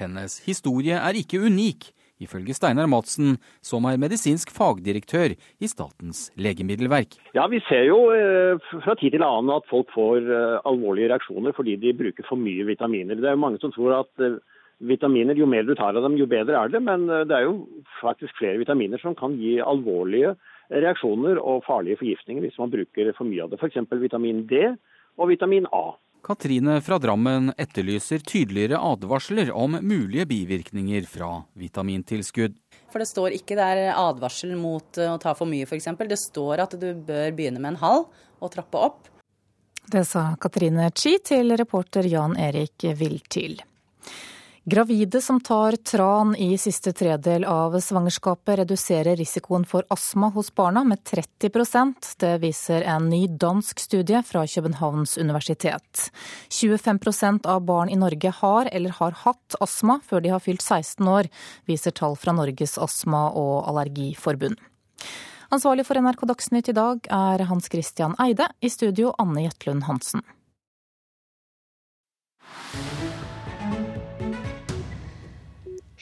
Hennes 0.00 0.38
historie 0.46 0.96
er 0.96 1.20
ikke 1.20 1.42
unik 1.44 1.90
ifølge 2.22 2.56
Steinar 2.56 2.88
Madsen, 2.90 3.36
som 3.64 3.86
er 3.88 4.00
medisinsk 4.00 4.52
fagdirektør 4.54 5.34
i 5.36 5.70
Statens 5.70 6.30
legemiddelverk. 6.40 7.18
Ja, 7.36 7.46
Vi 7.52 7.60
ser 7.68 7.86
jo 7.88 8.10
eh, 8.14 8.58
fra 8.84 8.96
tid 8.96 9.16
til 9.16 9.24
annen 9.26 9.54
at 9.54 9.68
folk 9.70 9.92
får 9.94 10.24
eh, 10.24 10.58
alvorlige 10.68 11.12
reaksjoner 11.12 11.56
fordi 11.56 11.76
de 11.80 11.96
bruker 11.96 12.26
for 12.28 12.40
mye 12.40 12.66
vitaminer. 12.68 13.18
Det 13.18 13.30
er 13.30 13.36
jo 13.36 13.44
mange 13.44 13.60
som 13.62 13.74
tror 13.74 14.00
at 14.00 14.24
eh, 14.24 14.40
vitaminer, 14.80 15.36
jo 15.36 15.48
mer 15.48 15.64
du 15.64 15.74
tar 15.74 15.96
av 15.96 16.04
dem, 16.04 16.18
jo 16.20 16.28
bedre 16.28 16.58
er 16.58 16.72
det. 16.72 16.82
Men 16.84 17.06
det 17.08 17.32
er 17.32 17.46
jo 17.46 17.64
faktisk 18.02 18.36
flere 18.36 18.60
vitaminer 18.60 19.00
som 19.00 19.16
kan 19.16 19.38
gi 19.40 19.56
alvorlige 19.64 20.34
reaksjoner 20.68 21.38
og 21.38 21.64
farlige 21.64 22.00
forgiftninger 22.00 22.44
hvis 22.44 22.58
man 22.60 22.72
bruker 22.72 23.12
for 23.16 23.28
mye 23.28 23.44
av 23.44 23.52
det. 23.52 23.60
F.eks. 23.60 23.86
vitamin 24.02 24.44
D 24.50 24.66
og 25.16 25.30
vitamin 25.30 25.68
A. 25.72 25.94
Katrine 26.26 26.80
fra 26.82 26.98
Drammen 26.98 27.52
etterlyser 27.56 28.18
tydeligere 28.18 28.80
advarsler 28.82 29.52
om 29.54 29.76
mulige 29.78 30.26
bivirkninger 30.26 31.04
fra 31.06 31.44
vitamintilskudd. 31.54 32.56
For 32.90 32.98
det 32.98 33.06
står 33.06 33.36
ikke 33.36 33.54
der 33.58 33.92
advarsel 33.92 34.56
mot 34.58 34.98
å 34.98 35.14
ta 35.22 35.36
for 35.38 35.46
mye, 35.46 35.68
f.eks. 35.68 35.86
Det 36.02 36.18
står 36.18 36.64
at 36.64 36.74
du 36.80 36.88
bør 37.06 37.30
begynne 37.36 37.62
med 37.62 37.76
en 37.76 37.80
halv 37.84 38.08
og 38.42 38.52
trappe 38.56 38.82
opp. 38.88 39.06
Det 39.86 40.02
sa 40.08 40.32
Katrine 40.42 40.90
Chi 40.98 41.14
til 41.22 41.54
reporter 41.54 42.10
Jan 42.10 42.34
Erik 42.34 42.88
Viltil. 42.98 43.60
Gravide 44.68 45.20
som 45.20 45.40
tar 45.40 45.76
tran 45.76 46.36
i 46.36 46.58
siste 46.58 46.92
tredel 46.92 47.44
av 47.44 47.80
svangerskapet, 47.80 48.58
reduserer 48.58 49.16
risikoen 49.16 49.62
for 49.64 49.86
astma 49.94 50.26
hos 50.34 50.54
barna 50.54 50.82
med 50.84 50.98
30% 51.06 52.16
Det 52.18 52.38
viser 52.42 52.82
en 52.82 53.06
ny 53.10 53.28
dansk 53.28 53.78
studie 53.78 54.22
fra 54.26 54.42
Københavns 54.46 55.18
universitet. 55.18 56.10
25% 56.50 57.46
av 57.46 57.60
barn 57.62 57.88
i 57.88 57.96
Norge 57.96 58.32
har 58.40 58.66
eller 58.72 58.90
har 58.90 59.14
hatt 59.22 59.54
astma 59.60 60.00
før 60.02 60.20
de 60.20 60.34
har 60.34 60.42
fylt 60.42 60.66
16 60.66 61.08
år, 61.08 61.30
viser 61.70 61.94
tall 61.94 62.18
fra 62.18 62.34
Norges 62.34 62.74
astma- 62.78 63.30
og 63.30 63.68
allergiforbund. 63.70 64.58
Ansvarlig 65.54 65.86
for 65.86 65.94
NRK 65.94 66.26
Dagsnytt 66.26 66.74
i 66.74 66.74
dag 66.74 67.06
er 67.06 67.46
Hans 67.46 67.70
Christian 67.70 68.18
Eide, 68.18 68.50
i 68.58 68.66
studio 68.66 69.14
Anne 69.14 69.46
Jetlund 69.46 69.86
Hansen. 69.86 70.26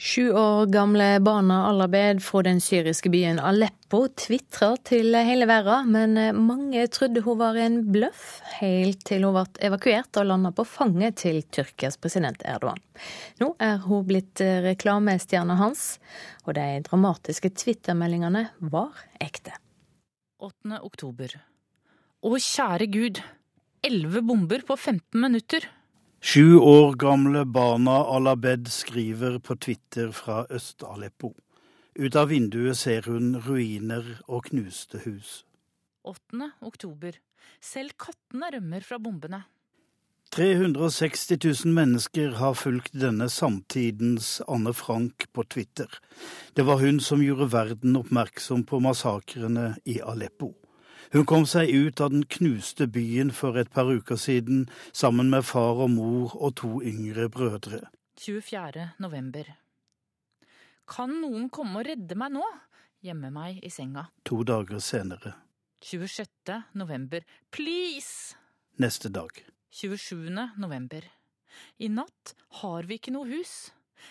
Sju 0.05 0.31
år 0.31 0.65
gamle 0.65 1.19
barna 1.19 1.67
Alabed 1.67 2.19
fra 2.23 2.43
den 2.45 2.59
syriske 2.61 3.09
byen 3.09 3.39
Aleppo 3.41 4.03
tvitrer 4.13 4.75
til 4.85 5.15
hele 5.17 5.47
verden, 5.49 5.87
men 5.95 6.43
mange 6.45 6.83
trodde 6.93 7.23
hun 7.25 7.39
var 7.39 7.57
en 7.57 7.79
bløff, 7.89 8.35
helt 8.59 9.01
til 9.09 9.25
hun 9.25 9.33
ble 9.33 9.65
evakuert 9.65 10.19
og 10.21 10.27
landa 10.29 10.51
på 10.53 10.61
fanget 10.69 11.17
til 11.23 11.39
Tyrkias 11.49 11.97
president 11.97 12.45
Erdogan. 12.45 12.77
Nå 13.41 13.47
er 13.57 13.79
hun 13.87 14.05
blitt 14.05 14.43
reklamestjerna 14.67 15.57
hans, 15.57 15.95
og 16.45 16.53
de 16.59 16.67
dramatiske 16.85 17.49
Twitter-meldingene 17.63 18.43
var 18.61 18.93
ekte. 19.17 19.57
8. 20.37 20.83
oktober. 20.85 21.33
Å 22.21 22.37
kjære 22.37 22.91
gud, 22.93 23.23
elleve 23.81 24.21
bomber 24.21 24.61
på 24.69 24.77
15 24.77 25.17
minutter. 25.25 25.65
Sju 26.25 26.55
år 26.57 26.95
gamle 26.97 27.43
Bana 27.45 27.99
Alabed 28.09 28.67
skriver 28.73 29.35
på 29.39 29.55
Twitter 29.55 30.09
fra 30.11 30.39
Øst-Aleppo. 30.49 31.29
Ut 31.95 32.15
av 32.17 32.31
vinduet 32.31 32.79
ser 32.79 33.05
hun 33.05 33.35
ruiner 33.45 34.07
og 34.25 34.47
knuste 34.47 35.03
hus. 35.03 35.43
8. 36.01 36.49
oktober. 36.65 37.19
Selv 37.61 37.93
kattene 38.01 38.49
rømmer 38.57 38.81
fra 38.81 38.97
bombene. 38.97 39.43
360 40.33 41.37
000 41.37 41.77
mennesker 41.77 42.33
har 42.41 42.57
fulgt 42.57 42.97
denne 42.97 43.29
samtidens 43.29 44.39
Anne 44.49 44.73
Frank 44.73 45.29
på 45.29 45.45
Twitter. 45.45 45.93
Det 46.57 46.65
var 46.65 46.81
hun 46.81 46.97
som 46.97 47.21
gjorde 47.21 47.51
verden 47.53 48.01
oppmerksom 48.01 48.65
på 48.65 48.81
massakrene 48.81 49.75
i 49.85 50.01
Aleppo. 50.01 50.55
Hun 51.15 51.23
kom 51.23 51.45
seg 51.47 51.69
ut 51.71 52.01
av 52.03 52.09
den 52.11 52.25
knuste 52.27 52.89
byen 52.91 53.29
for 53.31 53.55
et 53.55 53.69
par 53.71 53.87
uker 53.87 54.17
siden 54.19 54.65
sammen 54.91 55.29
med 55.31 55.45
far 55.47 55.79
og 55.85 55.93
mor 55.93 56.33
og 56.35 56.57
to 56.59 56.71
yngre 56.83 57.29
brødre. 57.31 57.79
24. 58.19 58.89
november. 58.99 59.53
Kan 60.83 61.15
noen 61.21 61.47
komme 61.47 61.79
og 61.79 61.87
redde 61.87 62.19
meg 62.19 62.35
nå? 62.35 62.43
Gjemme 62.99 63.31
meg 63.31 63.63
i 63.63 63.71
senga. 63.71 64.09
To 64.27 64.41
dager 64.43 64.83
senere. 64.83 65.37
26. 65.87 66.59
november. 66.83 67.23
Please! 67.47 68.35
Neste 68.75 69.07
dag. 69.07 69.31
27. 69.71 70.27
november. 70.59 71.07
I 71.79 71.93
natt 71.95 72.35
har 72.59 72.91
vi 72.91 72.99
ikke 72.99 73.15
noe 73.15 73.31
hus. 73.31 73.69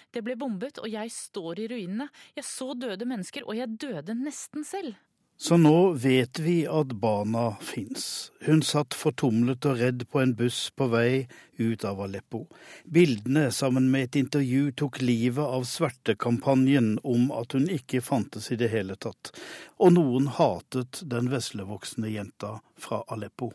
Det 0.08 0.24
ble 0.24 0.40
bombet, 0.40 0.80
og 0.80 0.88
jeg 0.88 1.12
står 1.12 1.66
i 1.66 1.68
ruinene. 1.68 2.08
Jeg 2.32 2.48
så 2.48 2.72
døde 2.72 3.04
mennesker, 3.04 3.44
og 3.44 3.60
jeg 3.60 3.76
døde 3.76 4.16
nesten 4.24 4.64
selv. 4.64 4.96
Så 5.36 5.56
nå 5.56 5.92
vet 5.92 6.38
vi 6.38 6.66
at 6.66 6.86
Bana 6.86 7.56
fins. 7.60 8.32
Hun 8.46 8.62
satt 8.62 8.94
fortumlet 8.94 9.66
og 9.66 9.80
redd 9.80 10.04
på 10.08 10.20
en 10.22 10.34
buss 10.38 10.68
på 10.70 10.86
vei 10.92 11.26
ut 11.58 11.84
av 11.84 12.00
Aleppo. 12.06 12.44
Bildene 12.84 13.48
sammen 13.52 13.90
med 13.90 14.08
et 14.08 14.20
intervju 14.22 14.70
tok 14.78 15.00
livet 15.02 15.42
av 15.44 15.66
svertekampanjen 15.66 17.00
om 17.02 17.32
at 17.34 17.58
hun 17.58 17.66
ikke 17.66 18.00
fantes 18.00 18.52
i 18.54 18.60
det 18.60 18.70
hele 18.72 18.96
tatt, 18.96 19.34
og 19.82 19.96
noen 19.98 20.30
hatet 20.38 21.02
den 21.02 21.32
veslevoksne 21.34 22.14
jenta 22.14 22.60
fra 22.78 23.02
Aleppo. 23.10 23.50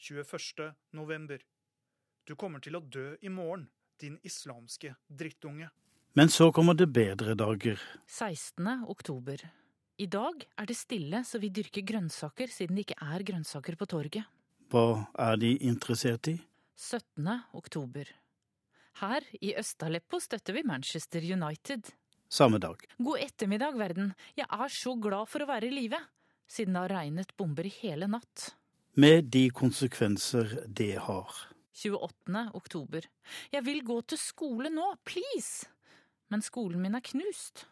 21. 0.00 0.72
november. 0.96 1.44
Du 2.24 2.34
kommer 2.36 2.64
til 2.64 2.80
å 2.80 2.80
dø 2.80 3.12
i 3.20 3.28
morgen, 3.28 3.68
din 4.00 4.16
islamske 4.24 4.96
drittunge. 5.06 5.68
Men 6.16 6.32
så 6.32 6.48
kommer 6.52 6.74
det 6.74 6.88
bedre 6.90 7.36
dager. 7.36 7.78
16. 8.08 8.88
oktober. 8.88 9.44
I 10.00 10.06
dag 10.08 10.46
er 10.56 10.64
det 10.64 10.78
stille 10.78 11.18
så 11.28 11.36
vi 11.42 11.50
dyrker 11.52 11.84
grønnsaker 11.84 12.48
siden 12.48 12.78
det 12.78 12.86
ikke 12.86 13.04
er 13.04 13.24
grønnsaker 13.28 13.76
på 13.76 13.88
torget. 13.90 14.24
Hva 14.72 15.04
er 15.20 15.36
de 15.36 15.50
interessert 15.68 16.30
i? 16.30 16.38
17. 16.80 17.26
oktober. 17.58 18.08
Her 19.02 19.26
i 19.44 19.50
Øst-Aleppo 19.60 20.16
støtter 20.24 20.56
vi 20.56 20.62
Manchester 20.64 21.20
United. 21.20 21.90
Samme 22.32 22.56
dag. 22.62 22.80
God 22.96 23.20
ettermiddag, 23.20 23.76
verden. 23.76 24.14
Jeg 24.38 24.48
er 24.48 24.72
så 24.72 24.94
glad 24.96 25.28
for 25.28 25.44
å 25.44 25.50
være 25.50 25.68
i 25.68 25.74
live, 25.74 26.00
siden 26.48 26.78
det 26.78 26.84
har 26.86 26.94
regnet 26.94 27.34
bomber 27.36 27.68
i 27.68 27.74
hele 27.82 28.08
natt. 28.08 28.54
Med 28.96 29.28
de 29.34 29.50
konsekvenser 29.52 30.62
det 30.64 30.94
har. 31.10 31.42
28. 31.76 32.46
oktober. 32.56 33.04
Jeg 33.52 33.66
vil 33.68 33.84
gå 33.84 34.00
til 34.08 34.22
skole 34.22 34.72
nå, 34.72 34.94
please! 35.04 35.68
Men 36.32 36.40
skolen 36.46 36.80
min 36.80 36.96
er 36.96 37.04
knust. 37.04 37.66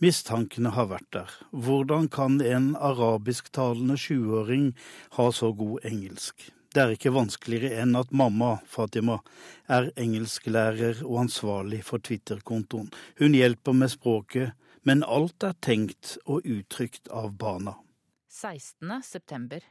Mistankene 0.00 0.70
har 0.72 0.86
vært 0.88 1.10
der. 1.12 1.32
Hvordan 1.52 2.06
kan 2.08 2.38
en 2.40 2.70
arabisktalende 2.76 3.98
sjuåring 4.00 4.70
ha 5.18 5.26
så 5.32 5.50
god 5.52 5.84
engelsk? 5.84 6.46
Det 6.72 6.80
er 6.80 6.94
ikke 6.94 7.12
vanskeligere 7.12 7.82
enn 7.82 7.98
at 7.98 8.12
mamma, 8.14 8.54
Fatima, 8.64 9.18
er 9.68 9.90
engelsklærer 10.00 11.02
og 11.04 11.26
ansvarlig 11.26 11.82
for 11.84 12.00
Twitter-kontoen. 12.00 12.88
Hun 13.18 13.36
hjelper 13.36 13.76
med 13.76 13.92
språket, 13.92 14.54
men 14.88 15.04
alt 15.04 15.44
er 15.44 15.58
tenkt 15.60 16.14
og 16.24 16.46
uttrykt 16.48 17.10
av 17.12 17.34
barna. 17.36 17.74
16. 18.30 19.02
september. 19.04 19.66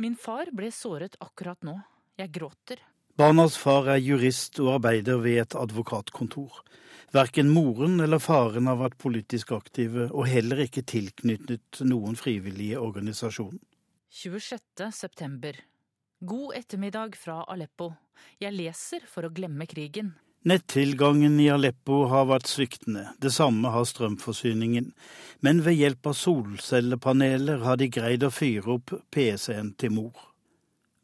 Min 0.00 0.16
far 0.16 0.54
ble 0.56 0.70
såret 0.72 1.18
akkurat 1.20 1.60
nå. 1.66 1.76
Jeg 2.16 2.32
gråter. 2.32 2.80
Barnas 3.18 3.58
far 3.60 3.90
er 3.92 4.00
jurist 4.00 4.56
og 4.62 4.78
arbeider 4.78 5.20
ved 5.20 5.42
et 5.42 5.58
advokatkontor. 5.58 6.62
Verken 7.14 7.50
moren 7.54 8.00
eller 8.00 8.18
faren 8.18 8.66
har 8.66 8.80
vært 8.80 8.96
politisk 8.98 9.52
aktive, 9.54 10.08
og 10.10 10.26
heller 10.26 10.64
ikke 10.64 10.82
tilknyttet 10.82 11.78
noen 11.86 12.18
frivillige 12.18 12.80
organisasjon. 12.82 13.60
26. 14.10 14.88
september. 14.90 15.60
God 16.26 16.56
ettermiddag 16.58 17.14
fra 17.14 17.44
Aleppo. 17.54 17.92
Jeg 18.42 18.56
leser 18.56 19.06
for 19.06 19.28
å 19.28 19.30
glemme 19.30 19.68
krigen. 19.70 20.10
Nettilgangen 20.42 21.38
i 21.38 21.46
Aleppo 21.54 22.02
har 22.10 22.26
vært 22.32 22.50
sviktende, 22.50 23.06
det 23.22 23.30
samme 23.32 23.70
har 23.70 23.86
strømforsyningen. 23.86 24.90
Men 25.38 25.62
ved 25.62 25.78
hjelp 25.78 26.10
av 26.10 26.18
solcellepaneler 26.18 27.62
har 27.62 27.78
de 27.78 27.92
greid 27.94 28.26
å 28.26 28.34
fyre 28.34 28.74
opp 28.80 28.98
PC-en 29.14 29.70
til 29.78 29.94
mor. 30.00 30.33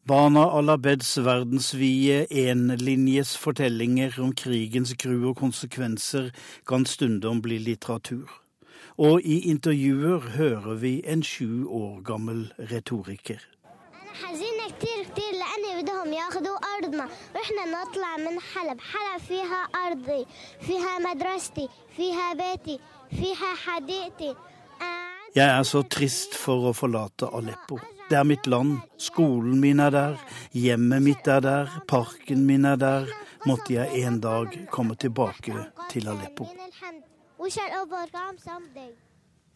Bana 0.09 0.47
al-Abeds 0.57 1.19
verdensvide 1.21 2.25
enlinjes 2.33 3.35
fortellinger 3.37 4.17
om 4.25 4.33
krigens 4.33 4.95
gru 4.97 5.29
og 5.29 5.37
konsekvenser 5.37 6.31
kan 6.67 6.87
stundom 6.89 7.43
bli 7.45 7.59
litteratur. 7.61 8.31
Og 8.97 9.21
i 9.21 9.43
intervjuer 9.53 10.25
hører 10.39 10.81
vi 10.81 10.95
en 11.05 11.23
sju 11.23 11.69
år 11.69 12.01
gammel 12.09 12.47
retoriker. 12.73 13.45
Jeg 25.35 25.49
er 25.49 25.63
så 25.63 25.83
trist 25.83 26.35
for 26.41 26.71
å 26.73 26.77
forlate 26.77 27.29
Aleppo. 27.37 27.79
Det 28.11 28.17
er 28.19 28.25
mitt 28.27 28.47
land. 28.47 28.81
Skolen 28.99 29.61
min 29.63 29.79
er 29.79 29.93
der. 29.95 30.15
Hjemmet 30.51 31.03
mitt 31.05 31.29
er 31.31 31.45
der. 31.45 31.69
Parken 31.87 32.43
min 32.47 32.65
er 32.67 32.77
der. 32.77 33.07
Måtte 33.47 33.77
jeg 33.77 34.03
en 34.03 34.19
dag 34.21 34.57
komme 34.75 34.97
tilbake 34.99 35.55
til 35.93 36.09
Aleppo. 36.11 36.49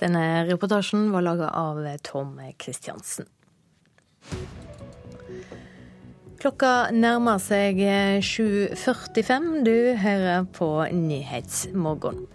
Denne 0.01 0.23
reportasjen 0.47 1.11
var 1.11 1.27
laga 1.27 1.49
av 1.51 1.83
Tom 2.07 2.39
Kristiansen. 2.55 3.27
Klokka 6.39 6.93
nærmer 6.95 7.43
seg 7.43 7.83
7.45. 8.23 9.51
Du 9.67 9.77
hører 9.99 10.47
på 10.55 10.71
Nyhetsmorgen. 10.95 12.29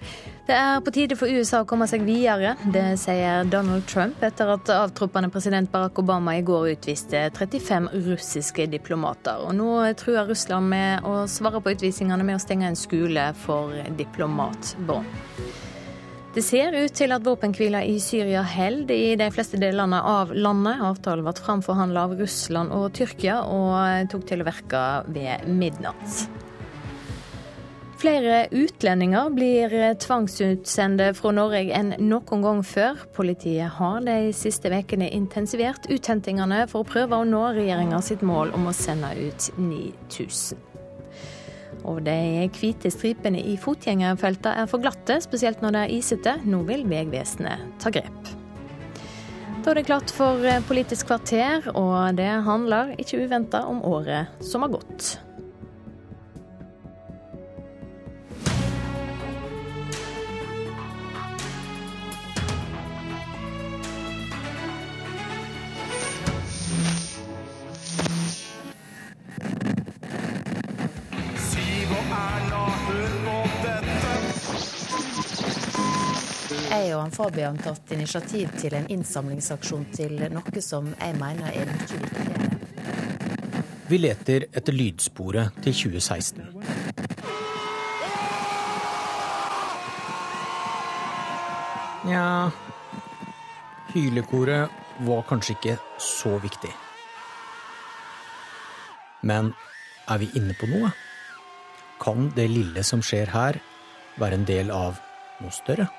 Det 0.49 0.55
er 0.57 0.79
på 0.81 0.89
tide 0.89 1.13
for 1.13 1.29
USA 1.29 1.59
å 1.61 1.65
komme 1.69 1.85
seg 1.85 2.01
videre. 2.07 2.55
Det 2.73 2.95
sier 2.97 3.45
Donald 3.53 3.83
Trump 3.85 4.23
etter 4.25 4.49
at 4.49 4.71
avtroppende 4.73 5.29
president 5.29 5.69
Barack 5.69 6.01
Obama 6.01 6.33
i 6.39 6.41
går 6.41 6.71
utviste 6.71 7.21
35 7.35 7.91
russiske 8.07 8.65
diplomater. 8.71 9.43
Og 9.45 9.53
nå 9.59 9.69
truer 9.99 10.25
Russland 10.25 10.71
med 10.71 11.05
å 11.05 11.27
svare 11.29 11.61
på 11.61 11.75
utvisningene 11.75 12.25
med 12.25 12.39
å 12.39 12.41
stenge 12.41 12.65
en 12.65 12.79
skole 12.79 13.27
for 13.43 13.77
diplomatbarn. 14.01 15.05
Det 16.33 16.41
ser 16.45 16.73
ut 16.73 16.97
til 16.97 17.13
at 17.13 17.29
våpenhvilen 17.29 17.85
i 17.85 18.01
Syria 18.01 18.41
holder 18.41 18.97
i 18.97 19.15
de 19.21 19.29
fleste 19.29 19.61
delene 19.61 20.01
av 20.01 20.33
landet. 20.33 20.81
Avtalen 20.81 21.29
ble 21.29 21.37
framforhandla 21.45 22.09
av 22.09 22.17
Russland 22.25 22.73
og 22.73 22.89
Tyrkia 22.97 23.43
og 23.45 24.09
tok 24.09 24.25
til 24.33 24.41
å 24.41 24.49
virke 24.49 24.85
ved 25.13 25.45
midnatt. 25.45 26.48
Flere 27.99 28.45
utlendinger 28.55 29.29
blir 29.35 29.73
tvangsutsendte 29.99 31.09
fra 31.17 31.33
Norge 31.35 31.73
enn 31.75 31.89
noen 32.07 32.45
gang 32.45 32.61
før. 32.63 33.01
Politiet 33.11 33.75
har 33.75 33.99
de 34.05 34.29
siste 34.31 34.71
ukene 34.71 35.09
intensivert 35.11 35.89
uthentingene 35.91 36.61
for 36.71 36.85
å 36.85 36.87
prøve 36.87 37.19
å 37.19 37.27
nå 37.27 37.43
regjeringa 37.57 37.99
sitt 37.99 38.23
mål 38.23 38.55
om 38.55 38.71
å 38.71 38.75
sende 38.77 39.11
ut 39.19 39.49
9000. 39.59 40.63
Og 41.91 41.99
de 42.07 42.47
hvite 42.55 42.87
stripene 42.95 43.43
i 43.43 43.59
fotgjengerfeltene 43.59 44.63
er 44.63 44.71
for 44.71 44.79
glatte, 44.79 45.19
spesielt 45.19 45.59
når 45.59 45.75
det 45.75 45.85
er 45.85 45.95
isete. 45.99 46.39
Nå 46.47 46.63
vil 46.71 46.87
Vegvesenet 46.87 47.67
ta 47.83 47.91
grep. 47.91 48.35
Da 49.59 49.73
er 49.73 49.81
det 49.81 49.89
klart 49.91 50.15
for 50.15 50.47
Politisk 50.71 51.11
kvarter, 51.11 51.67
og 51.75 52.15
det 52.15 52.31
handler 52.47 52.95
ikke 52.95 53.25
uventa 53.25 53.67
om 53.67 53.83
året 53.83 54.39
som 54.39 54.63
har 54.63 54.79
gått. 54.79 55.17
Jeg 76.69 76.93
og 76.95 77.01
han 77.01 77.11
Fabian 77.13 77.57
tatt 77.61 77.91
initiativ 77.93 78.49
til 78.61 78.75
en 78.77 78.87
innsamlingsaksjon 78.93 79.85
til 79.93 80.15
noe 80.33 80.61
som 80.63 80.89
jeg 80.95 81.15
mener 81.17 81.49
er 81.49 81.69
mye 81.69 81.87
viktigere. 81.97 82.49
Vi 83.89 83.97
leter 83.97 84.45
etter 84.53 84.75
lydsporet 84.77 85.55
til 85.65 85.73
2016. 85.73 86.45
Nja 92.05 92.25
Hylekoret 93.89 94.69
var 95.09 95.25
kanskje 95.29 95.57
ikke 95.57 95.77
så 95.97 96.37
viktig. 96.41 96.71
Men 99.25 99.53
er 100.05 100.21
vi 100.21 100.29
inne 100.37 100.53
på 100.53 100.69
noe? 100.69 100.93
Kan 101.99 102.31
det 102.35 102.47
lille 102.47 102.83
som 102.83 103.01
skjer 103.03 103.27
her, 103.33 103.59
være 104.19 104.39
en 104.39 104.45
del 104.47 104.71
av 104.71 104.99
noe 105.43 105.51
større? 105.51 105.89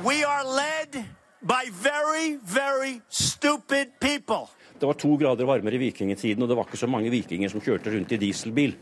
Vi 0.00 0.20
er 0.24 0.46
led 0.48 0.96
av 0.98 1.68
very, 1.82 2.38
very 2.42 3.00
stupid 3.08 3.92
mennesker. 4.00 4.48
Det 4.78 4.86
var 4.86 4.94
to 4.94 5.16
grader 5.18 5.44
varmere 5.44 5.74
i 5.74 5.78
vikingtiden, 5.78 6.42
og 6.42 6.48
det 6.48 6.56
var 6.56 6.68
ikke 6.68 6.78
så 6.78 6.86
mange 6.86 7.10
vikinger 7.10 7.50
som 7.50 7.60
kjørte 7.60 7.90
rundt 7.90 8.12
i 8.14 8.20
dieselbil. 8.22 8.76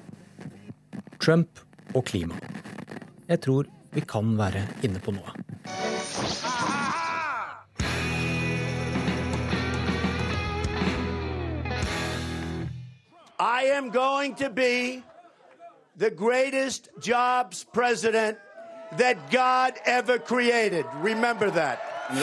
Trump 1.19 1.61
og 1.95 2.05
klima. 2.05 2.37
Jeg 3.29 3.41
tror 3.41 3.67
vi 3.97 4.05
kan 4.05 4.37
være 4.39 4.67
inne 4.85 5.01
på 5.01 5.17
noe. 5.17 5.33
I 13.41 13.73
am 13.77 13.91
going 13.91 14.35
to 14.37 14.51
be 14.51 15.03
the 15.99 16.11
greatest 16.11 16.89
jobs 17.01 17.65
president 17.73 18.39
that 18.99 19.17
God 19.31 19.75
ever 19.87 20.19
created. 20.19 20.85
Remember 21.03 21.51
that. 21.51 21.79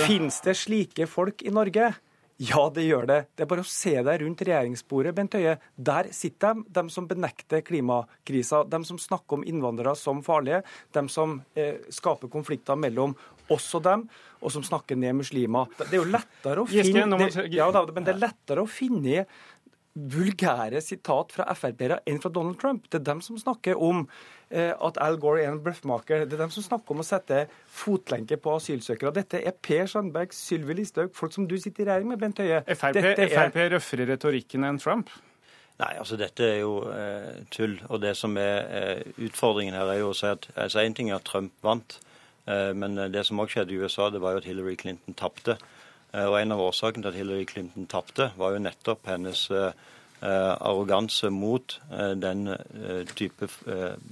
Fins 0.08 0.42
det 0.42 0.56
slike 0.56 1.08
folk 1.08 1.42
i 1.42 1.52
Norge? 1.52 1.94
Ja, 2.42 2.66
det 2.74 2.84
gjør 2.88 3.06
det. 3.08 3.18
Det 3.36 3.46
er 3.46 3.50
bare 3.50 3.64
å 3.64 3.68
se 3.68 3.94
deg 4.04 4.24
rundt 4.24 4.42
regjeringsbordet, 4.44 5.14
Bent 5.16 5.36
Høie. 5.38 5.54
Der 5.76 6.10
sitter 6.16 6.58
de, 6.58 6.66
de 6.76 6.84
som 6.92 7.06
benekter 7.08 7.62
klimakrisa, 7.66 8.64
de 8.68 8.80
som 8.88 9.00
snakker 9.00 9.38
om 9.38 9.46
innvandrere 9.48 9.94
som 10.00 10.24
farlige, 10.26 10.64
de 10.96 11.04
som 11.14 11.38
eh, 11.56 11.84
skaper 11.94 12.32
konflikter 12.34 12.80
mellom 12.80 13.14
oss 13.54 13.68
og 13.78 13.84
dem, 13.86 14.06
og 14.44 14.52
som 14.52 14.64
snakker 14.66 14.98
ned 15.00 15.18
muslimer. 15.20 15.70
Det 15.78 15.92
er 15.92 16.02
jo 16.02 16.10
lettere 16.10 16.64
å 16.64 16.68
finne, 16.68 17.20
det, 17.22 17.46
ja, 17.54 17.70
men 17.70 18.08
det 18.08 18.16
er 18.16 18.22
lettere 18.26 18.64
å 18.64 18.70
finne 18.70 19.26
vulgære 19.94 20.82
sitat 20.82 21.34
fra 21.36 21.46
Frp-ere 21.54 22.00
enn 22.10 22.22
fra 22.22 22.32
Donald 22.34 22.58
Trump. 22.62 22.88
Det 22.89 23.02
er 23.02 23.06
dem 23.12 23.22
som 23.22 23.38
snakker 23.38 23.78
om 23.78 24.08
eh, 24.50 24.72
at 24.74 24.98
Al 25.02 25.20
Gore 25.22 25.44
er 25.44 25.52
en 25.52 25.60
bløffmaker. 25.64 26.26
Det 26.26 26.38
er 26.38 26.46
dem 26.46 26.54
som 26.54 26.66
snakker 26.66 26.96
om 26.96 27.04
å 27.04 27.06
sette 27.06 27.44
fotlenke 27.70 28.39
på 28.41 28.56
asylsøkere. 28.58 29.14
Dette 29.20 29.44
er 29.44 29.54
Per 29.54 29.86
Sandberg, 29.91 30.34
Sylvi 30.34 30.80
Listhaug, 30.80 31.14
folk 31.18 31.36
som 31.36 31.46
du 31.50 31.60
sitter 31.62 31.86
i 31.86 31.91
regjering 31.91 32.10
med, 32.10 32.22
Bent 32.24 32.41
Høie. 32.41 32.64
Frp, 32.74 33.04
er... 33.04 33.22
Frp 33.36 33.62
røffere 33.76 34.10
retorikken 34.10 34.66
enn 34.68 34.82
Trump? 34.82 35.14
Nei, 35.82 35.94
altså 35.98 36.18
dette 36.18 36.46
er 36.46 36.60
jo 36.62 36.74
eh, 36.94 37.46
tull. 37.54 37.78
Og 37.89 38.02
det 38.02 38.16
som 38.18 38.38
er 38.41 38.58
eh, 38.64 39.14
utfordringen 39.26 39.78
her, 39.78 39.89
er 39.89 40.02
jo 40.04 40.12
å 40.12 40.18
si 40.18 40.30
at 40.30 40.50
altså 40.54 40.84
En 40.84 40.98
ting 40.98 41.10
er 41.10 41.18
at 41.18 41.26
Trump 41.30 41.54
vant, 41.66 41.98
eh, 42.46 42.72
men 42.78 42.98
det 43.14 43.26
som 43.26 43.41
også 43.41 43.60
skjedde 43.60 43.74
i 43.74 43.80
USA, 43.82 44.10
det 44.14 44.22
var 44.22 44.36
jo 44.36 44.44
at 44.44 44.50
Hillary 44.50 44.76
Clinton 44.80 45.18
tapte. 45.18 45.58
Eh, 46.14 46.28
og 46.30 46.38
En 46.39 46.53
av 46.53 46.61
årsakene 46.61 47.03
til 47.03 47.11
at 47.11 47.18
Hillary 47.18 47.45
Clinton 47.49 47.89
tapte, 47.89 48.30
var 48.38 48.53
jo 48.53 48.64
nettopp 48.64 49.09
hennes 49.09 49.45
eh, 49.51 49.72
eh, 50.22 50.53
arroganse 50.53 51.32
mot 51.34 51.80
den 52.16 52.47
type 53.18 53.49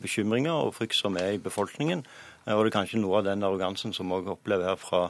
bekymringer 0.01 0.53
og 0.67 0.75
frykt 0.79 0.97
som 0.97 1.17
er 1.21 1.35
i 1.35 1.41
befolkningen. 1.41 2.05
Og 2.51 2.63
det 2.65 2.71
er 2.71 2.73
kanskje 2.73 3.01
noe 3.03 3.19
av 3.19 3.27
den 3.29 3.45
arrogansen 3.45 3.93
som 3.93 4.11
òg 4.11 4.31
opplever 4.33 4.71
her 4.71 4.79
fra, 4.81 5.03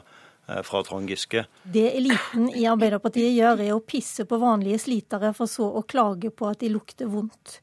fra 0.66 0.82
Trond 0.84 1.08
Giske. 1.08 1.46
Det 1.64 1.86
eliten 1.96 2.50
i 2.52 2.66
Arbeiderpartiet 2.68 3.32
gjør, 3.32 3.62
er 3.64 3.72
å 3.72 3.80
pisse 3.80 4.26
på 4.28 4.38
vanlige 4.42 4.82
slitere, 4.84 5.32
for 5.34 5.48
så 5.48 5.70
å 5.80 5.82
klage 5.88 6.28
på 6.28 6.50
at 6.50 6.60
de 6.60 6.68
lukter 6.74 7.08
vondt. 7.08 7.56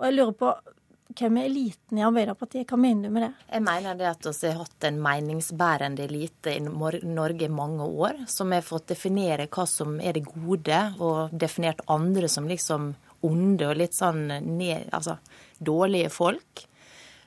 Og 0.00 0.08
jeg 0.08 0.16
lurer 0.16 0.34
på, 0.40 0.50
hvem 1.18 1.38
er 1.38 1.48
eliten 1.48 1.98
i 1.98 2.04
Arbeiderpartiet? 2.04 2.66
Hva 2.68 2.78
mener 2.80 3.08
du 3.08 3.14
med 3.14 3.24
det? 3.26 3.30
Jeg 3.52 3.64
mener 3.64 3.98
det 3.98 4.10
at 4.10 4.26
vi 4.26 4.50
har 4.50 4.60
hatt 4.60 4.86
en 4.88 5.00
meningsbærende 5.02 6.04
elite 6.08 6.54
i 6.56 6.62
Norge 6.64 7.46
i 7.46 7.52
mange 7.52 7.86
år, 7.86 8.24
som 8.30 8.52
har 8.54 8.66
fått 8.66 8.90
definere 8.94 9.46
hva 9.46 9.66
som 9.70 9.98
er 10.00 10.16
det 10.18 10.24
gode, 10.26 10.80
og 10.98 11.34
definert 11.38 11.84
andre 11.92 12.30
som 12.30 12.48
liksom 12.50 12.92
onde 13.24 13.68
og 13.70 13.78
litt 13.80 13.96
sånn 13.96 14.26
ned, 14.28 14.90
altså, 14.92 15.18
dårlige 15.58 16.10
folk. 16.12 16.66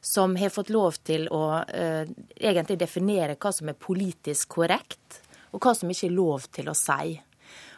Som 0.03 0.35
har 0.39 0.53
fått 0.53 0.69
lov 0.71 0.99
til 1.07 1.25
å 1.33 1.43
uh, 1.57 2.03
egentlig 2.38 2.77
definere 2.79 3.35
hva 3.39 3.51
som 3.51 3.71
er 3.71 3.79
politisk 3.81 4.59
korrekt, 4.59 5.23
og 5.51 5.63
hva 5.63 5.73
som 5.75 5.89
ikke 5.91 6.09
er 6.09 6.15
lov 6.15 6.45
til 6.53 6.69
å 6.69 6.75
si. 6.77 7.17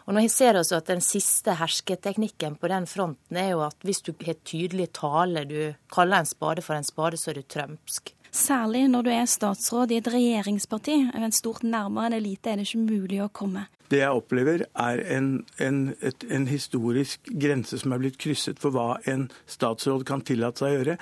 Og 0.10 0.16
nå 0.18 0.24
ser 0.34 0.57
vi 0.57 0.74
at 0.74 0.88
Den 0.89 1.03
siste 1.05 1.53
hersketeknikken 1.60 2.55
på 2.57 2.70
den 2.72 2.88
fronten 2.89 3.38
er 3.38 3.51
jo 3.51 3.60
at 3.62 3.78
hvis 3.86 4.01
du 4.01 4.16
har 4.26 4.39
tydelig 4.41 4.89
tale, 4.97 5.45
du 5.45 5.76
kaller 5.93 6.24
en 6.24 6.30
spade 6.30 6.64
for 6.66 6.74
en 6.74 6.88
spade, 6.88 7.18
så 7.18 7.30
er 7.30 7.38
du 7.38 7.45
trømsk. 7.45 8.16
Særlig 8.32 8.88
når 8.89 9.05
du 9.05 9.10
er 9.14 9.26
statsråd 9.30 9.91
i 9.93 9.99
et 10.01 10.10
regjeringsparti. 10.10 10.95
En 11.14 11.34
stort 11.34 11.62
nærmere 11.62 12.10
en 12.10 12.18
elite 12.18 12.49
er 12.49 12.57
det 12.57 12.66
ikke 12.66 12.82
mulig 12.88 13.22
å 13.22 13.30
komme. 13.30 13.68
Det 13.89 14.01
jeg 14.01 14.18
opplever 14.18 14.64
er 14.78 14.99
en, 15.16 15.30
en, 15.62 15.80
et, 16.05 16.26
en, 16.30 16.45
historisk 16.49 17.30
grense 17.41 17.78
som 17.82 17.93
er 17.93 18.01
blitt 18.01 18.20
krysset 18.22 18.62
for 18.62 18.74
hva 18.74 18.99
en 19.10 19.28
statsråd 19.49 20.05
kan 20.10 20.22
tillate 20.26 20.62
seg 20.62 20.70
å 20.70 20.78
gjøre. 20.78 20.97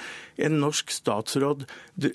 En 0.47 0.59
norsk 0.63 0.91
statsråd 0.95 1.65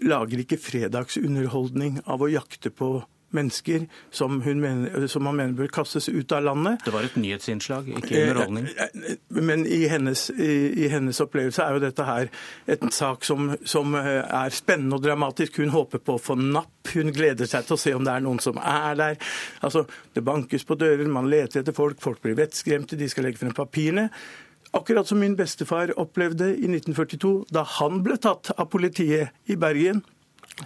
lager 0.05 0.45
ikke 0.45 0.61
fredagsunderholdning 0.61 2.01
av 2.05 2.24
å 2.24 2.32
jakte 2.32 2.72
på 2.72 2.95
mennesker 3.37 3.87
som, 4.11 4.39
mener, 4.39 5.07
som, 5.07 5.26
han 5.26 5.39
mener 5.39 5.57
bør 5.59 5.70
kastes 5.72 6.09
ut 6.09 6.33
av 6.33 6.45
landet. 6.47 6.83
Det 6.85 6.93
var 6.95 7.07
et 7.07 7.16
nyhetsinnslag, 7.20 7.89
ikke 8.01 8.22
underholdning? 8.28 8.68
Eh, 8.72 9.03
eh, 9.12 9.41
men 9.41 9.66
i 9.66 9.83
hennes, 9.91 10.28
i, 10.30 10.53
i 10.85 10.91
hennes, 10.93 11.20
opplevelse 11.22 11.64
er 11.64 11.76
jo 11.76 11.83
dette 11.85 12.07
her 12.07 12.30
en 12.76 12.95
sak 12.95 13.26
som, 13.28 13.55
som, 13.64 13.97
eh, 13.99 14.20
er 14.22 14.55
spennende 14.55 14.99
og 14.99 15.05
dramatisk. 15.07 15.61
Hun 15.62 15.74
håper 15.74 16.03
på 16.03 16.18
å 16.18 16.22
få 16.22 16.39
napp. 16.41 16.70
Hun 16.93 17.12
gleder 17.14 17.49
seg 17.49 17.66
til 17.66 17.76
å 17.76 17.80
se 17.80 17.97
om 17.97 18.07
det 18.07 18.14
er 18.14 18.24
noen 18.24 18.41
som 18.43 18.59
er 18.59 18.97
der. 18.99 19.20
Altså, 19.62 19.87
Det 20.12 20.24
bankes 20.24 20.64
på 20.68 20.76
dører, 20.76 21.07
man 21.09 21.30
leter 21.30 21.62
etter 21.62 21.72
folk, 21.72 22.01
folk 22.01 22.20
blir 22.22 22.37
vettskremte, 22.37 22.99
de 23.01 23.09
skal 23.09 23.24
legge 23.24 23.41
frem 23.41 23.55
papirene. 23.57 24.11
Akkurat 24.72 25.09
som 25.09 25.20
min 25.20 25.37
bestefar 25.37 25.93
opplevde 26.01 26.51
i 26.57 26.68
1942, 26.68 27.33
da 27.53 27.64
han 27.78 28.03
ble 28.05 28.16
tatt 28.20 28.55
av 28.57 28.70
politiet 28.72 29.33
i 29.53 29.57
Bergen 29.61 30.01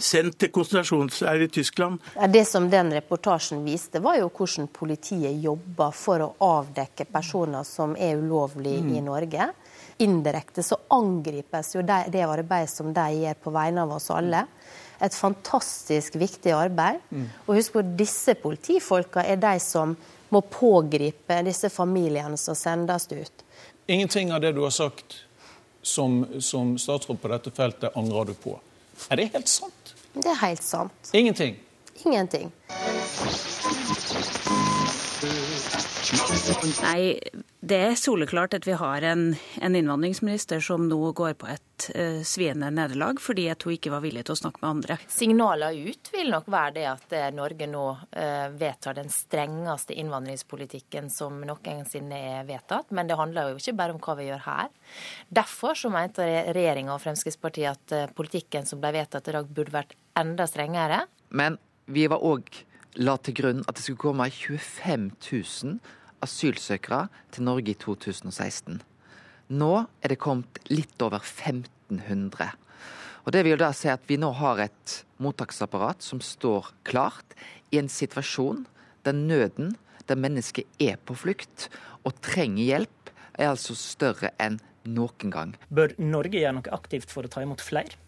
sendt 0.02 0.38
til 0.40 0.50
konsentrasjonsleir 0.54 1.46
i 1.46 1.48
Tyskland. 1.52 2.00
Det 2.32 2.44
som 2.48 2.68
den 2.70 2.92
reportasjen 2.94 3.64
viste, 3.66 4.00
var 4.04 4.18
jo 4.20 4.30
hvordan 4.30 4.68
politiet 4.72 5.38
jobber 5.42 5.94
for 5.96 6.24
å 6.24 6.32
avdekke 6.44 7.08
personer 7.12 7.66
som 7.66 7.96
er 7.98 8.18
ulovlige 8.20 8.84
mm. 8.84 8.90
i 8.96 9.04
Norge. 9.04 9.48
Indirekte 10.04 10.64
så 10.66 10.78
angripes 10.92 11.74
jo 11.76 11.84
det, 11.86 12.02
det 12.12 12.26
arbeidet 12.26 12.72
som 12.72 12.92
de 12.94 13.06
gjør 13.22 13.38
på 13.46 13.54
vegne 13.54 13.86
av 13.86 13.94
oss 13.96 14.10
alle. 14.12 14.44
Et 15.00 15.14
fantastisk 15.14 16.16
viktig 16.20 16.52
arbeid. 16.56 17.00
Mm. 17.10 17.26
Og 17.46 17.56
husk 17.58 17.76
på, 17.76 17.84
disse 17.96 18.36
politifolka 18.40 19.24
er 19.24 19.40
de 19.40 19.56
som 19.62 19.96
må 20.32 20.42
pågripe 20.50 21.40
disse 21.46 21.70
familiene 21.70 22.36
som 22.40 22.56
sendes 22.58 23.08
ut. 23.12 23.44
Ingenting 23.86 24.32
av 24.34 24.42
det 24.42 24.52
du 24.56 24.64
har 24.64 24.74
sagt 24.74 25.22
som, 25.86 26.26
som 26.40 26.74
statsråd 26.78 27.20
på 27.22 27.30
dette 27.30 27.52
feltet 27.54 27.96
angrer 27.96 28.32
du 28.32 28.34
på. 28.34 28.56
Er 29.10 29.16
det 29.20 29.30
helt 29.32 29.48
sant? 29.48 29.94
Det 30.14 30.26
er 30.26 30.38
helt 30.46 30.64
sant. 30.64 31.10
Ingenting? 31.12 31.56
Ingenting. 32.04 32.52
Nei, 36.82 37.18
det 37.66 37.78
er 37.82 37.96
soleklart 37.98 38.54
at 38.54 38.66
vi 38.66 38.74
har 38.78 39.02
en, 39.06 39.30
en 39.62 39.76
innvandringsminister 39.78 40.60
som 40.62 40.84
nå 40.88 40.98
går 41.18 41.34
på 41.40 41.48
et 41.50 41.86
uh, 41.96 42.20
sviende 42.26 42.68
nederlag 42.74 43.18
fordi 43.22 43.48
at 43.50 43.66
hun 43.66 43.74
ikke 43.74 43.90
var 43.94 44.04
villig 44.04 44.26
til 44.26 44.36
å 44.36 44.38
snakke 44.38 44.62
med 44.62 44.68
andre. 44.70 44.98
Signaler 45.10 45.74
ut 45.88 46.10
vil 46.14 46.30
nok 46.32 46.50
være 46.52 46.74
det 46.76 46.86
at 46.92 47.16
uh, 47.16 47.24
Norge 47.34 47.68
nå 47.70 47.84
uh, 47.96 48.46
vedtar 48.54 48.98
den 49.00 49.10
strengeste 49.12 49.96
innvandringspolitikken 49.98 51.10
som 51.12 51.40
noensinne 51.46 52.22
er 52.36 52.46
vedtatt. 52.48 52.94
Men 52.94 53.10
det 53.10 53.18
handler 53.18 53.50
jo 53.52 53.60
ikke 53.62 53.76
bare 53.80 53.96
om 53.96 54.00
hva 54.02 54.16
vi 54.20 54.30
gjør 54.30 54.46
her. 54.46 54.70
Derfor 55.40 55.78
så 55.78 55.90
mente 55.92 56.26
regjeringa 56.54 56.94
og 56.94 57.02
Fremskrittspartiet 57.02 57.74
at 57.96 58.16
politikken 58.16 58.68
som 58.68 58.82
ble 58.82 58.94
vedtatt 59.00 59.28
i 59.32 59.36
dag, 59.40 59.50
burde 59.50 59.74
vært 59.74 59.98
enda 60.16 60.46
strengere. 60.48 61.02
Men 61.34 61.58
vi 61.90 62.06
var 62.10 62.22
òg 62.24 62.50
la 62.96 63.16
til 63.20 63.36
grunn 63.36 63.64
at 63.66 63.76
det 63.76 63.84
skulle 63.84 64.00
komme 64.00 64.28
25 64.32 65.10
000 65.20 65.78
asylsøkere 66.24 67.06
til 67.34 67.46
Norge 67.46 67.72
i 67.72 67.78
2016. 67.78 68.80
Nå 69.56 69.72
er 70.02 70.12
det 70.12 70.18
kommet 70.22 70.60
litt 70.72 71.02
over 71.04 71.20
1500. 71.20 72.54
Og 73.26 73.32
Det 73.34 73.42
vil 73.44 73.58
da 73.58 73.72
si 73.74 73.90
at 73.90 74.04
vi 74.06 74.18
nå 74.22 74.30
har 74.38 74.62
et 74.62 75.00
mottaksapparat 75.22 76.02
som 76.02 76.22
står 76.22 76.70
klart 76.86 77.36
i 77.74 77.80
en 77.80 77.90
situasjon 77.90 78.64
der 79.04 79.12
nøden, 79.12 79.74
der 80.06 80.18
mennesket 80.18 80.66
er 80.78 80.96
på 80.96 81.14
flukt 81.18 81.68
og 82.06 82.14
trenger 82.22 82.62
hjelp, 82.62 83.10
er 83.34 83.50
altså 83.50 83.74
større 83.74 84.30
enn 84.40 84.60
noen 84.86 85.32
gang. 85.34 85.54
Bør 85.68 85.92
Norge 85.98 86.38
gjøre 86.38 86.54
noe 86.60 86.74
aktivt 86.74 87.10
for 87.10 87.26
å 87.26 87.30
ta 87.30 87.42
imot 87.42 87.62
flere? 87.62 87.98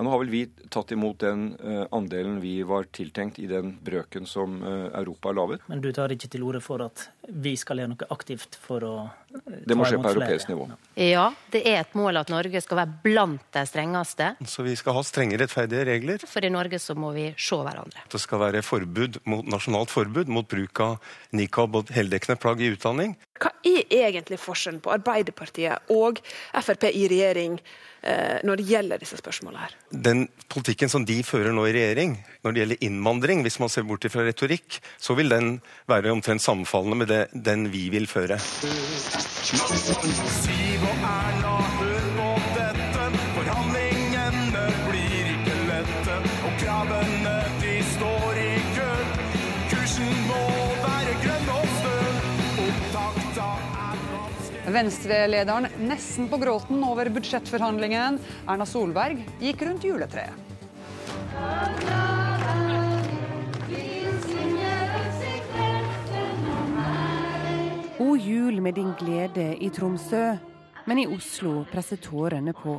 Ja, 0.00 0.04
nå 0.04 0.14
har 0.14 0.22
vel 0.22 0.30
vi 0.32 0.46
tatt 0.72 0.94
imot 0.94 1.18
den 1.20 1.42
uh, 1.60 1.82
andelen 1.92 2.38
vi 2.40 2.62
var 2.64 2.86
tiltenkt 2.88 3.36
i 3.38 3.44
den 3.44 3.74
brøken 3.84 4.24
som 4.24 4.54
uh, 4.64 4.86
Europa 4.96 5.28
har 5.28 5.36
laget. 5.36 5.66
Men 5.68 5.82
du 5.84 5.90
tar 5.92 6.14
ikke 6.14 6.30
til 6.32 6.46
orde 6.48 6.62
for 6.64 6.80
at 6.80 7.02
vi 7.28 7.52
skal 7.60 7.82
gjøre 7.82 7.90
noe 7.92 8.08
aktivt 8.16 8.56
for 8.62 8.86
å 8.88 8.94
uh, 9.04 9.58
Det 9.68 9.76
må 9.76 9.84
skje 9.84 9.98
på 10.00 10.14
europeisk 10.14 10.54
nivå. 10.54 10.70
Ja, 10.96 11.26
det 11.52 11.66
er 11.68 11.82
et 11.82 11.92
mål 12.00 12.22
at 12.22 12.32
Norge 12.32 12.64
skal 12.64 12.80
være 12.80 12.96
blant 13.04 13.44
de 13.52 13.66
strengeste. 13.68 14.30
Så 14.48 14.64
vi 14.64 14.72
skal 14.80 14.96
ha 14.96 15.04
strenge, 15.04 15.36
rettferdige 15.44 15.84
regler? 15.90 16.24
For 16.24 16.48
i 16.48 16.54
Norge 16.56 16.80
så 16.80 16.96
må 16.96 17.12
vi 17.12 17.28
se 17.36 17.60
hverandre. 17.60 18.08
Det 18.08 18.24
skal 18.24 18.40
være 18.46 18.64
forbud 18.64 19.20
mot, 19.28 19.44
nasjonalt 19.52 19.92
forbud 19.92 20.32
mot 20.32 20.48
bruk 20.48 20.80
av 20.86 21.12
nikab 21.36 21.76
og 21.76 21.92
heldekkende 21.92 22.40
plagg 22.40 22.64
i 22.64 22.72
utdanning. 22.72 23.18
Hva 23.40 23.54
er 23.64 23.86
egentlig 23.88 24.40
forskjellen 24.40 24.82
på 24.84 24.92
Arbeiderpartiet 24.92 25.92
og 25.94 26.20
Frp 26.60 26.90
i 26.92 27.06
regjering? 27.08 27.60
Eh, 28.00 28.38
når 28.48 28.56
det 28.56 28.64
gjelder 28.64 29.00
disse 29.02 29.18
spørsmålene 29.20 29.60
her. 29.60 29.72
Den 29.92 30.22
politikken 30.48 30.88
som 30.88 31.04
de 31.04 31.18
fører 31.20 31.52
nå 31.52 31.66
i 31.68 31.72
regjering, 31.74 32.14
når 32.40 32.52
det 32.52 32.62
gjelder 32.62 32.86
innvandring, 32.86 33.42
hvis 33.44 33.58
man 33.60 33.68
ser 33.68 33.84
bort 33.84 34.06
fra 34.08 34.24
retorikk, 34.24 34.78
så 34.96 35.12
vil 35.18 35.28
den 35.28 35.60
være 35.90 36.12
omtrent 36.14 36.40
sammenfallende 36.40 36.96
med 37.02 37.12
det, 37.12 37.26
den 37.34 37.68
vi 37.72 37.90
vil 37.92 38.08
føre. 38.08 38.38
Siv 38.40 38.80
og 40.80 41.04
Erna, 41.10 41.52
hør 41.76 42.08
på 42.16 42.30
dette. 42.56 43.10
Forhandlingene 43.36 44.64
blir 44.88 45.30
ikke 45.34 45.60
lette, 45.68 46.16
og 46.40 46.56
kravene 46.64 47.39
Venstre-lederen 54.70 55.66
nesten 55.82 56.28
på 56.30 56.38
gråten 56.38 56.82
over 56.86 57.10
budsjettforhandlingen. 57.10 58.18
Erna 58.46 58.66
Solberg 58.68 59.24
gikk 59.42 59.64
rundt 59.66 59.84
juletreet. 59.84 60.46
God 68.00 68.20
jul 68.20 68.60
med 68.60 68.74
din 68.74 68.94
glede 68.98 69.56
i 69.60 69.70
Tromsø, 69.70 70.36
men 70.84 70.98
i 70.98 71.06
Oslo 71.06 71.64
presser 71.72 72.00
tårene 72.00 72.54
på. 72.56 72.78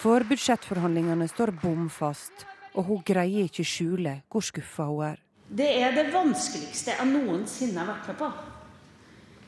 For 0.00 0.24
budsjettforhandlingene 0.26 1.28
står 1.30 1.52
bom 1.62 1.88
fast, 1.92 2.46
og 2.74 2.88
hun 2.88 3.02
greier 3.06 3.46
ikke 3.46 3.66
skjule 3.66 4.20
hvor 4.30 4.44
skuffa 4.44 4.88
hun 4.88 5.04
er. 5.12 5.20
Det 5.50 5.68
er 5.82 5.94
det 5.94 6.08
vanskeligste 6.14 6.94
jeg 6.94 7.10
noensinne 7.10 7.82
har 7.82 7.92
vært 7.92 8.10
med 8.10 8.18
på. 8.20 8.30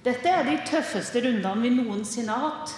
Dette 0.02 0.26
er 0.26 0.42
de 0.48 0.56
tøffeste 0.66 1.20
rundene 1.22 1.62
vi 1.62 1.70
noensinne 1.76 2.34
har 2.34 2.48
hatt. 2.48 2.72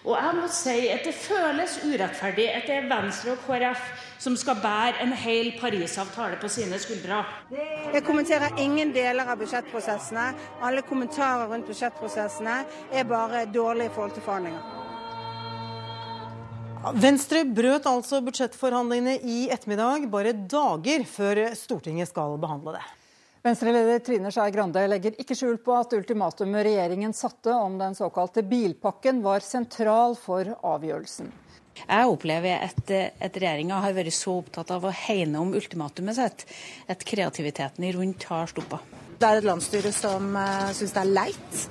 Og 0.00 0.16
jeg 0.16 0.36
må 0.38 0.46
si 0.50 0.76
at 0.90 1.04
det 1.04 1.12
føles 1.12 1.76
urettferdig 1.84 2.46
at 2.56 2.64
det 2.66 2.76
er 2.78 2.88
Venstre 2.88 3.34
og 3.36 3.42
KrF 3.44 3.82
som 4.20 4.34
skal 4.40 4.58
bære 4.62 5.04
en 5.04 5.12
hel 5.14 5.52
Parisavtale 5.60 6.40
på 6.40 6.48
sine 6.50 6.78
skuldre. 6.80 7.20
Jeg 7.92 8.02
kommenterer 8.06 8.56
ingen 8.58 8.94
deler 8.96 9.28
av 9.28 9.38
budsjettprosessene. 9.42 10.26
Alle 10.64 10.82
kommentarer 10.88 11.52
rundt 11.52 11.68
budsjettprosessene 11.68 12.62
er 12.90 13.08
bare 13.08 13.44
dårlige 13.52 13.92
i 13.92 13.94
forhold 13.94 14.16
til 14.16 14.24
forhandlinger. 14.26 14.78
Venstre 16.96 17.44
brøt 17.44 17.86
altså 17.86 18.22
budsjettforhandlingene 18.24 19.18
i 19.20 19.42
ettermiddag, 19.52 20.08
bare 20.10 20.32
dager 20.32 21.04
før 21.04 21.44
Stortinget 21.54 22.08
skal 22.08 22.40
behandle 22.40 22.78
det. 22.78 22.86
Venstre-leder 23.42 23.98
Trine 24.04 24.28
Skei 24.28 24.50
Grande 24.52 24.82
legger 24.84 25.14
ikke 25.22 25.32
skjul 25.32 25.56
på 25.64 25.72
at 25.72 25.94
ultimatumet 25.96 26.60
regjeringen 26.66 27.14
satte 27.16 27.54
om 27.56 27.78
den 27.80 27.94
såkalte 27.96 28.42
bilpakken 28.44 29.22
var 29.24 29.40
sentral 29.40 30.12
for 30.20 30.50
avgjørelsen. 30.60 31.30
Jeg 31.80 32.08
opplever 32.12 32.60
at, 32.66 32.90
at 32.92 33.38
regjeringa 33.40 33.78
har 33.80 33.94
vært 33.96 34.12
så 34.12 34.34
opptatt 34.42 34.68
av 34.74 34.84
å 34.84 34.92
hegne 34.92 35.40
om 35.40 35.54
ultimatumet 35.56 36.18
sitt 36.18 36.44
at 36.92 37.04
kreativiteten 37.08 37.86
rundt 37.96 38.26
har 38.28 38.50
stoppa. 38.50 38.82
Det 39.16 39.28
er 39.30 39.40
et 39.40 39.48
landsstyre 39.48 39.92
som 39.94 40.34
uh, 40.36 40.68
syns 40.76 40.92
det 40.92 41.00
er 41.00 41.14
leit 41.14 41.62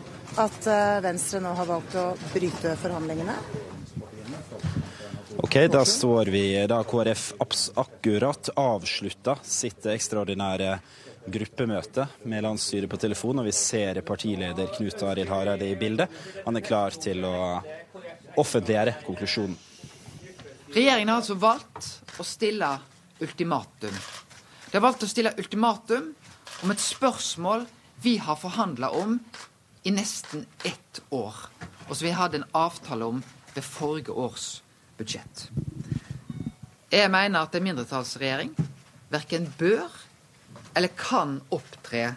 at 0.41 0.69
uh, 0.69 0.97
Venstre 1.05 1.41
nå 1.43 1.51
har 1.53 1.69
valgt 1.69 1.97
å 2.01 2.07
bryte 2.31 2.73
forhandlingene. 2.81 3.35
Ok, 5.37 5.59
Da 5.69 5.83
står 5.85 6.33
vi 6.33 6.41
da 6.67 6.81
KrF 6.83 7.27
akkurat 7.77 8.49
avslutta 8.57 9.37
sitt 9.45 9.85
ekstraordinære 9.93 10.73
gruppemøte 11.27 12.05
med 12.29 12.43
landsstyret 12.45 12.89
på 12.89 12.99
telefon, 13.01 13.41
og 13.41 13.49
vi 13.49 13.55
ser 13.55 14.01
partileder 14.05 14.71
Knut 14.75 15.03
Arild 15.03 15.31
Hareide 15.31 15.67
i 15.67 15.77
bildet. 15.79 16.07
Han 16.45 16.57
er 16.57 16.65
klar 16.65 16.95
til 16.95 17.25
å 17.27 17.35
offentliggjøre 18.39 18.99
konklusjonen. 19.05 19.57
Regjeringen 20.69 21.09
har 21.09 21.21
altså 21.21 21.35
valgt 21.41 22.19
å 22.21 22.25
stille 22.27 22.69
ultimatum. 23.19 23.95
De 24.69 24.77
har 24.77 24.85
valgt 24.85 25.03
å 25.03 25.09
stille 25.09 25.33
ultimatum 25.41 26.11
om 26.63 26.73
et 26.73 26.83
spørsmål 26.83 27.65
vi 28.03 28.17
har 28.21 28.37
forhandla 28.39 28.91
om 28.95 29.17
i 29.83 29.91
nesten 29.91 30.45
ett 30.63 31.01
år, 31.09 31.35
og 31.87 31.95
som 31.95 32.05
vi 32.05 32.15
hadde 32.15 32.41
en 32.41 32.49
avtale 32.55 33.07
om 33.15 33.23
ved 33.55 33.65
forrige 33.65 34.13
års 34.13 34.59
budsjett. 34.99 35.47
Jeg 36.89 37.09
mener 37.11 37.43
at 37.43 37.55
en 37.55 37.65
mindretallsregjering 37.65 38.53
verken 39.09 39.47
bør 39.57 39.89
eller 40.73 40.91
kan 40.97 41.41
opptre 41.49 42.15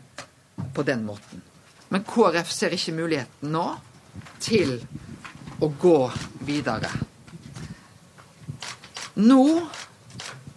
på 0.74 0.82
den 0.82 1.04
måten. 1.06 1.42
Men 1.88 2.04
KrF 2.08 2.50
ser 2.52 2.74
ikke 2.74 2.94
muligheten 2.96 3.52
nå 3.52 3.66
til 4.40 4.78
å 5.60 5.68
gå 5.80 5.98
videre. 6.46 6.90
Nå 9.20 9.44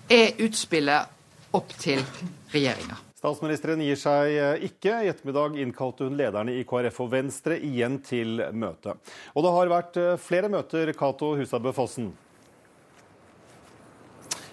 er 0.08 0.40
utspillet 0.46 1.52
opp 1.56 1.74
til 1.80 2.04
regjeringa. 2.54 3.02
Statsministeren 3.20 3.82
gir 3.82 3.98
seg 3.98 4.64
ikke. 4.68 5.00
I 5.02 5.10
ettermiddag 5.10 5.58
innkalte 5.60 6.08
hun 6.08 6.18
lederne 6.20 6.54
i 6.56 6.64
KrF 6.68 7.00
og 7.04 7.10
Venstre 7.16 7.58
igjen 7.58 7.98
til 8.06 8.44
møte. 8.54 8.96
Og 9.34 9.44
det 9.44 9.54
har 9.56 9.72
vært 9.72 10.00
flere 10.22 10.52
møter, 10.52 10.94
Cato 10.96 11.34
Husabø 11.40 11.74
Fossen. 11.76 12.12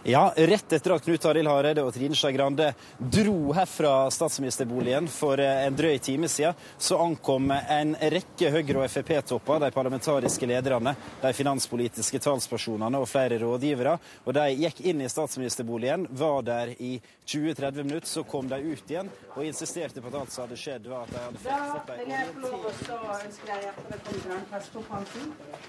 Ja, 0.05 0.33
rett 0.37 0.73
etter 0.73 0.91
at 0.91 1.05
Knut 1.05 1.25
Arild 1.31 1.47
Hareide 1.47 1.83
og 1.87 1.93
Trine 1.95 2.17
Skei 2.19 2.33
Grande 2.35 2.73
dro 2.99 3.53
herfra 3.55 4.11
statsministerboligen 4.11 5.07
for 5.07 5.39
en 5.39 5.77
drøy 5.79 5.99
time 6.03 6.27
siden, 6.27 6.59
så 6.75 6.99
ankom 6.99 7.53
en 7.55 7.95
rekke 7.95 8.51
Høyre- 8.51 8.83
og 8.83 8.91
Frp-topper, 8.91 9.61
de 9.63 9.71
parlamentariske 9.71 10.49
lederne, 10.51 10.97
de 11.23 11.33
finanspolitiske 11.39 12.19
talspersonene 12.19 12.99
og 12.99 13.07
flere 13.07 13.39
rådgivere. 13.45 13.95
Og 14.27 14.35
de 14.35 14.49
gikk 14.65 14.81
inn 14.91 15.05
i 15.07 15.11
statsministerboligen, 15.13 16.09
var 16.11 16.43
der 16.51 16.75
i 16.83 16.97
20-30 17.23 17.87
minutter, 17.87 18.09
så 18.11 18.27
kom 18.27 18.51
de 18.51 18.59
ut 18.59 18.91
igjen 18.91 19.07
og 19.37 19.47
insisterte 19.47 20.03
på 20.03 20.11
at 20.11 20.19
alt 20.19 20.35
som 20.35 20.43
hadde 20.49 20.59
skjedd, 20.59 20.91
var 20.91 21.07
at 21.07 21.15
de 21.15 21.21
hadde 21.23 21.39
fått, 21.47 21.63
fått 21.79 21.91
ei 21.95 22.03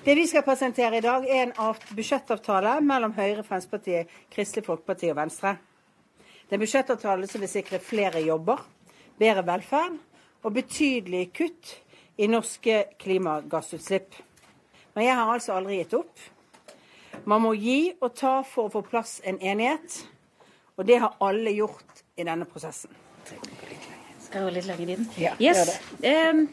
Det 0.09 0.17
vi 0.17 0.25
skal 0.27 0.41
presentere 0.41 0.97
i 0.97 1.05
dag, 1.05 1.21
er 1.29 1.53
en 1.53 1.53
budsjettavtale 1.93 2.79
mellom 2.81 3.13
Høyre, 3.13 3.45
Fremskrittspartiet, 3.45 4.09
Kristelig 4.34 4.65
Folkeparti 4.65 5.11
og 5.13 5.17
Venstre. 5.19 5.55
Det 6.17 6.55
er 6.55 6.57
en 6.57 6.63
budsjettavtale 6.63 7.27
som 7.29 7.41
vil 7.43 7.51
sikre 7.51 7.79
flere 7.81 8.21
jobber, 8.25 8.61
bedre 9.19 9.45
velferd 9.45 9.99
og 10.43 10.55
betydelige 10.55 11.29
kutt 11.38 11.73
i 12.17 12.27
norske 12.27 12.84
klimagassutslipp. 13.01 14.17
Men 14.93 15.07
jeg 15.07 15.17
har 15.17 15.34
altså 15.34 15.55
aldri 15.57 15.79
gitt 15.81 15.93
opp. 15.97 16.25
Man 17.29 17.45
må 17.45 17.53
gi 17.55 17.93
og 18.01 18.11
ta 18.17 18.39
for 18.47 18.67
å 18.67 18.73
få 18.73 18.84
plass 18.86 19.19
en 19.23 19.39
enighet, 19.41 20.01
og 20.77 20.89
det 20.89 20.99
har 21.01 21.15
alle 21.23 21.53
gjort 21.53 22.03
i 22.17 22.25
denne 22.25 22.45
prosessen. 22.49 22.91
Skal 23.23 24.41
jeg 24.41 24.49
gå 24.49 24.53
litt 24.57 24.67
lenger 24.67 24.93
inn? 24.95 25.07
Ja, 25.21 25.38
yes. 25.39 25.77
gjør 26.01 26.34
Um, 26.34 26.45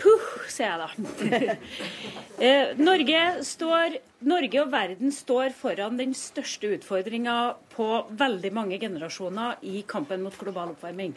puh, 0.00 0.28
sier 0.50 0.70
jeg 0.70 0.80
da. 0.80 1.54
eh, 2.46 2.74
Norge, 2.80 3.22
står, 3.46 3.96
Norge 4.28 4.62
og 4.62 4.72
verden 4.72 5.14
står 5.14 5.54
foran 5.56 5.98
den 6.00 6.14
største 6.16 6.74
utfordringa 6.76 7.38
på 7.74 7.88
veldig 8.20 8.52
mange 8.56 8.80
generasjoner 8.82 9.60
i 9.66 9.84
kampen 9.88 10.24
mot 10.26 10.36
global 10.40 10.74
oppvarming. 10.74 11.16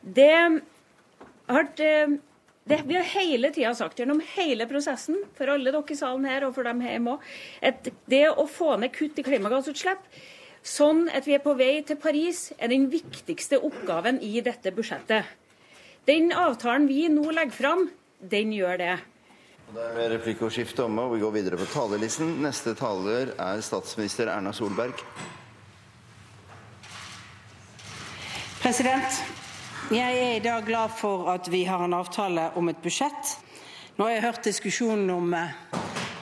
Det 0.00 0.32
har 1.50 1.72
det, 1.76 2.82
vi 2.86 2.94
har 2.94 3.06
hele 3.16 3.50
tida 3.50 3.72
sagt 3.74 3.98
gjennom 3.98 4.20
hele 4.36 4.66
prosessen, 4.70 5.16
for 5.34 5.50
alle 5.50 5.72
dere 5.72 5.90
i 5.90 5.96
salen 5.98 6.28
her 6.28 6.46
og 6.46 6.54
for 6.54 6.68
dem 6.68 6.82
hjemme 6.84 7.16
òg, 7.16 7.24
at 7.66 7.88
det 8.10 8.26
å 8.30 8.46
få 8.46 8.76
ned 8.80 8.92
kutt 8.94 9.18
i 9.18 9.24
klimagassutslipp, 9.26 10.04
sånn 10.62 11.06
at 11.16 11.26
vi 11.26 11.34
er 11.34 11.42
på 11.42 11.56
vei 11.58 11.80
til 11.86 11.98
Paris, 12.00 12.50
er 12.60 12.70
den 12.72 12.86
viktigste 12.92 13.58
oppgaven 13.64 14.20
i 14.22 14.38
dette 14.44 14.72
budsjettet. 14.76 15.24
Den 16.08 16.32
avtalen 16.32 16.86
vi 16.88 17.08
nå 17.12 17.30
legger 17.30 17.52
fram, 17.54 17.88
den 18.20 18.52
gjør 18.56 18.78
det. 18.80 18.94
Da 19.70 19.90
er 19.94 20.14
replikkordskiftet 20.16 20.80
omme, 20.82 21.04
og 21.04 21.14
vi 21.14 21.20
går 21.22 21.34
videre 21.34 21.58
på 21.60 21.68
talerlisten. 21.70 22.40
Neste 22.42 22.72
taler 22.78 23.34
er 23.38 23.60
statsminister 23.62 24.32
Erna 24.32 24.50
Solberg. 24.56 25.04
President, 28.60 29.20
jeg 29.94 30.18
er 30.24 30.34
i 30.36 30.42
dag 30.42 30.66
glad 30.66 30.96
for 30.98 31.30
at 31.32 31.46
vi 31.52 31.62
har 31.68 31.84
en 31.84 31.94
avtale 31.94 32.48
om 32.58 32.72
et 32.72 32.82
budsjett. 32.82 33.36
Nå 33.96 34.08
har 34.08 34.16
jeg 34.16 34.24
hørt 34.26 34.44
diskusjonen 34.48 35.08
om 35.14 35.32
eh, 35.36 35.54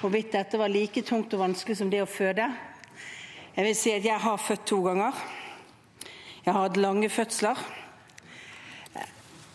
hvorvidt 0.02 0.34
dette 0.36 0.60
var 0.60 0.70
like 0.72 1.02
tungt 1.06 1.34
og 1.34 1.46
vanskelig 1.46 1.78
som 1.80 1.90
det 1.90 2.04
å 2.04 2.10
føde. 2.10 2.50
Jeg 3.56 3.66
vil 3.66 3.76
si 3.78 3.96
at 3.96 4.04
jeg 4.06 4.22
har 4.22 4.38
født 4.42 4.68
to 4.70 4.82
ganger. 4.84 5.16
Jeg 6.44 6.52
har 6.52 6.62
hatt 6.66 6.80
lange 6.80 7.08
fødsler. 7.10 7.60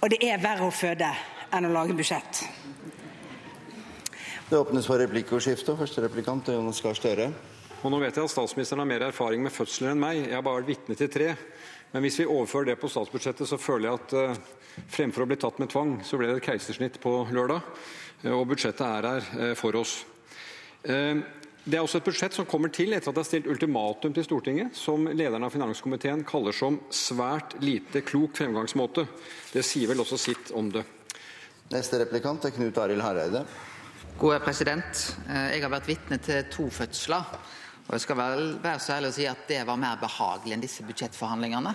Og 0.04 0.10
det 0.12 0.20
er 0.28 0.42
verre 0.44 0.68
å 0.68 0.74
føde 0.76 1.08
enn 1.56 1.64
å 1.64 1.70
lage 1.72 1.94
budsjett. 1.96 2.42
Det 4.50 4.58
åpnes 4.60 4.84
for 4.90 5.00
replikkordskifte. 5.00 5.78
Første 5.80 6.04
replikant 6.04 6.50
er 6.52 6.58
Jonas 6.58 6.82
Gahr 6.84 6.98
Støre. 6.98 7.30
Og 7.80 7.92
nå 7.92 8.02
vet 8.02 8.18
jeg 8.20 8.28
at 8.28 8.34
statsministeren 8.34 8.84
har 8.84 8.90
mer 8.90 9.06
erfaring 9.08 9.46
med 9.46 9.56
fødsler 9.56 9.94
enn 9.94 10.02
meg. 10.02 10.20
Jeg 10.26 10.36
har 10.36 10.44
bare 10.44 10.60
vært 10.60 10.74
vitne 10.74 10.98
til 11.00 11.08
tre. 11.14 11.30
Men 11.94 12.04
hvis 12.04 12.20
vi 12.20 12.28
overfører 12.28 12.74
det 12.74 12.76
på 12.82 12.90
statsbudsjettet, 12.92 13.48
så 13.48 13.60
føler 13.62 13.88
jeg 13.88 14.02
at 14.02 14.16
uh, 14.18 14.84
fremfor 14.92 15.24
å 15.24 15.30
bli 15.32 15.38
tatt 15.40 15.64
med 15.64 15.72
tvang, 15.72 15.96
så 16.04 16.20
ble 16.20 16.28
det 16.34 16.42
et 16.42 16.50
keisersnitt 16.50 17.00
på 17.00 17.16
lørdag. 17.32 17.64
Uh, 18.26 18.34
og 18.42 18.50
budsjettet 18.52 18.84
er 18.84 19.08
her 19.08 19.32
uh, 19.40 19.54
for 19.56 19.80
oss. 19.80 20.02
Det 21.64 21.78
er 21.78 21.86
også 21.86 22.02
et 22.02 22.08
budsjett 22.10 22.34
som 22.36 22.48
kommer 22.50 22.68
til 22.76 22.92
etter 22.92 23.08
at 23.08 23.16
det 23.16 23.22
er 23.24 23.28
stilt 23.30 23.46
ultimatum 23.48 24.12
til 24.12 24.26
Stortinget, 24.26 24.76
som 24.76 25.06
lederen 25.08 25.46
av 25.48 25.54
finanskomiteen 25.54 26.26
kaller 26.28 26.52
som 26.52 26.82
svært 26.92 27.56
lite 27.64 28.02
klok 28.04 28.36
fremgangsmåte. 28.36 29.06
Det 29.54 29.64
sier 29.64 29.88
vel 29.88 30.04
også 30.04 30.20
sitt 30.20 30.52
om 30.60 30.68
det. 30.74 30.84
Neste 31.72 32.02
replikant 32.02 32.44
er 32.44 32.52
Knut 32.52 32.82
Arild 32.84 33.06
Hareide. 33.06 33.46
Gode 34.20 34.42
president. 34.44 35.06
Jeg 35.32 35.64
har 35.64 35.72
vært 35.72 35.88
vitne 35.88 36.20
til 36.20 36.44
to 36.52 36.68
fødsler. 36.68 37.32
Og 37.88 37.96
jeg 37.96 38.04
skal 38.04 38.20
vel 38.20 38.44
være 38.64 38.84
så 38.84 38.98
ærlig 38.98 39.14
å 39.14 39.16
si 39.16 39.30
at 39.32 39.48
det 39.48 39.64
var 39.68 39.80
mer 39.80 40.04
behagelig 40.04 40.58
enn 40.58 40.68
disse 40.68 40.84
budsjettforhandlingene. 40.84 41.74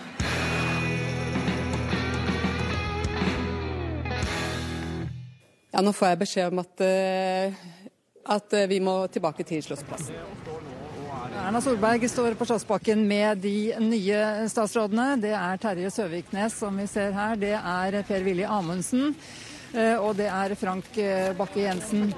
Ja, 5.73 5.81
nå 5.81 5.97
får 5.97 6.13
jeg 6.13 6.21
beskjed 6.27 6.53
om 6.53 6.61
at, 6.61 6.87
at 8.25 8.55
vi 8.69 8.79
må 8.83 9.07
tilbake 9.13 9.45
til 9.47 9.63
Slottsplassen. 9.63 10.15
Erna 11.39 11.61
Solberg 11.63 12.03
står 12.09 12.35
på 12.37 12.45
Slottsbakken 12.49 13.05
med 13.07 13.39
de 13.45 13.73
nye 13.81 14.49
statsrådene. 14.51 15.13
Det 15.21 15.31
er 15.37 15.61
Terje 15.61 15.91
Søviknes, 15.93 16.57
som 16.59 16.77
vi 16.77 16.87
ser 16.89 17.15
her. 17.15 17.39
Det 17.39 17.53
er 17.55 18.01
Per-Willy 18.07 18.43
Amundsen. 18.43 19.15
Og 20.01 20.11
det 20.17 20.27
er 20.27 20.55
Frank 20.59 20.91
Bakke-Jensen. 21.37 22.11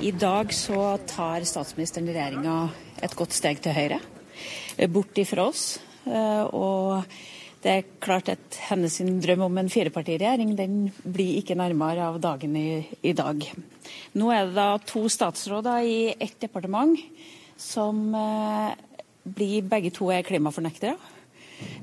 I 0.00 0.12
dag 0.16 0.52
så 0.56 0.98
tar 1.08 1.44
statsministeren 1.48 2.08
i 2.08 2.14
regjeringa 2.14 2.54
et 3.04 3.16
godt 3.16 3.34
steg 3.36 3.60
til 3.64 3.76
høyre, 3.76 3.98
bort 4.92 5.18
ifra 5.20 5.48
oss. 5.50 5.78
Og 6.06 7.04
Det 7.60 7.72
er 7.72 7.88
klart 8.00 8.30
at 8.32 8.56
hennes 8.70 8.94
drøm 9.20 9.42
om 9.44 9.58
en 9.60 9.68
firepartiregjering 9.68 10.54
den 10.56 10.76
blir 11.04 11.40
ikke 11.42 11.58
nærmere 11.60 12.06
av 12.08 12.16
dagen 12.22 12.54
i, 12.56 12.80
i 13.04 13.12
dag. 13.12 13.44
Nå 14.16 14.30
er 14.32 14.48
det 14.48 14.56
da 14.56 14.68
to 14.80 15.04
statsråder 15.12 15.84
i 15.84 15.98
ett 16.16 16.38
departement 16.40 16.96
som 17.60 18.14
eh, 18.16 18.72
blir 19.28 19.66
begge 19.68 19.92
to 19.92 20.08
er 20.14 20.24
klimafornektere. 20.24 20.96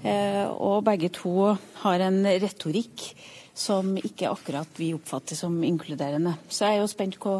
Eh, 0.01 0.45
og 0.49 0.81
begge 0.87 1.11
to 1.13 1.53
har 1.83 2.05
en 2.07 2.23
retorikk 2.25 3.11
som 3.57 3.93
ikke 4.01 4.31
akkurat 4.31 4.81
vi 4.81 4.95
oppfatter 4.97 5.37
som 5.37 5.61
inkluderende. 5.65 6.35
Så 6.49 6.65
jeg 6.65 6.79
er 6.79 6.81
jo 6.81 6.89
spent 6.89 7.19
på 7.21 7.37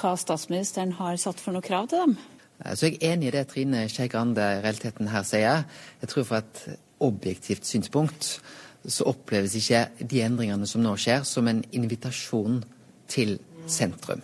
hva 0.00 0.12
statsministeren 0.20 0.92
har 1.00 1.16
satt 1.20 1.40
for 1.40 1.56
noe 1.56 1.64
krav 1.64 1.88
til 1.88 2.04
dem. 2.04 2.14
Så 2.76 2.90
jeg 2.90 3.00
er 3.00 3.14
enig 3.14 3.30
i 3.30 3.34
det 3.38 3.46
Trine 3.48 3.86
Skei 3.88 4.08
Grande 4.12 4.44
realiteten 4.60 5.08
her 5.08 5.24
sier. 5.24 5.64
Jeg 6.04 6.12
tror 6.12 6.28
for 6.28 6.44
et 6.44 6.64
objektivt 7.00 7.68
synspunkt 7.68 8.40
så 8.88 9.04
oppleves 9.10 9.56
ikke 9.58 9.84
de 10.08 10.22
endringene 10.24 10.68
som 10.68 10.82
nå 10.84 10.94
skjer, 11.00 11.24
som 11.28 11.48
en 11.50 11.62
invitasjon 11.76 12.62
til 13.10 13.36
sentrum. 13.70 14.22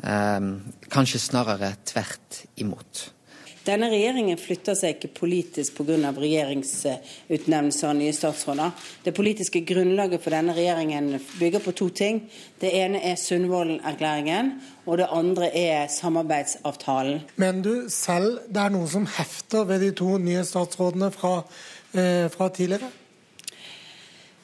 Um, 0.00 0.52
kanskje 0.90 1.20
snarere 1.20 1.74
tvert 1.86 2.44
imot. 2.60 3.10
Denne 3.60 3.90
regjeringen 3.92 4.38
flytter 4.40 4.74
seg 4.78 4.94
ikke 4.94 5.10
politisk 5.18 5.76
pga. 5.76 6.14
regjeringsutnevnelser 6.16 7.90
av 7.90 7.98
nye 7.98 8.12
statsråder. 8.16 8.70
Det 9.04 9.12
politiske 9.12 9.60
grunnlaget 9.68 10.22
for 10.24 10.32
denne 10.32 10.54
regjeringen 10.56 11.18
bygger 11.38 11.60
på 11.60 11.74
to 11.76 11.90
ting. 11.92 12.22
Det 12.58 12.72
ene 12.72 13.02
er 13.04 13.20
Sundvolden-erklæringen, 13.20 14.54
og 14.86 14.98
det 14.98 15.10
andre 15.12 15.50
er 15.52 15.86
samarbeidsavtalen. 15.92 17.20
Men 17.36 17.60
du 17.62 17.90
selv 17.92 18.40
det 18.48 18.64
er 18.64 18.72
noe 18.72 18.88
som 18.88 19.04
hefter 19.06 19.68
ved 19.68 19.84
de 19.84 19.92
to 19.92 20.16
nye 20.18 20.44
statsrådene 20.44 21.12
fra, 21.12 21.42
fra 21.90 22.48
tidligere? 22.54 22.90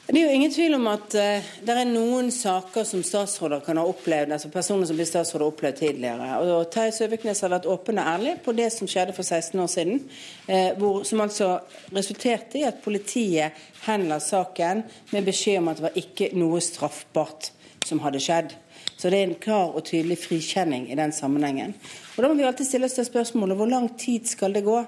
Det 0.07 0.21
er 0.21 0.29
jo 0.29 0.35
ingen 0.39 0.53
tvil 0.55 0.75
om 0.77 0.85
at 0.87 1.15
uh, 1.19 1.47
det 1.67 1.75
er 1.75 1.89
noen 1.89 2.29
saker 2.31 2.85
som 2.87 3.01
statsråder 3.03 3.65
kan 3.67 3.81
ha 3.81 3.83
opplevd, 3.91 4.31
altså 4.37 4.53
personer 4.55 4.87
som 4.87 4.95
blir 4.95 5.09
statsråder 5.09 5.43
har 5.43 5.51
opplevd 5.51 5.81
tidligere. 5.81 6.29
Og 6.47 6.69
Terje 6.71 6.93
Søviknes 6.95 7.43
har 7.43 7.51
vært 7.51 7.67
åpen 7.67 7.99
og 7.99 8.11
ærlig 8.13 8.37
på 8.45 8.55
det 8.55 8.69
som 8.71 8.87
skjedde 8.87 9.17
for 9.17 9.27
16 9.27 9.59
år 9.65 9.73
siden. 9.73 9.99
Uh, 10.47 10.79
hvor, 10.79 11.01
som 11.03 11.25
altså 11.25 11.49
resulterte 11.91 12.61
i 12.61 12.63
at 12.69 12.79
politiet 12.85 13.59
henla 13.89 14.21
saken 14.23 14.85
med 15.11 15.27
beskjed 15.27 15.59
om 15.59 15.73
at 15.73 15.81
det 15.81 15.89
var 15.89 15.99
ikke 15.99 16.31
noe 16.39 16.63
straffbart 16.63 17.51
som 17.87 18.05
hadde 18.07 18.23
skjedd. 18.23 18.55
Så 18.97 19.11
det 19.11 19.19
er 19.19 19.27
en 19.27 19.41
klar 19.43 19.75
og 19.75 19.85
tydelig 19.91 20.21
frikjenning 20.23 20.87
i 20.87 20.97
den 20.97 21.11
sammenhengen. 21.13 21.75
Og 22.15 22.23
Da 22.23 22.31
må 22.31 22.39
vi 22.39 22.47
alltid 22.47 22.71
stille 22.71 22.87
oss 22.87 22.95
det 22.97 23.09
spørsmålet 23.11 23.59
hvor 23.59 23.69
lang 23.75 23.91
tid 23.99 24.31
skal 24.31 24.55
det 24.55 24.65
gå 24.65 24.79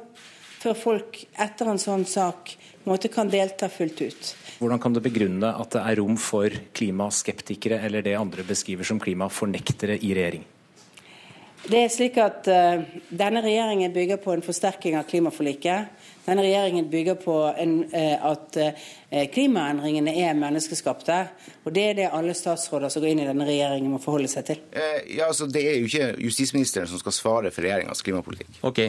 før 0.59 0.77
folk 0.79 1.23
etter 1.39 1.71
en 1.71 1.81
sånn 1.81 2.05
sak 2.09 2.57
måte 2.89 3.11
kan 3.13 3.31
delta 3.31 3.69
fullt 3.71 4.03
ut. 4.03 4.35
Hvordan 4.59 4.83
kan 4.83 4.95
du 4.95 5.01
begrunne 5.05 5.55
at 5.55 5.75
det 5.77 5.83
er 5.85 5.99
rom 6.01 6.17
for 6.19 6.53
klimaskeptikere 6.75 7.81
eller 7.87 8.03
det 8.03 8.17
andre 8.19 8.47
beskriver 8.47 8.87
som 8.87 9.01
klimafornektere 9.03 10.01
i 10.01 10.15
regjering? 10.17 10.47
Det 11.69 11.81
er 11.83 11.91
slik 11.91 12.17
at 12.23 12.47
uh, 12.49 12.81
Denne 13.11 13.43
regjeringen 13.45 13.93
bygger 13.93 14.21
på 14.23 14.33
en 14.33 14.45
forsterking 14.45 14.95
av 14.97 15.09
klimaforliket. 15.11 15.91
Denne 16.25 16.45
regjeringen 16.45 16.87
bygger 16.89 17.19
på 17.21 17.35
en, 17.51 17.75
uh, 17.93 18.31
at 18.31 18.59
uh, 18.63 18.89
klimaendringene 19.35 20.15
er 20.23 20.39
menneskeskapte. 20.39 21.19
Og 21.67 21.75
Det 21.75 21.85
er 21.91 21.99
det 21.99 22.11
alle 22.15 22.37
statsråder 22.39 22.95
som 22.95 23.03
går 23.03 23.13
inn 23.13 23.25
i 23.25 23.29
denne 23.29 23.47
regjeringen 23.49 23.91
må 23.93 24.01
forholde 24.01 24.31
seg 24.33 24.47
til. 24.49 24.63
ja, 24.73 25.27
altså 25.27 25.51
Det 25.51 25.65
er 25.67 25.81
jo 25.83 25.91
ikke 25.91 26.13
justisministeren 26.25 26.89
som 26.89 27.03
skal 27.03 27.17
svare 27.17 27.53
for 27.53 27.67
regjeringas 27.67 28.07
klimapolitikk. 28.07 28.63
Ok, 28.63 28.81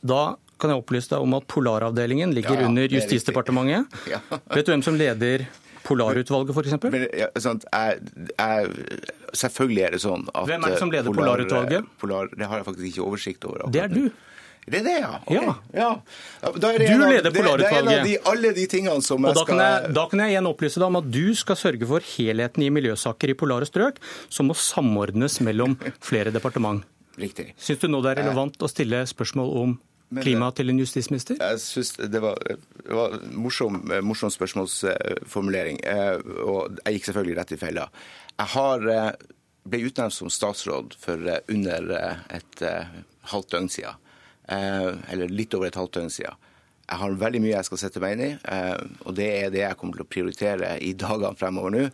Da 0.00 0.24
kan 0.60 0.70
jeg 0.74 0.82
opplyse 0.82 1.10
deg 1.12 1.24
om 1.24 1.34
at 1.38 1.46
Polaravdelingen 1.50 2.34
ligger 2.36 2.60
Ja, 2.60 2.68
under 2.68 2.86
er 2.86 2.94
Justisdepartementet. 2.98 3.98
Ja. 4.12 4.20
Vet 4.54 4.66
du 4.68 4.72
hvem 4.74 4.84
som 4.86 4.96
leder 5.00 5.46
Polarutvalget, 5.82 6.52
f.eks.? 6.54 6.74
Jeg, 6.92 8.00
jeg, 8.38 8.96
selvfølgelig 9.40 9.84
er 9.86 9.94
det 9.96 10.00
sånn 10.02 10.26
at 10.34 10.44
Hvem 10.50 10.66
er 10.66 10.74
det 10.74 10.80
som 10.82 10.90
leder 10.92 11.08
eh, 11.08 11.14
Polar- 11.16 11.30
Polarutvalget? 11.40 11.88
Polar, 12.02 12.28
det 12.36 12.46
har 12.50 12.60
jeg 12.60 12.66
faktisk 12.68 12.90
ikke 12.92 13.06
oversikt 13.06 13.46
over. 13.48 13.64
akkurat 13.64 13.72
Det 13.72 13.82
er 13.86 13.94
du. 13.94 14.26
Det 14.70 14.82
er 14.82 14.84
det, 14.84 14.96
ja? 15.00 15.14
Okay. 15.24 15.40
Ja. 15.40 15.54
ja. 15.80 16.50
Det 16.52 16.60
Du 16.60 17.00
leder 17.00 17.22
det- 17.22 17.22
Det 17.24 17.24
er 17.24 17.26
en 17.26 17.32
Polarutvalget. 17.40 18.04
de, 18.04 18.18
alle 18.30 18.52
de 18.54 18.66
tingene 18.70 19.02
som 19.02 19.24
jeg 19.24 19.34
da 19.34 19.44
kan, 19.44 19.56
skal 19.56 19.64
jeg, 19.64 19.94
da 19.96 20.06
kan 20.12 20.18
jeg 20.20 20.34
igjen 20.36 20.46
opplyse 20.52 20.78
deg 20.78 20.86
om 20.86 20.96
at 21.00 21.10
du 21.10 21.34
skal 21.34 21.56
sørge 21.56 21.86
for 21.88 22.00
helheten 22.12 22.62
i 22.62 22.70
miljøsaker 22.70 23.32
i 23.32 23.34
polare 23.34 23.66
strøk, 23.66 23.96
som 24.28 24.46
må 24.52 24.54
samordnes 24.54 25.40
mellom 25.40 25.78
flere 26.04 26.30
departement. 26.30 26.84
Riktig. 27.18 27.54
Syns 27.58 27.80
du 27.80 27.88
nå 27.88 28.02
det 28.04 28.12
er 28.18 28.22
relevant 28.22 28.54
å 28.62 28.68
stille 28.70 29.00
spørsmål 29.08 29.56
om 29.64 29.78
Klima 30.18 30.48
til 30.58 30.72
en 30.72 30.78
justisminister? 30.82 31.36
Jeg 31.38 31.60
synes 31.62 31.92
det 32.10 32.20
var, 32.22 32.34
var 32.90 33.12
morsom, 33.30 33.76
morsom 34.02 34.32
spørsmålsformulering, 34.34 35.78
eh, 35.86 36.18
og 36.42 36.80
jeg 36.84 36.96
gikk 36.96 37.06
selvfølgelig 37.10 37.36
rett 37.38 37.52
i 37.54 37.60
fella. 37.60 37.84
Jeg 38.40 38.48
har, 38.56 38.86
eh, 38.90 39.10
ble 39.70 39.82
utnevnt 39.86 40.16
som 40.16 40.32
statsråd 40.32 40.96
for 40.98 41.30
eh, 41.30 41.38
under 41.54 41.90
eh, 41.94 42.24
et 42.40 42.62
eh, 42.66 42.90
halvt 43.30 43.54
døgn 43.54 43.70
siden. 43.70 43.94
Eh, 44.50 44.90
Eller 45.14 45.30
litt 45.30 45.54
over 45.54 45.70
et 45.70 45.78
halvt 45.78 46.00
døgn 46.00 46.10
siden. 46.10 46.34
Jeg 46.90 46.98
har 47.04 47.18
veldig 47.22 47.40
mye 47.44 47.54
jeg 47.54 47.68
skal 47.68 47.78
sette 47.84 48.02
meg 48.02 48.16
inn 48.16 48.24
i, 48.26 48.30
eh, 48.50 48.78
og 49.06 49.14
det 49.14 49.30
er 49.44 49.54
det 49.54 49.62
jeg 49.62 49.78
kommer 49.78 50.00
til 50.00 50.08
å 50.08 50.10
prioritere 50.10 50.74
i 50.82 50.90
dagene 50.98 51.38
fremover 51.38 51.70
nå. 51.76 51.86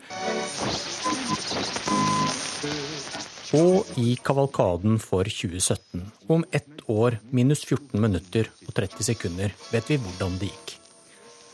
Og 3.55 3.87
i 4.01 4.17
kavalkaden 4.27 4.97
for 4.99 5.29
2017, 5.31 6.03
om 6.35 6.43
ett 6.51 6.81
år 6.91 7.21
minus 7.31 7.63
14 7.63 8.01
minutter 8.03 8.49
og 8.67 8.73
30 8.75 9.07
sekunder, 9.07 9.55
vet 9.71 9.91
vi 9.91 10.01
hvordan 10.03 10.35
det 10.41 10.51
gikk. 10.51 10.73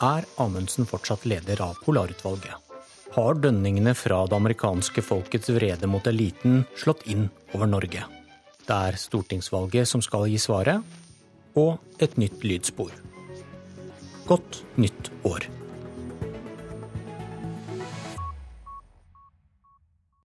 Er 0.03 0.25
Amundsen 0.41 0.89
fortsatt 0.89 1.27
leder 1.29 1.61
av 1.61 1.77
Polarutvalget? 1.85 2.57
Har 3.13 3.37
dønningene 3.37 3.93
fra 3.93 4.23
det 4.25 4.39
amerikanske 4.39 5.05
folkets 5.05 5.53
vrede 5.53 5.87
mot 5.91 6.07
eliten 6.09 6.63
slått 6.81 7.05
inn 7.13 7.29
over 7.53 7.69
Norge? 7.69 8.07
Det 8.65 8.79
er 8.89 8.97
stortingsvalget 8.97 9.91
som 9.91 10.01
skal 10.01 10.31
gi 10.33 10.41
svaret, 10.41 10.81
og 11.61 11.77
et 12.01 12.17
nytt 12.17 12.41
lydspor. 12.41 12.95
Godt 14.25 14.63
nytt 14.81 15.13
år. 15.29 15.45